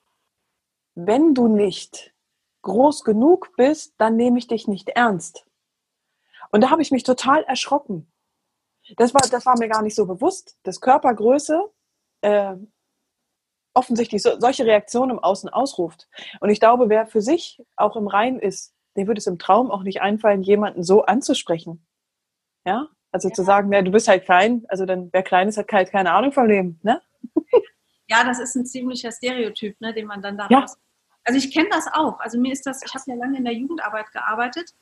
wenn 0.95 1.33
du 1.33 1.49
nicht 1.49 2.13
groß 2.61 3.03
genug 3.03 3.51
bist, 3.57 3.95
dann 3.97 4.15
nehme 4.15 4.39
ich 4.39 4.47
dich 4.47 4.69
nicht 4.69 4.87
ernst. 4.87 5.46
Und 6.51 6.61
da 6.61 6.69
habe 6.69 6.81
ich 6.81 6.91
mich 6.91 7.03
total 7.03 7.43
erschrocken. 7.43 8.11
Das 8.95 9.13
war, 9.13 9.21
das 9.29 9.45
war 9.45 9.57
mir 9.57 9.67
gar 9.67 9.81
nicht 9.81 9.95
so 9.95 10.05
bewusst, 10.05 10.57
dass 10.63 10.79
Körpergröße 10.79 11.61
äh, 12.21 12.55
offensichtlich 13.73 14.21
so, 14.21 14.39
solche 14.39 14.65
Reaktionen 14.65 15.11
im 15.11 15.19
Außen 15.19 15.49
ausruft. 15.49 16.07
Und 16.39 16.49
ich 16.49 16.59
glaube, 16.59 16.89
wer 16.89 17.05
für 17.05 17.21
sich 17.21 17.61
auch 17.75 17.95
im 17.95 18.07
Rein 18.07 18.39
ist, 18.39 18.73
dem 18.95 19.07
würde 19.07 19.19
es 19.19 19.27
im 19.27 19.39
Traum 19.39 19.71
auch 19.71 19.83
nicht 19.83 20.01
einfallen, 20.01 20.41
jemanden 20.41 20.83
so 20.83 21.03
anzusprechen. 21.03 21.85
Ja, 22.65 22.87
also 23.11 23.29
ja. 23.29 23.33
zu 23.33 23.43
sagen, 23.43 23.71
ja, 23.71 23.81
du 23.81 23.91
bist 23.91 24.07
halt 24.07 24.25
klein, 24.25 24.65
also 24.67 24.85
dann 24.85 25.09
wer 25.11 25.23
klein 25.23 25.47
ist, 25.47 25.57
hat 25.57 25.71
halt 25.71 25.91
keine 25.91 26.11
Ahnung 26.11 26.31
vom 26.31 26.47
Leben, 26.47 26.79
ne? 26.83 27.01
Ja, 28.09 28.23
das 28.23 28.39
ist 28.39 28.55
ein 28.55 28.65
ziemlicher 28.65 29.11
Stereotyp, 29.11 29.81
ne, 29.81 29.93
den 29.93 30.07
man 30.07 30.21
dann 30.21 30.37
daraus. 30.37 30.49
Ja. 30.49 30.65
Also 31.25 31.39
ich 31.39 31.53
kenne 31.53 31.67
das 31.69 31.87
auch. 31.91 32.17
Also 32.21 32.39
mir 32.39 32.53
ist 32.53 32.65
das, 32.65 32.81
ich 32.81 32.93
habe 32.93 33.03
ja 33.07 33.15
lange 33.15 33.37
in 33.37 33.43
der 33.43 33.53
Jugendarbeit 33.53 34.09
gearbeitet. 34.13 34.73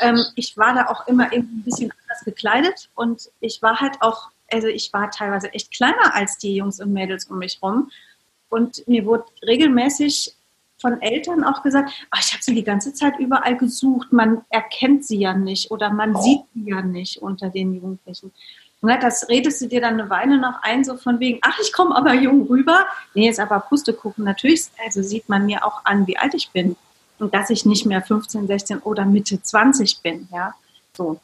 Ähm, 0.00 0.24
ich 0.34 0.56
war 0.56 0.74
da 0.74 0.88
auch 0.88 1.06
immer 1.06 1.32
irgendwie 1.32 1.56
ein 1.56 1.62
bisschen 1.62 1.92
anders 2.02 2.24
gekleidet 2.24 2.88
und 2.94 3.30
ich 3.40 3.62
war 3.62 3.80
halt 3.80 4.00
auch, 4.00 4.30
also 4.50 4.68
ich 4.68 4.92
war 4.92 5.10
teilweise 5.10 5.52
echt 5.52 5.72
kleiner 5.72 6.14
als 6.14 6.38
die 6.38 6.54
Jungs 6.56 6.80
und 6.80 6.92
Mädels 6.92 7.26
um 7.26 7.38
mich 7.38 7.58
rum. 7.62 7.90
Und 8.48 8.86
mir 8.86 9.04
wurde 9.04 9.24
regelmäßig 9.46 10.34
von 10.78 11.00
Eltern 11.00 11.42
auch 11.44 11.62
gesagt, 11.62 11.90
ach, 12.10 12.20
ich 12.20 12.32
habe 12.32 12.42
sie 12.42 12.54
die 12.54 12.64
ganze 12.64 12.92
Zeit 12.92 13.18
überall 13.18 13.56
gesucht, 13.56 14.12
man 14.12 14.42
erkennt 14.50 15.04
sie 15.04 15.18
ja 15.18 15.34
nicht 15.34 15.70
oder 15.70 15.90
man 15.90 16.14
sieht 16.16 16.42
sie 16.54 16.70
ja 16.70 16.82
nicht 16.82 17.18
unter 17.22 17.48
den 17.48 17.74
Jugendlichen. 17.74 18.32
Und 18.82 19.02
das 19.02 19.28
redest 19.28 19.62
du 19.62 19.66
dir 19.68 19.80
dann 19.80 19.98
eine 19.98 20.10
Weile 20.10 20.38
noch 20.38 20.62
ein, 20.62 20.84
so 20.84 20.96
von 20.96 21.18
wegen, 21.18 21.38
ach, 21.42 21.58
ich 21.60 21.72
komme 21.72 21.96
aber 21.96 22.14
jung 22.14 22.46
rüber. 22.46 22.86
Nee, 23.14 23.28
ist 23.28 23.40
aber 23.40 23.60
Pustekuchen. 23.60 24.24
Natürlich, 24.24 24.66
also 24.84 25.02
sieht 25.02 25.28
man 25.28 25.46
mir 25.46 25.64
auch 25.64 25.84
an, 25.84 26.06
wie 26.06 26.18
alt 26.18 26.34
ich 26.34 26.50
bin. 26.50 26.76
Und 27.18 27.34
dass 27.34 27.50
ich 27.50 27.64
nicht 27.64 27.86
mehr 27.86 28.02
15, 28.02 28.46
16 28.46 28.78
oder 28.80 29.04
Mitte 29.04 29.42
20 29.42 30.00
bin, 30.02 30.28
ja. 30.32 30.54
So. 30.96 31.20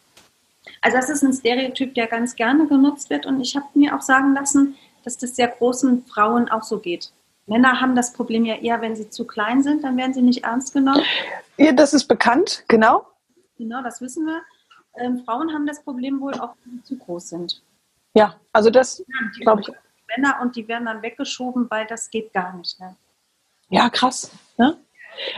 Also 0.80 0.96
das 0.96 1.10
ist 1.10 1.22
ein 1.22 1.32
Stereotyp, 1.32 1.94
der 1.94 2.06
ganz 2.06 2.34
gerne 2.34 2.66
genutzt 2.66 3.10
wird. 3.10 3.26
Und 3.26 3.40
ich 3.40 3.56
habe 3.56 3.66
mir 3.74 3.96
auch 3.96 4.02
sagen 4.02 4.34
lassen, 4.34 4.76
dass 5.04 5.18
das 5.18 5.36
sehr 5.36 5.48
großen 5.48 6.04
Frauen 6.06 6.48
auch 6.48 6.62
so 6.62 6.78
geht. 6.78 7.12
Männer 7.46 7.80
haben 7.80 7.96
das 7.96 8.12
Problem 8.12 8.44
ja 8.44 8.54
eher, 8.54 8.80
wenn 8.80 8.96
sie 8.96 9.10
zu 9.10 9.26
klein 9.26 9.62
sind, 9.62 9.84
dann 9.84 9.96
werden 9.96 10.14
sie 10.14 10.22
nicht 10.22 10.44
ernst 10.44 10.72
genommen. 10.72 11.02
Ja, 11.56 11.72
das 11.72 11.92
ist 11.92 12.06
bekannt, 12.06 12.64
genau. 12.68 13.06
Genau, 13.58 13.82
das 13.82 14.00
wissen 14.00 14.26
wir. 14.26 14.42
Ähm, 14.96 15.22
Frauen 15.24 15.52
haben 15.52 15.66
das 15.66 15.82
Problem 15.82 16.20
wohl 16.20 16.34
auch, 16.34 16.54
wenn 16.64 16.78
sie 16.78 16.84
zu 16.84 16.96
groß 16.96 17.30
sind. 17.30 17.62
Ja, 18.14 18.36
also 18.52 18.70
das 18.70 19.04
glaube 19.40 19.62
ich. 19.62 19.68
Männer 20.16 20.38
und 20.42 20.56
die 20.56 20.68
werden 20.68 20.84
dann 20.84 21.02
weggeschoben, 21.02 21.70
weil 21.70 21.86
das 21.86 22.10
geht 22.10 22.32
gar 22.32 22.54
nicht. 22.54 22.78
Ne? 22.78 22.94
Ja, 23.70 23.88
krass. 23.88 24.30
Ne? 24.58 24.76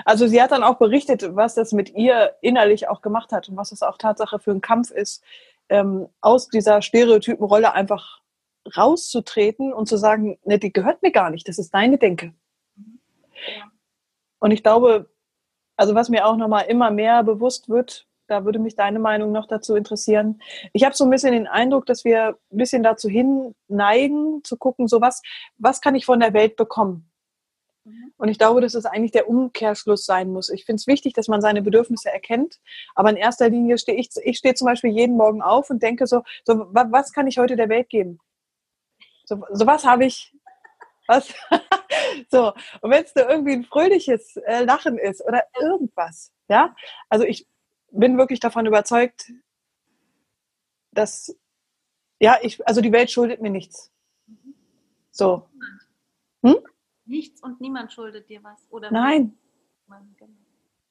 Also 0.05 0.27
sie 0.27 0.41
hat 0.41 0.53
dann 0.53 0.65
auch 0.65 0.77
berichtet, 0.77 1.37
was 1.37 1.55
das 1.55 1.73
mit 1.73 1.95
ihr 1.95 2.35
innerlich 2.41 2.89
auch 2.89 3.03
gemacht 3.03 3.33
hat 3.33 3.49
und 3.49 3.57
was 3.57 3.71
das 3.71 3.83
auch 3.83 3.99
Tatsache 3.99 4.39
für 4.39 4.51
ein 4.51 4.61
Kampf 4.61 4.91
ist, 4.91 5.23
ähm, 5.69 6.09
aus 6.21 6.49
dieser 6.49 6.83
Stereotypenrolle 6.83 7.73
einfach 7.73 8.21
rauszutreten 8.77 9.73
und 9.73 9.87
zu 9.87 9.97
sagen, 9.97 10.39
ne, 10.45 10.59
die 10.59 10.73
gehört 10.73 11.03
mir 11.03 11.13
gar 11.13 11.31
nicht, 11.31 11.49
das 11.49 11.59
ist 11.59 11.75
deine 11.75 11.99
Denke. 11.99 12.35
Ja. 12.77 13.65
Und 14.39 14.51
ich 14.51 14.63
glaube, 14.63 15.11
also 15.77 15.95
was 15.95 16.09
mir 16.09 16.27
auch 16.27 16.37
nochmal 16.37 16.67
immer 16.67 16.91
mehr 16.91 17.23
bewusst 17.25 17.69
wird, 17.69 18.07
da 18.27 18.45
würde 18.45 18.59
mich 18.59 18.75
deine 18.75 18.99
Meinung 18.99 19.33
noch 19.33 19.47
dazu 19.47 19.75
interessieren. 19.75 20.41
Ich 20.73 20.85
habe 20.85 20.95
so 20.95 21.05
ein 21.05 21.11
bisschen 21.11 21.33
den 21.33 21.47
Eindruck, 21.47 21.87
dass 21.87 22.05
wir 22.05 22.39
ein 22.53 22.57
bisschen 22.57 22.83
dazu 22.83 23.09
hin 23.09 23.55
neigen, 23.69 24.43
zu 24.45 24.57
gucken, 24.57 24.89
so 24.89 25.01
was, 25.01 25.23
was 25.59 25.81
kann 25.81 25.95
ich 25.95 26.07
von 26.07 26.21
der 26.21 26.33
Welt 26.33 26.57
bekommen? 26.57 27.11
Und 28.25 28.31
ich 28.31 28.39
glaube, 28.39 28.63
dass 28.63 28.73
es 28.73 28.87
eigentlich 28.87 29.11
der 29.11 29.29
Umkehrschluss 29.29 30.07
sein 30.07 30.33
muss. 30.33 30.49
Ich 30.49 30.65
finde 30.65 30.81
es 30.81 30.87
wichtig, 30.87 31.13
dass 31.13 31.29
man 31.29 31.43
seine 31.43 31.61
Bedürfnisse 31.61 32.11
erkennt. 32.11 32.59
Aber 32.95 33.11
in 33.11 33.17
erster 33.17 33.51
Linie 33.51 33.77
stehe 33.77 33.99
ich, 33.99 34.09
ich 34.23 34.39
stehe 34.39 34.55
zum 34.55 34.65
Beispiel 34.65 34.89
jeden 34.93 35.19
Morgen 35.19 35.43
auf 35.43 35.69
und 35.69 35.83
denke 35.83 36.07
so, 36.07 36.23
so 36.43 36.67
was 36.73 37.13
kann 37.13 37.27
ich 37.27 37.37
heute 37.37 37.55
der 37.55 37.69
Welt 37.69 37.91
geben? 37.91 38.19
So, 39.27 39.45
so 39.53 39.67
was 39.67 39.85
habe 39.85 40.07
ich, 40.07 40.35
was? 41.07 41.35
so, 42.31 42.55
und 42.81 42.91
wenn 42.91 43.05
es 43.05 43.13
da 43.13 43.29
irgendwie 43.29 43.53
ein 43.57 43.65
fröhliches 43.65 44.39
äh, 44.39 44.65
Lachen 44.65 44.97
ist 44.97 45.23
oder 45.23 45.43
irgendwas, 45.61 46.33
ja? 46.49 46.75
Also 47.11 47.27
ich 47.27 47.47
bin 47.91 48.17
wirklich 48.17 48.41
davon 48.41 48.65
überzeugt, 48.65 49.33
dass, 50.93 51.39
ja, 52.21 52.39
ich, 52.41 52.67
also 52.67 52.81
die 52.81 52.93
Welt 52.93 53.11
schuldet 53.11 53.43
mir 53.43 53.51
nichts. 53.51 53.93
So. 55.11 55.47
Hm? 56.43 56.57
Nichts 57.07 57.43
und 57.43 57.61
niemand 57.61 57.93
schuldet 57.93 58.29
dir 58.29 58.43
was, 58.43 58.59
oder? 58.71 58.91
Nein. 58.91 59.37
Genau. 59.89 60.33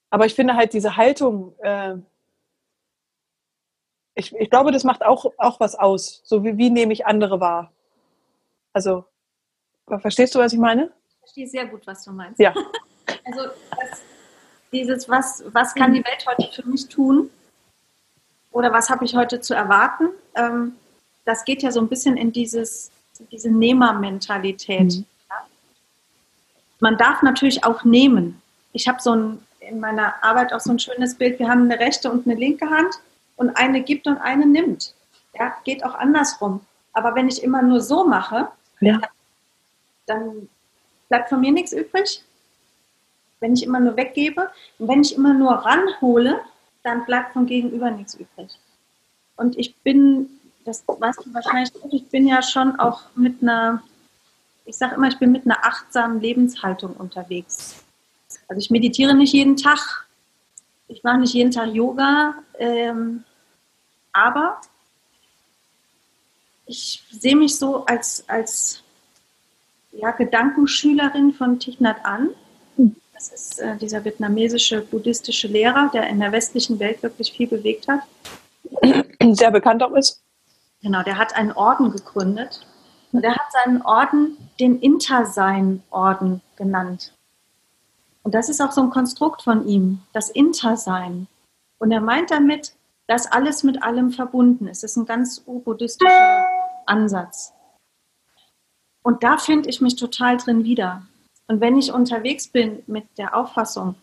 Aber 0.09 0.25
ich 0.25 0.35
finde 0.35 0.55
halt 0.55 0.73
diese 0.73 0.95
Haltung, 0.95 1.55
äh, 1.59 1.95
ich, 4.15 4.33
ich 4.35 4.49
glaube, 4.49 4.71
das 4.71 4.83
macht 4.83 5.03
auch, 5.03 5.31
auch 5.37 5.59
was 5.59 5.75
aus. 5.75 6.21
So 6.23 6.43
wie, 6.43 6.57
wie 6.57 6.69
nehme 6.69 6.93
ich 6.93 7.05
andere 7.05 7.39
wahr? 7.39 7.71
Also, 8.73 9.05
verstehst 9.87 10.35
du, 10.35 10.39
was 10.39 10.53
ich 10.53 10.59
meine? 10.59 10.91
Ich 11.09 11.17
verstehe 11.17 11.47
sehr 11.47 11.65
gut, 11.65 11.85
was 11.87 12.03
du 12.03 12.11
meinst. 12.11 12.39
Ja. 12.39 12.53
also, 13.25 13.49
das, 13.71 14.01
dieses, 14.71 15.09
was, 15.09 15.43
was 15.47 15.73
kann 15.73 15.93
die 15.93 16.03
Welt 16.05 16.25
heute 16.27 16.51
für 16.51 16.67
mich 16.67 16.87
tun? 16.87 17.31
Oder 18.51 18.71
was 18.71 18.89
habe 18.89 19.03
ich 19.05 19.15
heute 19.15 19.41
zu 19.41 19.55
erwarten? 19.55 20.09
Ähm, 20.35 20.75
das 21.25 21.43
geht 21.43 21.63
ja 21.63 21.71
so 21.71 21.79
ein 21.79 21.87
bisschen 21.87 22.17
in 22.17 22.31
dieses, 22.31 22.91
diese 23.31 23.49
Nehmermentalität. 23.49 24.97
Mhm. 24.97 25.05
Man 26.83 26.97
darf 26.97 27.21
natürlich 27.21 27.63
auch 27.63 27.83
nehmen. 27.83 28.41
Ich 28.73 28.87
habe 28.87 29.01
so 29.01 29.15
ein, 29.15 29.39
in 29.59 29.79
meiner 29.79 30.21
Arbeit 30.23 30.53
auch 30.53 30.59
so 30.59 30.71
ein 30.71 30.79
schönes 30.79 31.15
Bild. 31.15 31.39
Wir 31.39 31.49
haben 31.49 31.63
eine 31.63 31.79
rechte 31.79 32.11
und 32.11 32.27
eine 32.27 32.35
linke 32.35 32.69
Hand 32.69 32.95
und 33.37 33.55
eine 33.55 33.81
gibt 33.81 34.05
und 34.07 34.17
eine 34.17 34.45
nimmt. 34.45 34.93
Ja, 35.39 35.55
geht 35.63 35.83
auch 35.83 35.95
andersrum. 35.95 36.61
Aber 36.91 37.15
wenn 37.15 37.27
ich 37.27 37.41
immer 37.41 37.61
nur 37.61 37.81
so 37.81 38.05
mache, 38.05 38.49
ja. 38.81 38.99
dann 40.05 40.49
bleibt 41.09 41.29
von 41.29 41.41
mir 41.41 41.51
nichts 41.51 41.73
übrig 41.73 42.23
wenn 43.43 43.53
ich 43.53 43.63
immer 43.63 43.81
nur 43.81 43.97
weggebe 43.97 44.49
und 44.79 44.87
wenn 44.87 45.01
ich 45.01 45.15
immer 45.15 45.33
nur 45.33 45.51
ranhole, 45.51 46.39
dann 46.81 47.05
bleibt 47.05 47.33
vom 47.33 47.45
Gegenüber 47.45 47.91
nichts 47.91 48.15
übrig. 48.15 48.49
Und 49.35 49.57
ich 49.57 49.75
bin, 49.75 50.39
das 50.63 50.85
weißt 50.87 51.25
du 51.25 51.33
wahrscheinlich, 51.33 51.73
ich 51.91 52.07
bin 52.07 52.25
ja 52.25 52.41
schon 52.41 52.79
auch 52.79 53.01
mit 53.15 53.43
einer, 53.43 53.83
ich 54.65 54.77
sage 54.77 54.95
immer, 54.95 55.07
ich 55.07 55.19
bin 55.19 55.31
mit 55.31 55.45
einer 55.45 55.65
achtsamen 55.65 56.21
Lebenshaltung 56.21 56.93
unterwegs. 56.93 57.83
Also 58.47 58.59
ich 58.59 58.69
meditiere 58.69 59.13
nicht 59.13 59.33
jeden 59.33 59.57
Tag, 59.57 60.07
ich 60.87 61.03
mache 61.03 61.19
nicht 61.19 61.33
jeden 61.33 61.51
Tag 61.51 61.73
Yoga, 61.73 62.35
ähm, 62.59 63.23
aber 64.11 64.61
ich 66.65 67.03
sehe 67.11 67.35
mich 67.35 67.57
so 67.57 67.85
als, 67.85 68.23
als 68.27 68.83
ja, 69.91 70.11
Gedankenschülerin 70.11 71.33
von 71.33 71.59
Thich 71.59 71.79
Nhat 71.79 72.03
Hanh 72.03 72.29
das 73.29 73.31
ist 73.31 73.59
äh, 73.59 73.77
dieser 73.77 74.03
vietnamesische 74.03 74.81
buddhistische 74.81 75.47
Lehrer, 75.47 75.89
der 75.93 76.07
in 76.09 76.19
der 76.19 76.31
westlichen 76.31 76.79
Welt 76.79 77.01
wirklich 77.03 77.31
viel 77.31 77.47
bewegt 77.47 77.87
hat. 77.87 78.01
Sehr 79.31 79.51
bekannt 79.51 79.81
auch 79.81 79.93
ist. 79.93 80.21
Genau, 80.81 81.03
der 81.03 81.17
hat 81.17 81.35
einen 81.35 81.53
Orden 81.53 81.91
gegründet. 81.91 82.65
Und 83.13 83.23
er 83.23 83.35
hat 83.35 83.51
seinen 83.51 83.81
Orden 83.83 84.37
den 84.59 84.79
Intersein-Orden 84.79 86.41
genannt. 86.57 87.13
Und 88.23 88.33
das 88.33 88.49
ist 88.49 88.61
auch 88.61 88.71
so 88.71 88.81
ein 88.81 88.89
Konstrukt 88.89 89.43
von 89.43 89.67
ihm, 89.67 90.01
das 90.13 90.29
Intersein. 90.29 91.27
Und 91.77 91.91
er 91.91 92.01
meint 92.01 92.31
damit, 92.31 92.73
dass 93.07 93.31
alles 93.31 93.63
mit 93.63 93.83
allem 93.83 94.11
verbunden 94.11 94.67
ist. 94.67 94.83
Das 94.83 94.91
ist 94.91 94.97
ein 94.97 95.05
ganz 95.05 95.41
buddhistischer 95.41 96.45
Ansatz. 96.85 97.53
Und 99.03 99.23
da 99.23 99.37
finde 99.37 99.69
ich 99.69 99.81
mich 99.81 99.95
total 99.95 100.37
drin 100.37 100.63
wieder. 100.63 101.03
Und 101.47 101.61
wenn 101.61 101.77
ich 101.77 101.93
unterwegs 101.93 102.47
bin 102.47 102.81
mit 102.87 103.05
der 103.17 103.35
Auffassung, 103.35 103.95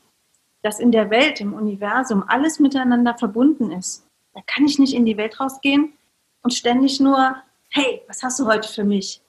dass 0.62 0.78
in 0.78 0.92
der 0.92 1.10
Welt, 1.10 1.40
im 1.40 1.54
Universum 1.54 2.22
alles 2.28 2.60
miteinander 2.60 3.16
verbunden 3.16 3.72
ist, 3.72 4.06
da 4.34 4.40
kann 4.46 4.66
ich 4.66 4.78
nicht 4.78 4.94
in 4.94 5.06
die 5.06 5.16
Welt 5.16 5.40
rausgehen 5.40 5.94
und 6.42 6.52
ständig 6.52 7.00
nur, 7.00 7.36
hey, 7.70 8.02
was 8.08 8.22
hast 8.22 8.38
du 8.38 8.46
heute 8.46 8.68
für 8.68 8.84
mich? 8.84 9.20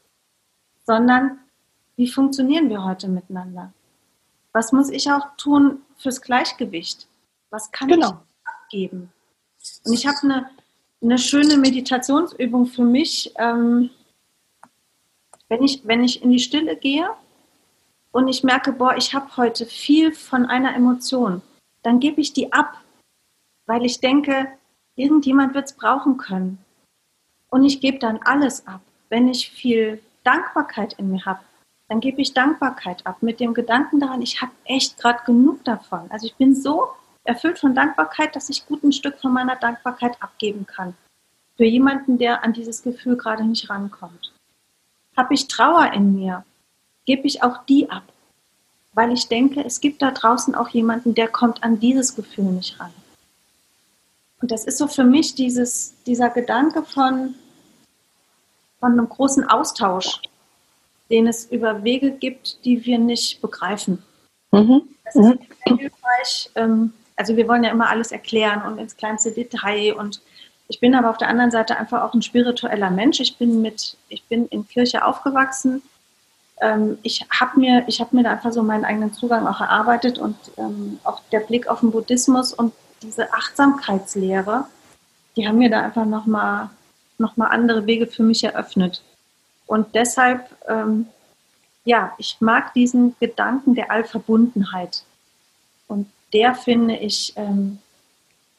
Sondern, 0.85 1.39
wie 1.95 2.07
funktionieren 2.07 2.69
wir 2.69 2.83
heute 2.83 3.07
miteinander? 3.07 3.73
Was 4.53 4.71
muss 4.71 4.89
ich 4.89 5.11
auch 5.11 5.35
tun 5.37 5.81
fürs 5.97 6.21
Gleichgewicht? 6.21 7.07
Was 7.49 7.71
kann 7.71 7.87
genau. 7.87 8.07
ich 8.07 8.47
abgeben? 8.47 9.13
Und 9.85 9.93
ich 9.93 10.07
habe 10.07 10.17
eine, 10.23 10.49
eine 11.01 11.17
schöne 11.17 11.57
Meditationsübung 11.57 12.65
für 12.65 12.83
mich, 12.83 13.31
ähm, 13.37 13.91
wenn, 15.49 15.63
ich, 15.63 15.85
wenn 15.85 16.03
ich 16.03 16.23
in 16.23 16.31
die 16.31 16.39
Stille 16.39 16.75
gehe 16.75 17.09
und 18.11 18.27
ich 18.27 18.43
merke, 18.43 18.73
boah, 18.73 18.95
ich 18.95 19.13
habe 19.13 19.37
heute 19.37 19.65
viel 19.65 20.13
von 20.13 20.45
einer 20.45 20.75
Emotion, 20.75 21.41
dann 21.83 21.99
gebe 21.99 22.21
ich 22.21 22.33
die 22.33 22.51
ab, 22.51 22.81
weil 23.67 23.85
ich 23.85 23.99
denke, 23.99 24.47
irgendjemand 24.95 25.53
wird 25.53 25.65
es 25.65 25.73
brauchen 25.73 26.17
können. 26.17 26.57
Und 27.51 27.65
ich 27.65 27.81
gebe 27.81 27.99
dann 27.99 28.19
alles 28.23 28.65
ab. 28.65 28.81
Wenn 29.09 29.27
ich 29.27 29.51
viel 29.51 30.01
Dankbarkeit 30.23 30.93
in 30.93 31.11
mir 31.11 31.23
habe, 31.25 31.41
dann 31.89 31.99
gebe 31.99 32.21
ich 32.21 32.33
Dankbarkeit 32.33 33.05
ab 33.05 33.17
mit 33.21 33.41
dem 33.41 33.53
Gedanken 33.53 33.99
daran, 33.99 34.21
ich 34.21 34.41
habe 34.41 34.53
echt 34.63 34.97
gerade 34.97 35.19
genug 35.25 35.63
davon. 35.65 36.09
Also 36.09 36.25
ich 36.25 36.35
bin 36.35 36.55
so 36.55 36.87
erfüllt 37.25 37.59
von 37.59 37.75
Dankbarkeit, 37.75 38.35
dass 38.35 38.49
ich 38.49 38.65
gut 38.65 38.83
ein 38.83 38.93
Stück 38.93 39.19
von 39.19 39.33
meiner 39.33 39.57
Dankbarkeit 39.57 40.15
abgeben 40.21 40.65
kann. 40.65 40.95
Für 41.57 41.65
jemanden, 41.65 42.17
der 42.17 42.43
an 42.45 42.53
dieses 42.53 42.81
Gefühl 42.81 43.17
gerade 43.17 43.43
nicht 43.43 43.69
rankommt. 43.69 44.31
Habe 45.17 45.33
ich 45.33 45.49
Trauer 45.49 45.91
in 45.91 46.15
mir, 46.15 46.45
gebe 47.05 47.27
ich 47.27 47.43
auch 47.43 47.65
die 47.65 47.89
ab. 47.89 48.03
Weil 48.93 49.11
ich 49.11 49.27
denke, 49.27 49.63
es 49.63 49.81
gibt 49.81 50.01
da 50.01 50.11
draußen 50.11 50.55
auch 50.55 50.69
jemanden, 50.69 51.13
der 51.13 51.27
kommt 51.27 51.63
an 51.63 51.79
dieses 51.79 52.15
Gefühl 52.15 52.45
nicht 52.45 52.79
ran. 52.79 52.93
Und 54.41 54.51
das 54.51 54.65
ist 54.65 54.77
so 54.77 54.87
für 54.87 55.03
mich 55.03 55.35
dieses, 55.35 55.93
dieser 56.05 56.29
Gedanke 56.29 56.83
von, 56.83 57.35
von 58.81 58.91
einem 58.91 59.07
großen 59.07 59.47
Austausch, 59.47 60.19
den 61.09 61.27
es 61.27 61.45
über 61.45 61.85
Wege 61.85 62.11
gibt, 62.11 62.65
die 62.65 62.85
wir 62.85 62.99
nicht 62.99 63.41
begreifen. 63.41 64.03
Mhm. 64.51 64.81
Das 65.05 65.15
ist 65.15 65.23
sehr 65.23 65.77
hilfreich. 65.77 66.51
Ähm, 66.55 66.93
also 67.15 67.37
wir 67.37 67.47
wollen 67.47 67.63
ja 67.63 67.71
immer 67.71 67.89
alles 67.89 68.11
erklären 68.11 68.63
und 68.63 68.79
ins 68.79 68.97
kleinste 68.97 69.31
Detail 69.31 69.93
und 69.93 70.21
ich 70.67 70.79
bin 70.79 70.95
aber 70.95 71.09
auf 71.09 71.17
der 71.17 71.27
anderen 71.27 71.51
Seite 71.51 71.77
einfach 71.77 72.01
auch 72.01 72.13
ein 72.13 72.21
spiritueller 72.21 72.89
Mensch. 72.89 73.19
Ich 73.19 73.37
bin 73.37 73.61
mit, 73.61 73.97
ich 74.07 74.23
bin 74.23 74.47
in 74.47 74.65
Kirche 74.67 75.05
aufgewachsen. 75.05 75.81
Ähm, 76.61 76.97
ich 77.03 77.25
habe 77.29 77.59
mir, 77.59 77.83
ich 77.87 77.99
habe 77.99 78.15
mir 78.15 78.23
da 78.23 78.31
einfach 78.31 78.53
so 78.53 78.63
meinen 78.63 78.85
eigenen 78.85 79.11
Zugang 79.11 79.47
auch 79.47 79.59
erarbeitet 79.59 80.17
und 80.17 80.37
ähm, 80.57 80.99
auch 81.03 81.21
der 81.31 81.41
Blick 81.41 81.67
auf 81.67 81.81
den 81.81 81.91
Buddhismus 81.91 82.53
und 82.53 82.73
diese 83.03 83.33
Achtsamkeitslehre, 83.33 84.65
die 85.35 85.45
haben 85.45 85.57
mir 85.57 85.69
da 85.69 85.81
einfach 85.81 86.05
nochmal 86.05 86.69
noch 87.21 87.37
mal 87.37 87.47
andere 87.47 87.85
Wege 87.85 88.07
für 88.07 88.23
mich 88.23 88.43
eröffnet. 88.43 89.03
Und 89.67 89.95
deshalb, 89.95 90.49
ähm, 90.67 91.07
ja, 91.85 92.13
ich 92.17 92.37
mag 92.41 92.73
diesen 92.73 93.15
Gedanken 93.19 93.75
der 93.75 93.89
Allverbundenheit. 93.91 95.03
Und 95.87 96.09
der 96.33 96.55
finde 96.55 96.97
ich, 96.97 97.33
ähm, 97.37 97.79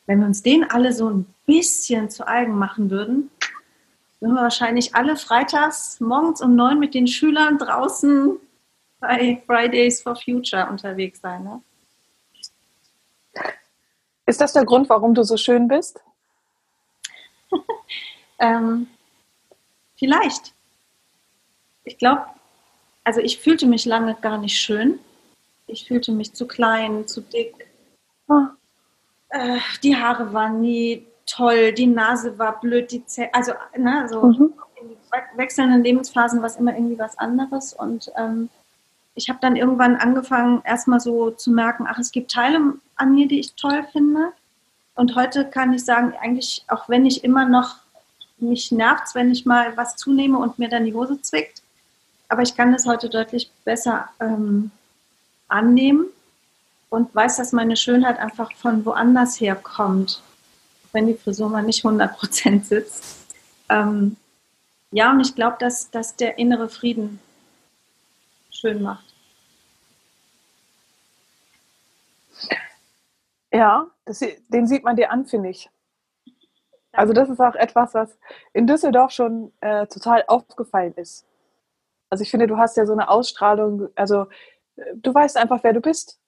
wenn 0.06 0.20
wir 0.20 0.26
uns 0.26 0.42
den 0.42 0.64
alle 0.70 0.92
so 0.92 1.08
ein 1.10 1.26
bisschen 1.46 2.10
zu 2.10 2.26
eigen 2.26 2.54
machen 2.54 2.90
würden, 2.90 3.30
würden 4.20 4.34
wir 4.34 4.42
wahrscheinlich 4.42 4.94
alle 4.94 5.16
freitags 5.16 6.00
morgens 6.00 6.40
um 6.40 6.54
neun 6.54 6.78
mit 6.78 6.94
den 6.94 7.06
Schülern 7.06 7.58
draußen 7.58 8.38
bei 9.00 9.42
Fridays 9.46 10.00
for 10.00 10.16
Future 10.16 10.68
unterwegs 10.70 11.20
sein. 11.20 11.42
Ne? 11.42 11.60
Ist 14.26 14.40
das 14.40 14.52
der 14.52 14.64
Grund, 14.64 14.88
warum 14.88 15.14
du 15.14 15.24
so 15.24 15.36
schön 15.36 15.66
bist? 15.66 16.00
Ähm, 18.42 18.88
vielleicht. 19.96 20.52
Ich 21.84 21.96
glaube, 21.96 22.26
also 23.04 23.20
ich 23.20 23.38
fühlte 23.38 23.66
mich 23.66 23.86
lange 23.86 24.14
gar 24.20 24.38
nicht 24.38 24.58
schön. 24.58 24.98
Ich 25.66 25.86
fühlte 25.86 26.12
mich 26.12 26.34
zu 26.34 26.46
klein, 26.46 27.06
zu 27.06 27.22
dick. 27.22 27.54
Oh. 28.28 28.46
Äh, 29.30 29.58
die 29.82 29.96
Haare 29.96 30.32
waren 30.32 30.60
nie 30.60 31.06
toll, 31.24 31.72
die 31.72 31.86
Nase 31.86 32.38
war 32.38 32.60
blöd, 32.60 32.90
die 32.90 33.04
Zähne, 33.06 33.32
also 33.32 33.52
ne, 33.76 34.06
so 34.10 34.22
mhm. 34.22 34.52
in 34.80 34.96
wechselnden 35.36 35.82
Lebensphasen 35.82 36.40
war 36.40 36.48
es 36.48 36.56
immer 36.56 36.74
irgendwie 36.74 36.98
was 36.98 37.16
anderes 37.16 37.72
und 37.72 38.10
ähm, 38.16 38.50
ich 39.14 39.28
habe 39.28 39.38
dann 39.40 39.56
irgendwann 39.56 39.96
angefangen, 39.96 40.62
erstmal 40.64 41.00
so 41.00 41.30
zu 41.30 41.50
merken, 41.50 41.86
ach, 41.88 41.98
es 41.98 42.12
gibt 42.12 42.30
Teile 42.30 42.74
an 42.96 43.14
mir, 43.14 43.28
die 43.28 43.40
ich 43.40 43.54
toll 43.54 43.84
finde. 43.92 44.32
Und 44.94 45.14
heute 45.16 45.48
kann 45.48 45.74
ich 45.74 45.84
sagen, 45.84 46.14
eigentlich, 46.20 46.64
auch 46.68 46.88
wenn 46.88 47.04
ich 47.04 47.24
immer 47.24 47.46
noch 47.46 47.76
mich 48.42 48.72
nervt, 48.72 49.14
wenn 49.14 49.30
ich 49.30 49.46
mal 49.46 49.76
was 49.76 49.96
zunehme 49.96 50.38
und 50.38 50.58
mir 50.58 50.68
dann 50.68 50.84
die 50.84 50.94
Hose 50.94 51.20
zwickt, 51.22 51.62
aber 52.28 52.42
ich 52.42 52.56
kann 52.56 52.72
das 52.72 52.86
heute 52.86 53.08
deutlich 53.08 53.50
besser 53.64 54.08
ähm, 54.20 54.70
annehmen 55.48 56.06
und 56.90 57.14
weiß, 57.14 57.36
dass 57.36 57.52
meine 57.52 57.76
Schönheit 57.76 58.18
einfach 58.18 58.52
von 58.54 58.84
woanders 58.84 59.40
herkommt, 59.40 60.22
wenn 60.92 61.06
die 61.06 61.14
Frisur 61.14 61.48
mal 61.48 61.62
nicht 61.62 61.84
100% 61.84 62.64
sitzt. 62.64 63.16
Ähm, 63.68 64.16
ja, 64.90 65.10
und 65.10 65.20
ich 65.20 65.34
glaube, 65.34 65.56
dass, 65.58 65.90
dass 65.90 66.16
der 66.16 66.38
innere 66.38 66.68
Frieden 66.68 67.18
schön 68.50 68.82
macht. 68.82 69.04
Ja, 73.52 73.86
das, 74.04 74.20
den 74.48 74.66
sieht 74.66 74.84
man 74.84 74.96
dir 74.96 75.10
an, 75.10 75.26
finde 75.26 75.50
ich. 75.50 75.68
Also 76.92 77.12
das 77.12 77.28
ist 77.30 77.40
auch 77.40 77.54
etwas, 77.54 77.94
was 77.94 78.18
in 78.52 78.66
Düsseldorf 78.66 79.12
schon 79.12 79.52
äh, 79.60 79.86
total 79.86 80.24
aufgefallen 80.26 80.94
ist. 80.94 81.26
Also 82.10 82.22
ich 82.22 82.30
finde, 82.30 82.46
du 82.46 82.58
hast 82.58 82.76
ja 82.76 82.84
so 82.84 82.92
eine 82.92 83.08
Ausstrahlung, 83.08 83.88
also 83.94 84.26
äh, 84.76 84.94
du 84.94 85.14
weißt 85.14 85.36
einfach, 85.38 85.64
wer 85.64 85.72
du 85.72 85.80
bist. 85.80 86.20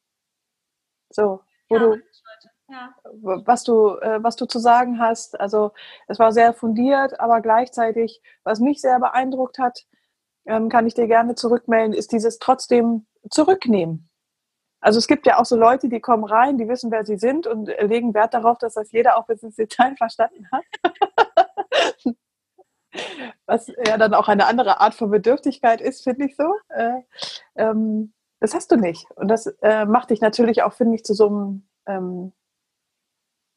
So, 1.10 1.42
wo 1.68 1.76
ja, 1.76 1.82
du, 1.82 2.02
ja. 2.68 2.94
was 3.22 3.64
du, 3.64 3.96
äh, 3.98 4.22
was 4.22 4.36
du 4.36 4.46
zu 4.46 4.58
sagen 4.58 4.98
hast. 4.98 5.38
Also 5.38 5.72
es 6.08 6.18
war 6.18 6.32
sehr 6.32 6.54
fundiert, 6.54 7.20
aber 7.20 7.40
gleichzeitig, 7.40 8.22
was 8.42 8.60
mich 8.60 8.80
sehr 8.80 8.98
beeindruckt 8.98 9.58
hat, 9.58 9.84
ähm, 10.46 10.68
kann 10.68 10.86
ich 10.86 10.94
dir 10.94 11.06
gerne 11.06 11.34
zurückmelden, 11.34 11.92
ist 11.92 12.12
dieses 12.12 12.38
trotzdem 12.38 13.06
zurücknehmen. 13.30 14.08
Also 14.84 14.98
es 14.98 15.06
gibt 15.06 15.26
ja 15.26 15.38
auch 15.38 15.46
so 15.46 15.56
Leute, 15.56 15.88
die 15.88 16.00
kommen 16.00 16.24
rein, 16.24 16.58
die 16.58 16.68
wissen, 16.68 16.90
wer 16.90 17.06
sie 17.06 17.16
sind 17.16 17.46
und 17.46 17.68
legen 17.80 18.12
Wert 18.12 18.34
darauf, 18.34 18.58
dass 18.58 18.74
das 18.74 18.92
jeder 18.92 19.16
auch 19.16 19.24
bis 19.24 19.42
ins 19.42 19.56
Detail 19.56 19.96
verstanden 19.96 20.46
hat. 20.52 20.64
Was 23.46 23.68
ja 23.68 23.96
dann 23.96 24.12
auch 24.12 24.28
eine 24.28 24.46
andere 24.46 24.82
Art 24.82 24.94
von 24.94 25.10
Bedürftigkeit 25.10 25.80
ist, 25.80 26.04
finde 26.04 26.26
ich 26.26 26.36
so. 26.36 26.52
Äh, 26.68 27.00
ähm, 27.56 28.12
das 28.40 28.52
hast 28.52 28.70
du 28.72 28.76
nicht. 28.76 29.10
Und 29.12 29.28
das 29.28 29.46
äh, 29.62 29.86
macht 29.86 30.10
dich 30.10 30.20
natürlich 30.20 30.62
auch, 30.62 30.74
finde 30.74 30.96
ich, 30.96 31.04
zu 31.04 31.14
so 31.14 31.28
einem 31.28 31.66
ähm, 31.86 32.32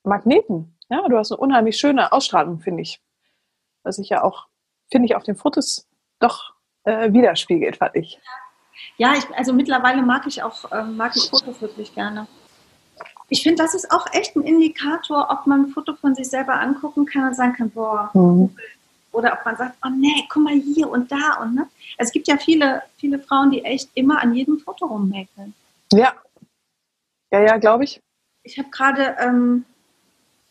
Magneten. 0.04 0.78
Ja, 0.88 1.10
du 1.10 1.18
hast 1.18 1.34
eine 1.34 1.42
unheimlich 1.42 1.78
schöne 1.78 2.14
Ausstrahlung, 2.14 2.62
finde 2.62 2.84
ich. 2.84 3.02
Was 3.84 3.98
sich 3.98 4.08
ja 4.08 4.24
auch, 4.24 4.48
finde 4.90 5.08
ich, 5.08 5.16
auf 5.18 5.24
den 5.24 5.36
Fotos 5.36 5.90
doch 6.20 6.54
äh, 6.86 7.12
widerspiegelt, 7.12 7.76
fand 7.76 7.98
ich. 7.98 8.14
Ja, 8.14 8.47
ich, 8.98 9.26
also 9.36 9.54
mittlerweile 9.54 10.02
mag 10.02 10.26
ich 10.28 10.42
auch 10.44 10.72
äh, 10.72 10.84
mag 10.84 11.16
ich 11.16 11.30
Fotos 11.30 11.62
wirklich 11.62 11.94
gerne. 11.94 12.28
Ich 13.30 13.44
finde, 13.44 13.62
das 13.62 13.76
ist 13.76 13.92
auch 13.92 14.08
echt 14.14 14.36
ein 14.36 14.44
Indikator, 14.44 15.28
ob 15.30 15.48
man 15.48 15.66
ein 15.66 15.68
Foto 15.70 15.94
von 15.96 16.16
sich 16.16 16.30
selber 16.30 16.60
angucken 16.60 17.06
kann 17.06 17.28
und 17.28 17.36
sagen 17.36 17.54
kann, 17.54 17.70
boah, 17.70 18.10
mhm. 18.14 18.56
oder 19.12 19.34
ob 19.34 19.46
man 19.46 19.58
sagt, 19.58 19.76
oh 19.86 19.90
nee, 19.90 20.26
guck 20.30 20.44
mal 20.44 20.54
hier 20.54 20.90
und 20.90 21.12
da 21.12 21.42
und 21.42 21.56
ne. 21.56 21.68
Es 21.98 22.12
gibt 22.12 22.28
ja 22.28 22.38
viele, 22.38 22.84
viele 22.98 23.20
Frauen, 23.20 23.52
die 23.52 23.64
echt 23.66 23.90
immer 23.96 24.22
an 24.22 24.34
jedem 24.34 24.60
Foto 24.60 24.86
rummäkeln. 24.86 25.54
Ja. 25.92 26.14
Ja, 27.32 27.42
ja, 27.42 27.58
glaube 27.58 27.84
ich. 27.84 28.00
Ich 28.44 28.58
habe 28.58 28.70
gerade, 28.70 29.18
ähm, 29.20 29.66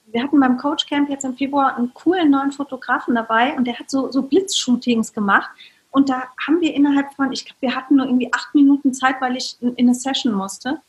wir 0.06 0.22
hatten 0.22 0.38
beim 0.38 0.58
Coach 0.58 0.86
Camp 0.86 1.08
jetzt 1.08 1.24
im 1.24 1.36
Februar 1.36 1.76
einen 1.76 1.94
coolen 1.94 2.30
neuen 2.30 2.52
Fotografen 2.52 3.14
dabei 3.14 3.56
und 3.56 3.64
der 3.64 3.78
hat 3.78 3.90
so, 3.90 4.10
so 4.12 4.22
Blitzshootings 4.22 5.14
gemacht 5.14 5.48
und 5.96 6.10
da 6.10 6.24
haben 6.46 6.60
wir 6.60 6.74
innerhalb 6.74 7.14
von, 7.14 7.32
ich 7.32 7.46
glaube, 7.46 7.56
wir 7.60 7.74
hatten 7.74 7.96
nur 7.96 8.04
irgendwie 8.04 8.30
acht 8.30 8.54
Minuten 8.54 8.92
Zeit, 8.92 9.18
weil 9.22 9.34
ich 9.34 9.56
in, 9.62 9.74
eine 9.78 9.94
Session 9.94 10.34
musste. 10.34 10.82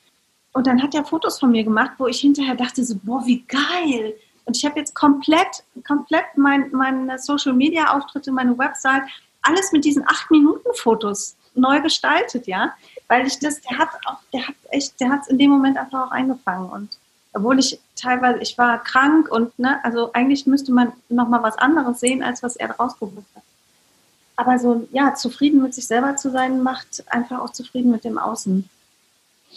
Und 0.51 0.67
dann 0.67 0.83
hat 0.83 0.93
er 0.93 1.05
Fotos 1.05 1.39
von 1.39 1.51
mir 1.51 1.63
gemacht, 1.63 1.91
wo 1.97 2.07
ich 2.07 2.19
hinterher 2.19 2.55
dachte 2.55 2.83
so, 2.83 2.93
boah, 3.03 3.25
wie 3.25 3.41
geil. 3.43 4.15
Und 4.43 4.57
ich 4.57 4.65
habe 4.65 4.77
jetzt 4.77 4.93
komplett, 4.95 5.63
komplett 5.87 6.25
mein, 6.35 6.69
meine 6.73 7.17
Social 7.19 7.53
Media 7.53 7.95
Auftritte, 7.95 8.33
meine 8.33 8.57
Website, 8.57 9.03
alles 9.43 9.71
mit 9.71 9.85
diesen 9.85 10.03
acht 10.09 10.29
Minuten 10.29 10.67
Fotos 10.73 11.37
neu 11.55 11.79
gestaltet, 11.79 12.45
ja. 12.45 12.73
Weil 13.07 13.25
ich 13.27 13.39
das, 13.39 13.61
der 13.61 13.77
hat 13.77 13.91
auch, 14.07 14.19
der 14.33 14.45
hat 14.45 14.55
echt, 14.71 14.99
der 14.99 15.07
hat 15.09 15.21
es 15.21 15.29
in 15.29 15.37
dem 15.37 15.51
Moment 15.51 15.77
einfach 15.77 16.07
auch 16.07 16.11
eingefangen. 16.11 16.69
Und 16.69 16.99
Obwohl 17.31 17.59
ich 17.59 17.79
teilweise, 17.95 18.39
ich 18.41 18.57
war 18.57 18.83
krank 18.83 19.31
und, 19.31 19.57
ne, 19.57 19.79
also 19.85 20.11
eigentlich 20.11 20.45
müsste 20.47 20.73
man 20.73 20.91
nochmal 21.07 21.43
was 21.43 21.57
anderes 21.57 22.01
sehen, 22.01 22.21
als 22.23 22.43
was 22.43 22.57
er 22.57 22.71
rausgebracht 22.71 23.23
hat. 23.37 23.43
Aber 24.37 24.59
so, 24.59 24.87
ja, 24.91 25.15
zufrieden 25.15 25.61
mit 25.63 25.73
sich 25.73 25.87
selber 25.87 26.15
zu 26.15 26.31
sein, 26.31 26.61
macht 26.61 27.03
einfach 27.11 27.39
auch 27.39 27.49
zufrieden 27.49 27.91
mit 27.91 28.03
dem 28.03 28.19
Außen. 28.19 28.69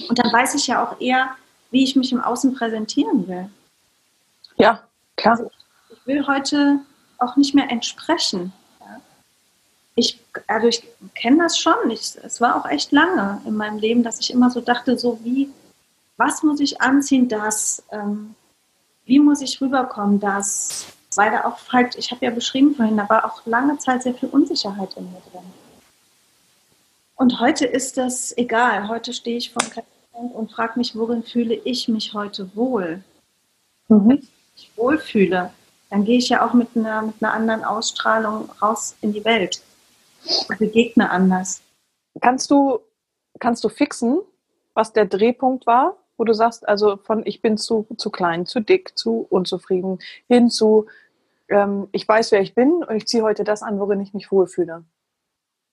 Und 0.08 0.18
dann 0.18 0.32
weiß 0.32 0.54
ich 0.54 0.66
ja 0.66 0.82
auch 0.82 1.00
eher, 1.00 1.36
wie 1.70 1.84
ich 1.84 1.96
mich 1.96 2.10
im 2.12 2.20
Außen 2.20 2.54
präsentieren 2.54 3.28
will. 3.28 3.48
Ja, 4.56 4.82
klar. 5.16 5.38
Also 5.38 5.50
ich 5.90 6.06
will 6.06 6.26
heute 6.26 6.80
auch 7.18 7.36
nicht 7.36 7.54
mehr 7.54 7.70
entsprechen. 7.70 8.52
Ich, 9.96 10.18
also 10.46 10.68
ich 10.68 10.82
kenne 11.14 11.42
das 11.42 11.58
schon. 11.58 11.90
Ich, 11.90 12.16
es 12.22 12.40
war 12.40 12.56
auch 12.56 12.66
echt 12.66 12.90
lange 12.90 13.42
in 13.44 13.56
meinem 13.56 13.78
Leben, 13.78 14.02
dass 14.02 14.18
ich 14.18 14.32
immer 14.32 14.50
so 14.50 14.62
dachte, 14.62 14.98
so 14.98 15.20
wie, 15.22 15.50
was 16.16 16.42
muss 16.42 16.58
ich 16.60 16.80
anziehen, 16.80 17.28
das, 17.28 17.82
ähm, 17.90 18.34
wie 19.04 19.18
muss 19.18 19.42
ich 19.42 19.60
rüberkommen, 19.60 20.20
das, 20.20 20.86
weil 21.16 21.30
da 21.30 21.44
auch 21.44 21.58
halt, 21.72 21.96
ich 21.96 22.10
habe 22.10 22.24
ja 22.24 22.30
beschrieben 22.30 22.74
vorhin, 22.74 22.96
da 22.96 23.08
war 23.08 23.24
auch 23.24 23.44
lange 23.46 23.78
Zeit 23.78 24.02
sehr 24.02 24.14
viel 24.14 24.28
Unsicherheit 24.28 24.96
in 24.96 25.10
mir 25.10 25.20
drin. 25.30 25.42
Und 27.16 27.40
heute 27.40 27.66
ist 27.66 27.96
das 27.96 28.36
egal. 28.38 28.88
Heute 28.88 29.12
stehe 29.12 29.36
ich 29.36 29.52
vor 29.52 29.62
dem 29.62 30.30
und 30.30 30.52
frage 30.52 30.78
mich, 30.78 30.96
worin 30.96 31.22
fühle 31.22 31.54
ich 31.54 31.88
mich 31.88 32.14
heute 32.14 32.54
wohl? 32.54 33.02
Mhm. 33.88 34.08
Wenn 34.08 34.18
ich 34.18 34.30
mich 34.54 34.70
wohlfühle, 34.76 35.50
dann 35.90 36.04
gehe 36.04 36.18
ich 36.18 36.28
ja 36.28 36.46
auch 36.46 36.54
mit 36.54 36.68
einer, 36.74 37.02
mit 37.02 37.16
einer 37.20 37.34
anderen 37.34 37.64
Ausstrahlung 37.64 38.48
raus 38.62 38.96
in 39.00 39.12
die 39.12 39.24
Welt 39.24 39.60
und 40.48 40.58
begegne 40.58 41.10
anders. 41.10 41.60
Kannst 42.20 42.50
du, 42.50 42.80
kannst 43.38 43.64
du 43.64 43.68
fixen, 43.68 44.20
was 44.74 44.92
der 44.92 45.06
Drehpunkt 45.06 45.66
war, 45.66 45.96
wo 46.20 46.24
du 46.24 46.34
sagst, 46.34 46.68
also 46.68 46.98
von 46.98 47.24
ich 47.24 47.40
bin 47.40 47.56
zu, 47.56 47.86
zu 47.96 48.10
klein, 48.10 48.44
zu 48.44 48.60
dick, 48.60 48.92
zu 48.94 49.26
unzufrieden, 49.30 50.00
hin 50.28 50.50
zu 50.50 50.86
ähm, 51.48 51.88
ich 51.92 52.06
weiß, 52.06 52.30
wer 52.32 52.42
ich 52.42 52.54
bin 52.54 52.84
und 52.84 52.94
ich 52.94 53.06
ziehe 53.06 53.22
heute 53.22 53.42
das 53.42 53.62
an, 53.62 53.80
worin 53.80 54.02
ich 54.02 54.12
mich 54.12 54.30
wohlfühle. 54.30 54.84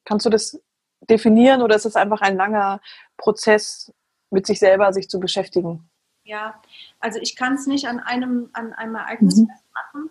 Kannst 0.06 0.26
du 0.26 0.30
das 0.30 0.62
definieren 1.02 1.62
oder 1.62 1.76
ist 1.76 1.86
es 1.86 1.98
einfach 1.98 2.22
ein 2.22 2.38
langer 2.38 2.80
Prozess, 3.18 3.92
mit 4.30 4.48
sich 4.48 4.60
selber 4.60 4.94
sich 4.94 5.10
zu 5.10 5.20
beschäftigen? 5.20 5.90
Ja, 6.24 6.62
also 7.02 7.20
ich 7.20 7.36
kann 7.36 7.56
es 7.56 7.68
nicht 7.68 7.86
an 7.86 8.00
einem, 8.00 8.50
an 8.54 8.72
einem 8.72 8.96
Ereignis 8.96 9.36
mhm. 9.36 9.50
festmachen, 9.50 10.10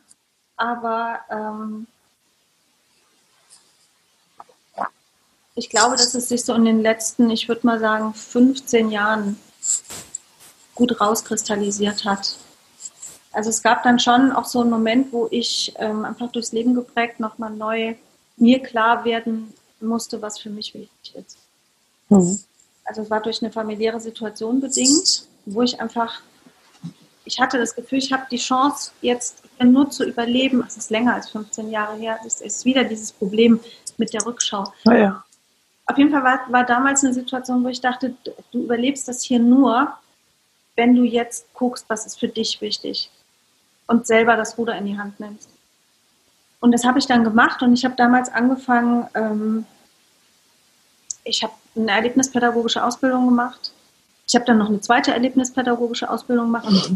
aber 0.56 1.20
ähm, 1.30 1.86
ich 5.54 5.70
glaube, 5.70 5.96
dass 5.96 6.14
es 6.14 6.28
sich 6.28 6.44
so 6.44 6.52
in 6.52 6.66
den 6.66 6.82
letzten, 6.82 7.30
ich 7.30 7.48
würde 7.48 7.66
mal 7.66 7.80
sagen, 7.80 8.12
15 8.12 8.90
Jahren 8.90 9.38
gut 10.76 11.00
rauskristallisiert 11.00 12.04
hat. 12.04 12.36
Also 13.32 13.50
es 13.50 13.62
gab 13.62 13.82
dann 13.82 13.98
schon 13.98 14.32
auch 14.32 14.44
so 14.44 14.60
einen 14.60 14.70
Moment, 14.70 15.12
wo 15.12 15.26
ich 15.30 15.74
ähm, 15.78 16.04
einfach 16.04 16.30
durchs 16.30 16.52
Leben 16.52 16.74
geprägt 16.74 17.18
nochmal 17.18 17.50
neu 17.50 17.96
mir 18.36 18.62
klar 18.62 19.04
werden 19.04 19.52
musste, 19.80 20.22
was 20.22 20.38
für 20.38 20.50
mich 20.50 20.72
wichtig 20.74 21.14
ist. 21.14 21.36
Mhm. 22.08 22.38
Also 22.84 23.02
es 23.02 23.10
war 23.10 23.20
durch 23.20 23.42
eine 23.42 23.52
familiäre 23.52 24.00
Situation 24.00 24.60
bedingt, 24.60 25.26
wo 25.44 25.62
ich 25.62 25.80
einfach, 25.80 26.20
ich 27.24 27.40
hatte 27.40 27.58
das 27.58 27.74
Gefühl, 27.74 27.98
ich 27.98 28.12
habe 28.12 28.26
die 28.30 28.38
Chance 28.38 28.92
jetzt 29.02 29.42
nur 29.62 29.90
zu 29.90 30.04
überleben. 30.04 30.64
Es 30.66 30.76
ist 30.76 30.90
länger 30.90 31.14
als 31.14 31.30
15 31.30 31.70
Jahre 31.70 31.96
her. 31.96 32.18
Es 32.24 32.40
ist 32.40 32.64
wieder 32.64 32.84
dieses 32.84 33.12
Problem 33.12 33.60
mit 33.96 34.12
der 34.12 34.24
Rückschau. 34.24 34.72
Ja, 34.84 35.24
Auf 35.86 35.98
jeden 35.98 36.10
Fall 36.10 36.22
war, 36.22 36.40
war 36.50 36.64
damals 36.64 37.04
eine 37.04 37.12
Situation, 37.12 37.64
wo 37.64 37.68
ich 37.68 37.80
dachte, 37.80 38.14
du 38.52 38.62
überlebst 38.62 39.08
das 39.08 39.22
hier 39.22 39.40
nur, 39.40 39.92
wenn 40.76 40.94
du 40.94 41.02
jetzt 41.02 41.52
guckst, 41.54 41.86
was 41.88 42.06
ist 42.06 42.20
für 42.20 42.28
dich 42.28 42.60
wichtig 42.60 43.10
und 43.86 44.06
selber 44.06 44.36
das 44.36 44.56
Ruder 44.58 44.76
in 44.76 44.86
die 44.86 44.98
Hand 44.98 45.18
nimmst. 45.20 45.48
Und 46.60 46.72
das 46.72 46.84
habe 46.84 46.98
ich 46.98 47.06
dann 47.06 47.24
gemacht 47.24 47.62
und 47.62 47.74
ich 47.74 47.84
habe 47.84 47.94
damals 47.96 48.28
angefangen, 48.32 49.06
ähm, 49.14 49.66
ich 51.24 51.42
habe 51.42 51.52
eine 51.74 51.90
erlebnispädagogische 51.90 52.82
Ausbildung 52.82 53.26
gemacht. 53.26 53.72
Ich 54.26 54.34
habe 54.34 54.44
dann 54.44 54.58
noch 54.58 54.68
eine 54.68 54.80
zweite 54.80 55.12
erlebnispädagogische 55.12 56.08
Ausbildung 56.10 56.46
gemacht 56.46 56.90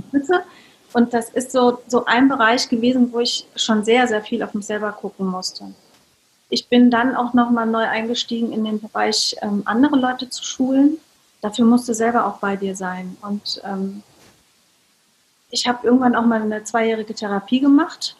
und 0.92 1.14
das 1.14 1.30
ist 1.30 1.52
so, 1.52 1.80
so 1.86 2.04
ein 2.06 2.28
Bereich 2.28 2.68
gewesen, 2.68 3.12
wo 3.12 3.20
ich 3.20 3.46
schon 3.54 3.84
sehr, 3.84 4.08
sehr 4.08 4.22
viel 4.22 4.42
auf 4.42 4.54
mich 4.54 4.66
selber 4.66 4.92
gucken 4.92 5.26
musste. 5.26 5.72
Ich 6.48 6.68
bin 6.68 6.90
dann 6.90 7.14
auch 7.14 7.32
nochmal 7.32 7.66
neu 7.66 7.84
eingestiegen 7.84 8.52
in 8.52 8.64
den 8.64 8.80
Bereich, 8.80 9.36
ähm, 9.42 9.62
andere 9.66 9.96
Leute 9.96 10.28
zu 10.28 10.42
schulen. 10.42 10.98
Dafür 11.40 11.64
musst 11.64 11.88
du 11.88 11.94
selber 11.94 12.26
auch 12.26 12.38
bei 12.38 12.56
dir 12.56 12.76
sein. 12.76 13.16
Und 13.22 13.60
ähm, 13.64 14.02
ich 15.50 15.66
habe 15.66 15.86
irgendwann 15.86 16.14
auch 16.14 16.26
mal 16.26 16.42
eine 16.42 16.64
zweijährige 16.64 17.14
Therapie 17.14 17.60
gemacht, 17.60 18.16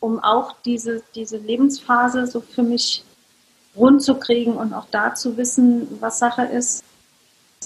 um 0.00 0.18
auch 0.18 0.54
diese, 0.64 1.02
diese 1.14 1.36
Lebensphase 1.36 2.26
so 2.26 2.40
für 2.40 2.62
mich 2.62 3.04
rund 3.76 4.02
zu 4.02 4.16
kriegen 4.16 4.56
und 4.56 4.74
auch 4.74 4.86
da 4.90 5.14
zu 5.14 5.36
wissen, 5.36 6.00
was 6.00 6.18
Sache 6.18 6.44
ist. 6.44 6.84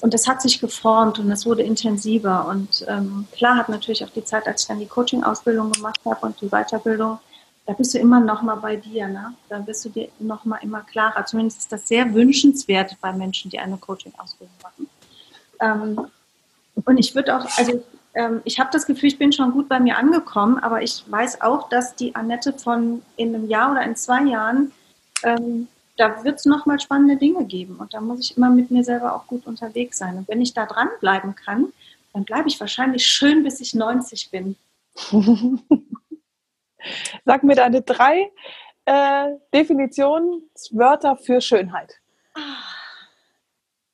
Und 0.03 0.13
das 0.13 0.29
hat 0.29 0.43
sich 0.43 0.61
geformt 0.61 1.19
und 1.19 1.31
es 1.31 1.47
wurde 1.47 1.63
intensiver. 1.63 2.47
Und 2.49 2.85
ähm, 2.87 3.27
klar 3.33 3.57
hat 3.57 3.69
natürlich 3.69 4.05
auch 4.05 4.11
die 4.11 4.25
Zeit, 4.25 4.47
als 4.47 4.63
ich 4.63 4.69
dann 4.69 4.79
die 4.79 4.87
Coaching-Ausbildung 4.87 5.73
gemacht 5.73 6.01
habe 6.05 6.27
und 6.27 6.41
die 6.41 6.49
Weiterbildung, 6.49 7.19
da 7.67 7.73
bist 7.73 7.95
du 7.95 7.99
immer 7.99 8.21
noch 8.21 8.43
mal 8.43 8.57
bei 8.57 8.77
dir. 8.77 9.09
Ne? 9.09 9.35
Da 9.49 9.59
bist 9.59 9.85
du 9.85 9.89
dir 9.89 10.09
noch 10.19 10.45
mal 10.45 10.59
immer 10.59 10.83
klarer. 10.83 11.25
Zumindest 11.27 11.61
ist 11.61 11.73
das 11.73 11.89
sehr 11.89 12.15
wünschenswert 12.15 12.97
bei 13.01 13.13
Menschen, 13.13 13.51
die 13.51 13.59
eine 13.59 13.77
Coaching-Ausbildung 13.77 14.55
machen. 14.63 14.89
Ähm, 15.61 16.07
und 16.85 16.99
ich 16.99 17.15
würde 17.15 17.37
auch, 17.37 17.47
also 17.59 17.83
ähm, 18.15 18.41
ich 18.45 18.61
habe 18.61 18.71
das 18.73 18.87
Gefühl, 18.87 19.09
ich 19.09 19.19
bin 19.19 19.33
schon 19.33 19.53
gut 19.53 19.69
bei 19.69 19.81
mir 19.81 19.97
angekommen, 19.97 20.59
aber 20.59 20.83
ich 20.83 21.05
weiß 21.11 21.41
auch, 21.41 21.69
dass 21.69 21.97
die 21.97 22.15
Annette 22.15 22.53
von 22.53 23.03
in 23.17 23.35
einem 23.35 23.49
Jahr 23.49 23.73
oder 23.73 23.83
in 23.83 23.97
zwei 23.97 24.23
Jahren 24.23 24.73
ähm, 25.23 25.69
da 25.97 26.25
wird 26.25 26.39
es 26.39 26.45
nochmal 26.45 26.79
spannende 26.79 27.17
Dinge 27.17 27.45
geben. 27.47 27.77
Und 27.77 27.95
da 27.95 28.01
muss 28.01 28.21
ich 28.21 28.37
immer 28.37 28.51
mit 28.51 28.71
mir 28.71 28.85
selber 28.85 29.15
auch 29.15 29.27
gut 29.27 29.47
unterwegs 29.47 29.99
sein. 29.99 30.19
Und 30.19 30.29
wenn 30.29 30.41
ich 30.41 30.55
da 30.55 30.67
dranbleiben 30.67 31.35
kann, 31.35 31.73
dann 32.13 32.25
bleibe 32.25 32.49
ich 32.49 32.61
wahrscheinlich 32.61 33.07
schön, 33.07 33.43
bis 33.43 33.61
ich 33.61 33.75
90 33.75 34.31
bin. 34.31 34.57
Sag 37.25 37.43
mir 37.43 37.57
deine 37.57 37.83
drei 37.83 38.31
äh, 38.85 39.35
Definitionswörter 39.53 41.17
für 41.17 41.41
Schönheit. 41.41 41.95
Ah. 42.35 42.41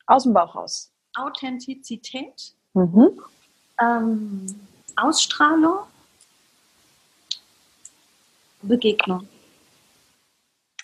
Aus 0.07 0.25
dem 0.25 0.35
Bauch 0.35 0.55
raus. 0.55 0.93
Authentizität, 1.15 2.55
mhm. 2.75 3.21
ähm, 3.81 4.47
Ausstrahlung, 4.97 5.81
Begegnung. 8.63 9.29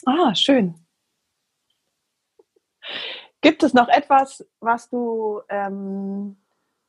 Ah, 0.05 0.35
schön. 0.35 0.75
Gibt 3.41 3.63
es 3.63 3.73
noch 3.73 3.89
etwas, 3.89 4.45
was 4.61 4.89
du 4.89 5.41
ähm, 5.49 6.37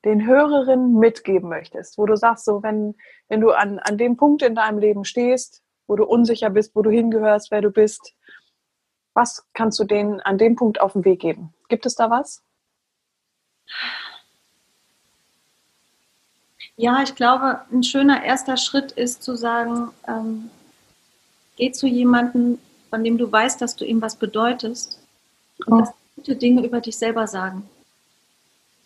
den 0.05 0.25
Hörerinnen 0.25 0.97
mitgeben 0.97 1.49
möchtest, 1.49 1.97
wo 1.97 2.05
du 2.05 2.15
sagst, 2.15 2.45
so 2.45 2.63
wenn, 2.63 2.95
wenn 3.27 3.41
du 3.41 3.51
an, 3.51 3.79
an 3.79 3.97
dem 3.97 4.17
Punkt 4.17 4.41
in 4.41 4.55
deinem 4.55 4.79
Leben 4.79 5.03
stehst, 5.05 5.61
wo 5.87 5.95
du 5.95 6.05
unsicher 6.05 6.49
bist, 6.49 6.75
wo 6.75 6.81
du 6.81 6.89
hingehörst, 6.89 7.51
wer 7.51 7.61
du 7.61 7.71
bist, 7.71 8.13
was 9.13 9.45
kannst 9.53 9.79
du 9.79 9.83
denen 9.83 10.21
an 10.21 10.37
dem 10.37 10.55
Punkt 10.55 10.79
auf 10.79 10.93
den 10.93 11.03
Weg 11.03 11.19
geben? 11.19 11.53
Gibt 11.67 11.85
es 11.85 11.95
da 11.95 12.09
was? 12.09 12.41
Ja, 16.77 17.03
ich 17.03 17.15
glaube, 17.15 17.61
ein 17.71 17.83
schöner 17.83 18.23
erster 18.23 18.55
Schritt 18.55 18.93
ist 18.93 19.21
zu 19.21 19.35
sagen, 19.35 19.91
ähm, 20.07 20.49
geh 21.57 21.71
zu 21.73 21.87
jemandem, 21.87 22.57
von 22.89 23.03
dem 23.03 23.17
du 23.17 23.29
weißt, 23.29 23.61
dass 23.61 23.75
du 23.75 23.83
ihm 23.83 24.01
was 24.01 24.15
bedeutest 24.15 24.97
und 25.65 25.73
oh. 25.73 25.79
dass 25.79 25.93
gute 26.15 26.37
Dinge 26.37 26.65
über 26.65 26.79
dich 26.79 26.97
selber 26.97 27.27
sagen. 27.27 27.69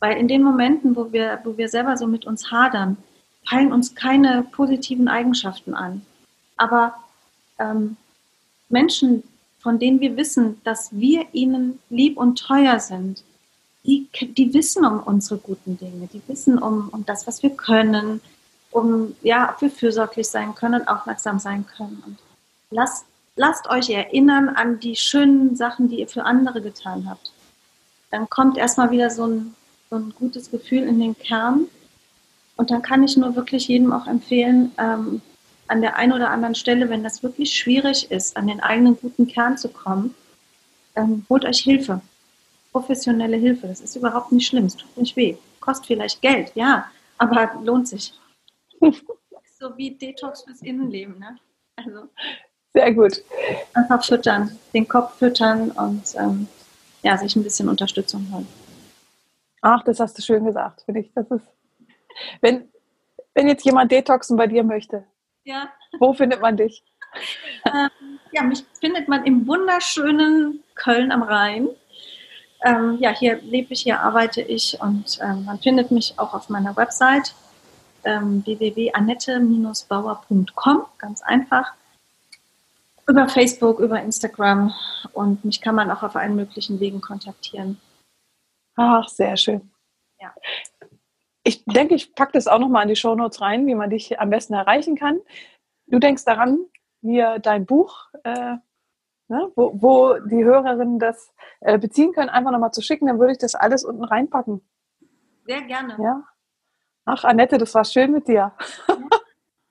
Weil 0.03 0.17
in 0.17 0.27
den 0.27 0.43
Momenten, 0.43 0.97
wo 0.97 1.13
wir, 1.13 1.39
wo 1.45 1.55
wir 1.55 1.69
selber 1.69 1.95
so 1.95 2.07
mit 2.07 2.25
uns 2.25 2.51
hadern, 2.51 2.97
fallen 3.47 3.71
uns 3.71 3.95
keine 3.95 4.43
positiven 4.51 5.07
Eigenschaften 5.07 5.73
an. 5.73 6.05
Aber 6.57 6.95
ähm, 7.57 7.95
Menschen, 8.67 9.23
von 9.61 9.79
denen 9.79 10.01
wir 10.01 10.17
wissen, 10.17 10.59
dass 10.65 10.91
wir 10.91 11.25
ihnen 11.31 11.79
lieb 11.89 12.17
und 12.17 12.37
teuer 12.37 12.81
sind, 12.81 13.23
die, 13.85 14.09
die 14.21 14.53
wissen 14.53 14.85
um 14.85 14.99
unsere 14.99 15.39
guten 15.39 15.77
Dinge, 15.77 16.09
die 16.11 16.21
wissen 16.27 16.57
um, 16.57 16.89
um 16.89 17.05
das, 17.05 17.25
was 17.25 17.41
wir 17.41 17.51
können, 17.51 18.19
um, 18.71 19.15
ja, 19.21 19.53
ob 19.53 19.61
wir 19.61 19.71
fürsorglich 19.71 20.27
sein 20.27 20.53
können 20.53 20.81
und 20.81 20.87
aufmerksam 20.89 21.39
sein 21.39 21.65
können. 21.77 22.03
Und 22.05 22.17
lasst 22.71 23.05
lasst 23.37 23.69
euch 23.69 23.89
erinnern 23.89 24.49
an 24.49 24.81
die 24.81 24.97
schönen 24.97 25.55
Sachen, 25.55 25.87
die 25.87 25.99
ihr 26.01 26.09
für 26.09 26.25
andere 26.25 26.61
getan 26.61 27.09
habt. 27.09 27.31
Dann 28.11 28.29
kommt 28.29 28.57
erstmal 28.57 28.91
wieder 28.91 29.09
so 29.09 29.25
ein, 29.25 29.55
so 29.93 29.99
ein 29.99 30.13
gutes 30.17 30.49
Gefühl 30.49 30.83
in 30.83 30.99
den 30.99 31.15
Kern. 31.17 31.67
Und 32.57 32.71
dann 32.71 32.81
kann 32.81 33.03
ich 33.03 33.15
nur 33.15 33.35
wirklich 33.35 33.67
jedem 33.67 33.93
auch 33.93 34.07
empfehlen, 34.07 34.71
ähm, 34.79 35.21
an 35.67 35.81
der 35.81 35.95
einen 35.95 36.13
oder 36.13 36.31
anderen 36.31 36.55
Stelle, 36.55 36.89
wenn 36.89 37.03
das 37.03 37.21
wirklich 37.21 37.53
schwierig 37.53 38.09
ist, 38.11 38.35
an 38.35 38.47
den 38.47 38.59
eigenen 38.59 38.97
guten 38.99 39.27
Kern 39.27 39.57
zu 39.57 39.69
kommen, 39.69 40.15
ähm, 40.95 41.25
holt 41.29 41.45
euch 41.45 41.59
Hilfe. 41.59 42.01
Professionelle 42.71 43.37
Hilfe. 43.37 43.67
Das 43.67 43.81
ist 43.81 43.95
überhaupt 43.95 44.31
nicht 44.31 44.47
schlimm. 44.47 44.65
Es 44.65 44.75
tut 44.75 44.97
nicht 44.97 45.15
weh. 45.15 45.37
Kostet 45.59 45.87
vielleicht 45.87 46.21
Geld, 46.21 46.51
ja. 46.55 46.85
Aber 47.19 47.51
lohnt 47.63 47.87
sich. 47.87 48.13
so 49.59 49.77
wie 49.77 49.91
Detox 49.91 50.41
fürs 50.41 50.61
Innenleben. 50.63 51.19
Ne? 51.19 51.37
Also 51.75 52.09
Sehr 52.73 52.91
gut. 52.93 53.23
einfach 53.73 54.03
füttern, 54.03 54.57
den 54.73 54.87
Kopf 54.87 55.17
füttern 55.17 55.69
und 55.71 56.03
ähm, 56.15 56.47
ja, 57.03 57.15
sich 57.17 57.35
ein 57.35 57.43
bisschen 57.43 57.69
Unterstützung 57.69 58.27
holen. 58.31 58.47
Ach, 59.63 59.81
das 59.83 59.99
hast 60.01 60.17
du 60.17 60.21
schön 60.21 60.45
gesagt, 60.45 60.81
finde 60.81 60.99
ich. 60.99 61.09
Das 61.15 61.31
ist, 61.31 61.47
wenn, 62.41 62.67
wenn 63.33 63.47
jetzt 63.47 63.63
jemand 63.63 63.93
Detoxen 63.93 64.35
bei 64.35 64.45
dir 64.45 64.61
möchte, 64.63 65.05
Ja, 65.45 65.69
wo 65.99 66.11
findet 66.13 66.41
man 66.41 66.57
dich? 66.57 66.83
ähm, 67.65 67.89
ja, 68.33 68.43
mich 68.43 68.65
findet 68.81 69.07
man 69.07 69.23
im 69.23 69.47
wunderschönen 69.47 70.61
Köln 70.75 71.13
am 71.13 71.23
Rhein. 71.23 71.69
Ähm, 72.65 72.97
ja, 72.99 73.11
hier 73.11 73.41
lebe 73.41 73.71
ich, 73.73 73.83
hier 73.83 74.01
arbeite 74.01 74.41
ich 74.41 74.81
und 74.81 75.17
ähm, 75.21 75.45
man 75.45 75.59
findet 75.59 75.91
mich 75.91 76.19
auch 76.19 76.33
auf 76.33 76.49
meiner 76.49 76.75
Website 76.75 77.33
ähm, 78.03 78.45
www.annette-bauer.com, 78.45 80.85
ganz 80.97 81.21
einfach. 81.21 81.71
Über 83.07 83.29
Facebook, 83.29 83.79
über 83.79 84.01
Instagram 84.01 84.73
und 85.13 85.45
mich 85.45 85.61
kann 85.61 85.75
man 85.75 85.89
auch 85.89 86.03
auf 86.03 86.17
allen 86.17 86.35
möglichen 86.35 86.81
Wegen 86.81 86.99
kontaktieren. 86.99 87.79
Ach, 88.75 89.07
sehr 89.07 89.37
schön. 89.37 89.71
Ja. 90.19 90.33
Ich 91.43 91.63
denke, 91.65 91.95
ich 91.95 92.15
packe 92.15 92.31
das 92.33 92.47
auch 92.47 92.59
nochmal 92.59 92.83
in 92.83 92.89
die 92.89 92.95
Shownotes 92.95 93.41
rein, 93.41 93.67
wie 93.67 93.75
man 93.75 93.89
dich 93.89 94.19
am 94.19 94.29
besten 94.29 94.53
erreichen 94.53 94.95
kann. 94.95 95.19
Du 95.87 95.99
denkst 95.99 96.23
daran, 96.23 96.59
mir 97.01 97.39
dein 97.39 97.65
Buch, 97.65 98.07
äh, 98.23 98.55
ne, 99.27 99.51
wo, 99.55 99.73
wo 99.81 100.13
die 100.19 100.43
Hörerinnen 100.43 100.99
das 100.99 101.33
äh, 101.59 101.77
beziehen 101.77 102.13
können, 102.13 102.29
einfach 102.29 102.51
nochmal 102.51 102.71
zu 102.71 102.81
schicken, 102.81 103.07
dann 103.07 103.19
würde 103.19 103.33
ich 103.33 103.37
das 103.39 103.55
alles 103.55 103.83
unten 103.83 104.05
reinpacken. 104.05 104.61
Sehr 105.45 105.61
gerne. 105.63 105.97
Ja? 106.01 106.23
Ach, 107.05 107.25
Annette, 107.25 107.57
das 107.57 107.75
war 107.75 107.83
schön 107.83 108.11
mit 108.11 108.27
dir. 108.27 108.55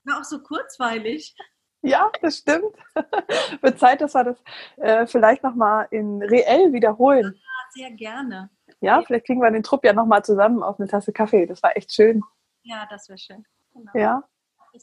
War 0.05 0.19
auch 0.19 0.25
so 0.25 0.43
kurzweilig. 0.43 1.35
Ja, 1.81 2.11
das 2.21 2.39
stimmt. 2.39 2.77
Wird 3.61 3.79
Zeit, 3.79 4.01
dass 4.01 4.15
wir 4.15 4.25
das 4.25 4.43
äh, 4.77 5.07
vielleicht 5.07 5.43
nochmal 5.43 5.89
in 5.91 6.23
reell 6.23 6.73
wiederholen. 6.73 7.41
Sehr 7.71 7.91
gerne. 7.93 8.51
Ja, 8.83 9.01
vielleicht 9.03 9.27
kriegen 9.27 9.41
wir 9.41 9.51
den 9.51 9.63
Trupp 9.63 9.85
ja 9.85 9.93
nochmal 9.93 10.25
zusammen 10.25 10.63
auf 10.63 10.79
eine 10.79 10.89
Tasse 10.89 11.13
Kaffee. 11.13 11.47
Das 11.47 11.63
war 11.63 11.77
echt 11.77 11.93
schön. 11.95 12.23
Ja, 12.63 12.87
das 12.91 13.09
wäre 13.09 13.19
schön. 13.19 13.45
Genau. 13.73 13.91
Ja. 13.95 14.23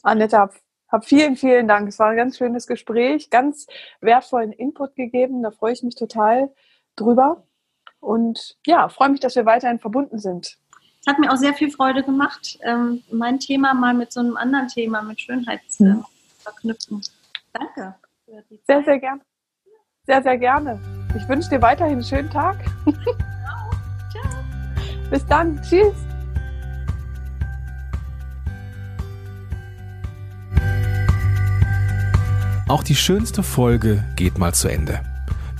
Annette, 0.02 0.38
hab, 0.38 0.54
hab 0.90 1.04
vielen, 1.04 1.36
vielen 1.36 1.68
Dank. 1.68 1.86
Es 1.88 1.98
war 1.98 2.08
ein 2.08 2.16
ganz 2.16 2.38
schönes 2.38 2.66
Gespräch, 2.66 3.28
ganz 3.30 3.66
wertvollen 4.00 4.52
Input 4.52 4.96
gegeben. 4.96 5.42
Da 5.42 5.50
freue 5.50 5.72
ich 5.74 5.82
mich 5.82 5.94
total 5.96 6.50
drüber. 6.96 7.44
Und 8.00 8.56
ja, 8.66 8.88
freue 8.88 9.10
mich, 9.10 9.20
dass 9.20 9.36
wir 9.36 9.44
weiterhin 9.44 9.78
verbunden 9.78 10.18
sind. 10.18 10.56
Es 11.02 11.06
hat 11.06 11.18
mir 11.18 11.30
auch 11.30 11.36
sehr 11.36 11.54
viel 11.54 11.70
Freude 11.70 12.02
gemacht, 12.02 12.58
ähm, 12.62 13.02
mein 13.10 13.38
Thema 13.38 13.72
mal 13.74 13.94
mit 13.94 14.12
so 14.12 14.20
einem 14.20 14.36
anderen 14.36 14.68
Thema, 14.68 15.02
mit 15.02 15.20
Schönheit 15.20 15.60
zu 15.68 15.84
Mhm. 15.84 16.04
verknüpfen. 16.38 17.02
Danke. 17.52 17.94
Für 18.24 18.42
die 18.48 18.60
Sehr, 18.66 18.82
sehr 18.84 18.98
gerne. 18.98 19.20
Sehr, 20.06 20.22
sehr 20.22 20.38
gerne. 20.38 20.80
Ich 21.16 21.28
wünsche 21.28 21.50
dir 21.50 21.60
weiterhin 21.62 21.94
einen 21.94 22.04
schönen 22.04 22.30
Tag. 22.30 22.56
Bis 25.10 25.26
dann. 25.26 25.60
Tschüss. 25.62 25.94
Auch 32.68 32.84
die 32.84 32.94
schönste 32.94 33.42
Folge 33.42 34.04
geht 34.14 34.38
mal 34.38 34.54
zu 34.54 34.68
Ende. 34.68 35.00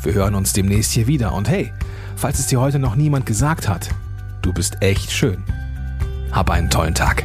Wir 0.02 0.14
hören 0.14 0.36
uns 0.36 0.52
demnächst 0.52 0.92
hier 0.92 1.08
wieder 1.08 1.32
und 1.34 1.48
hey, 1.48 1.72
falls 2.14 2.38
es 2.38 2.46
dir 2.46 2.60
heute 2.60 2.78
noch 2.78 2.94
niemand 2.94 3.26
gesagt 3.26 3.68
hat, 3.68 3.90
du 4.42 4.52
bist 4.52 4.76
echt 4.80 5.10
schön. 5.10 5.42
Hab 6.30 6.50
einen 6.50 6.70
tollen 6.70 6.94
Tag. 6.94 7.24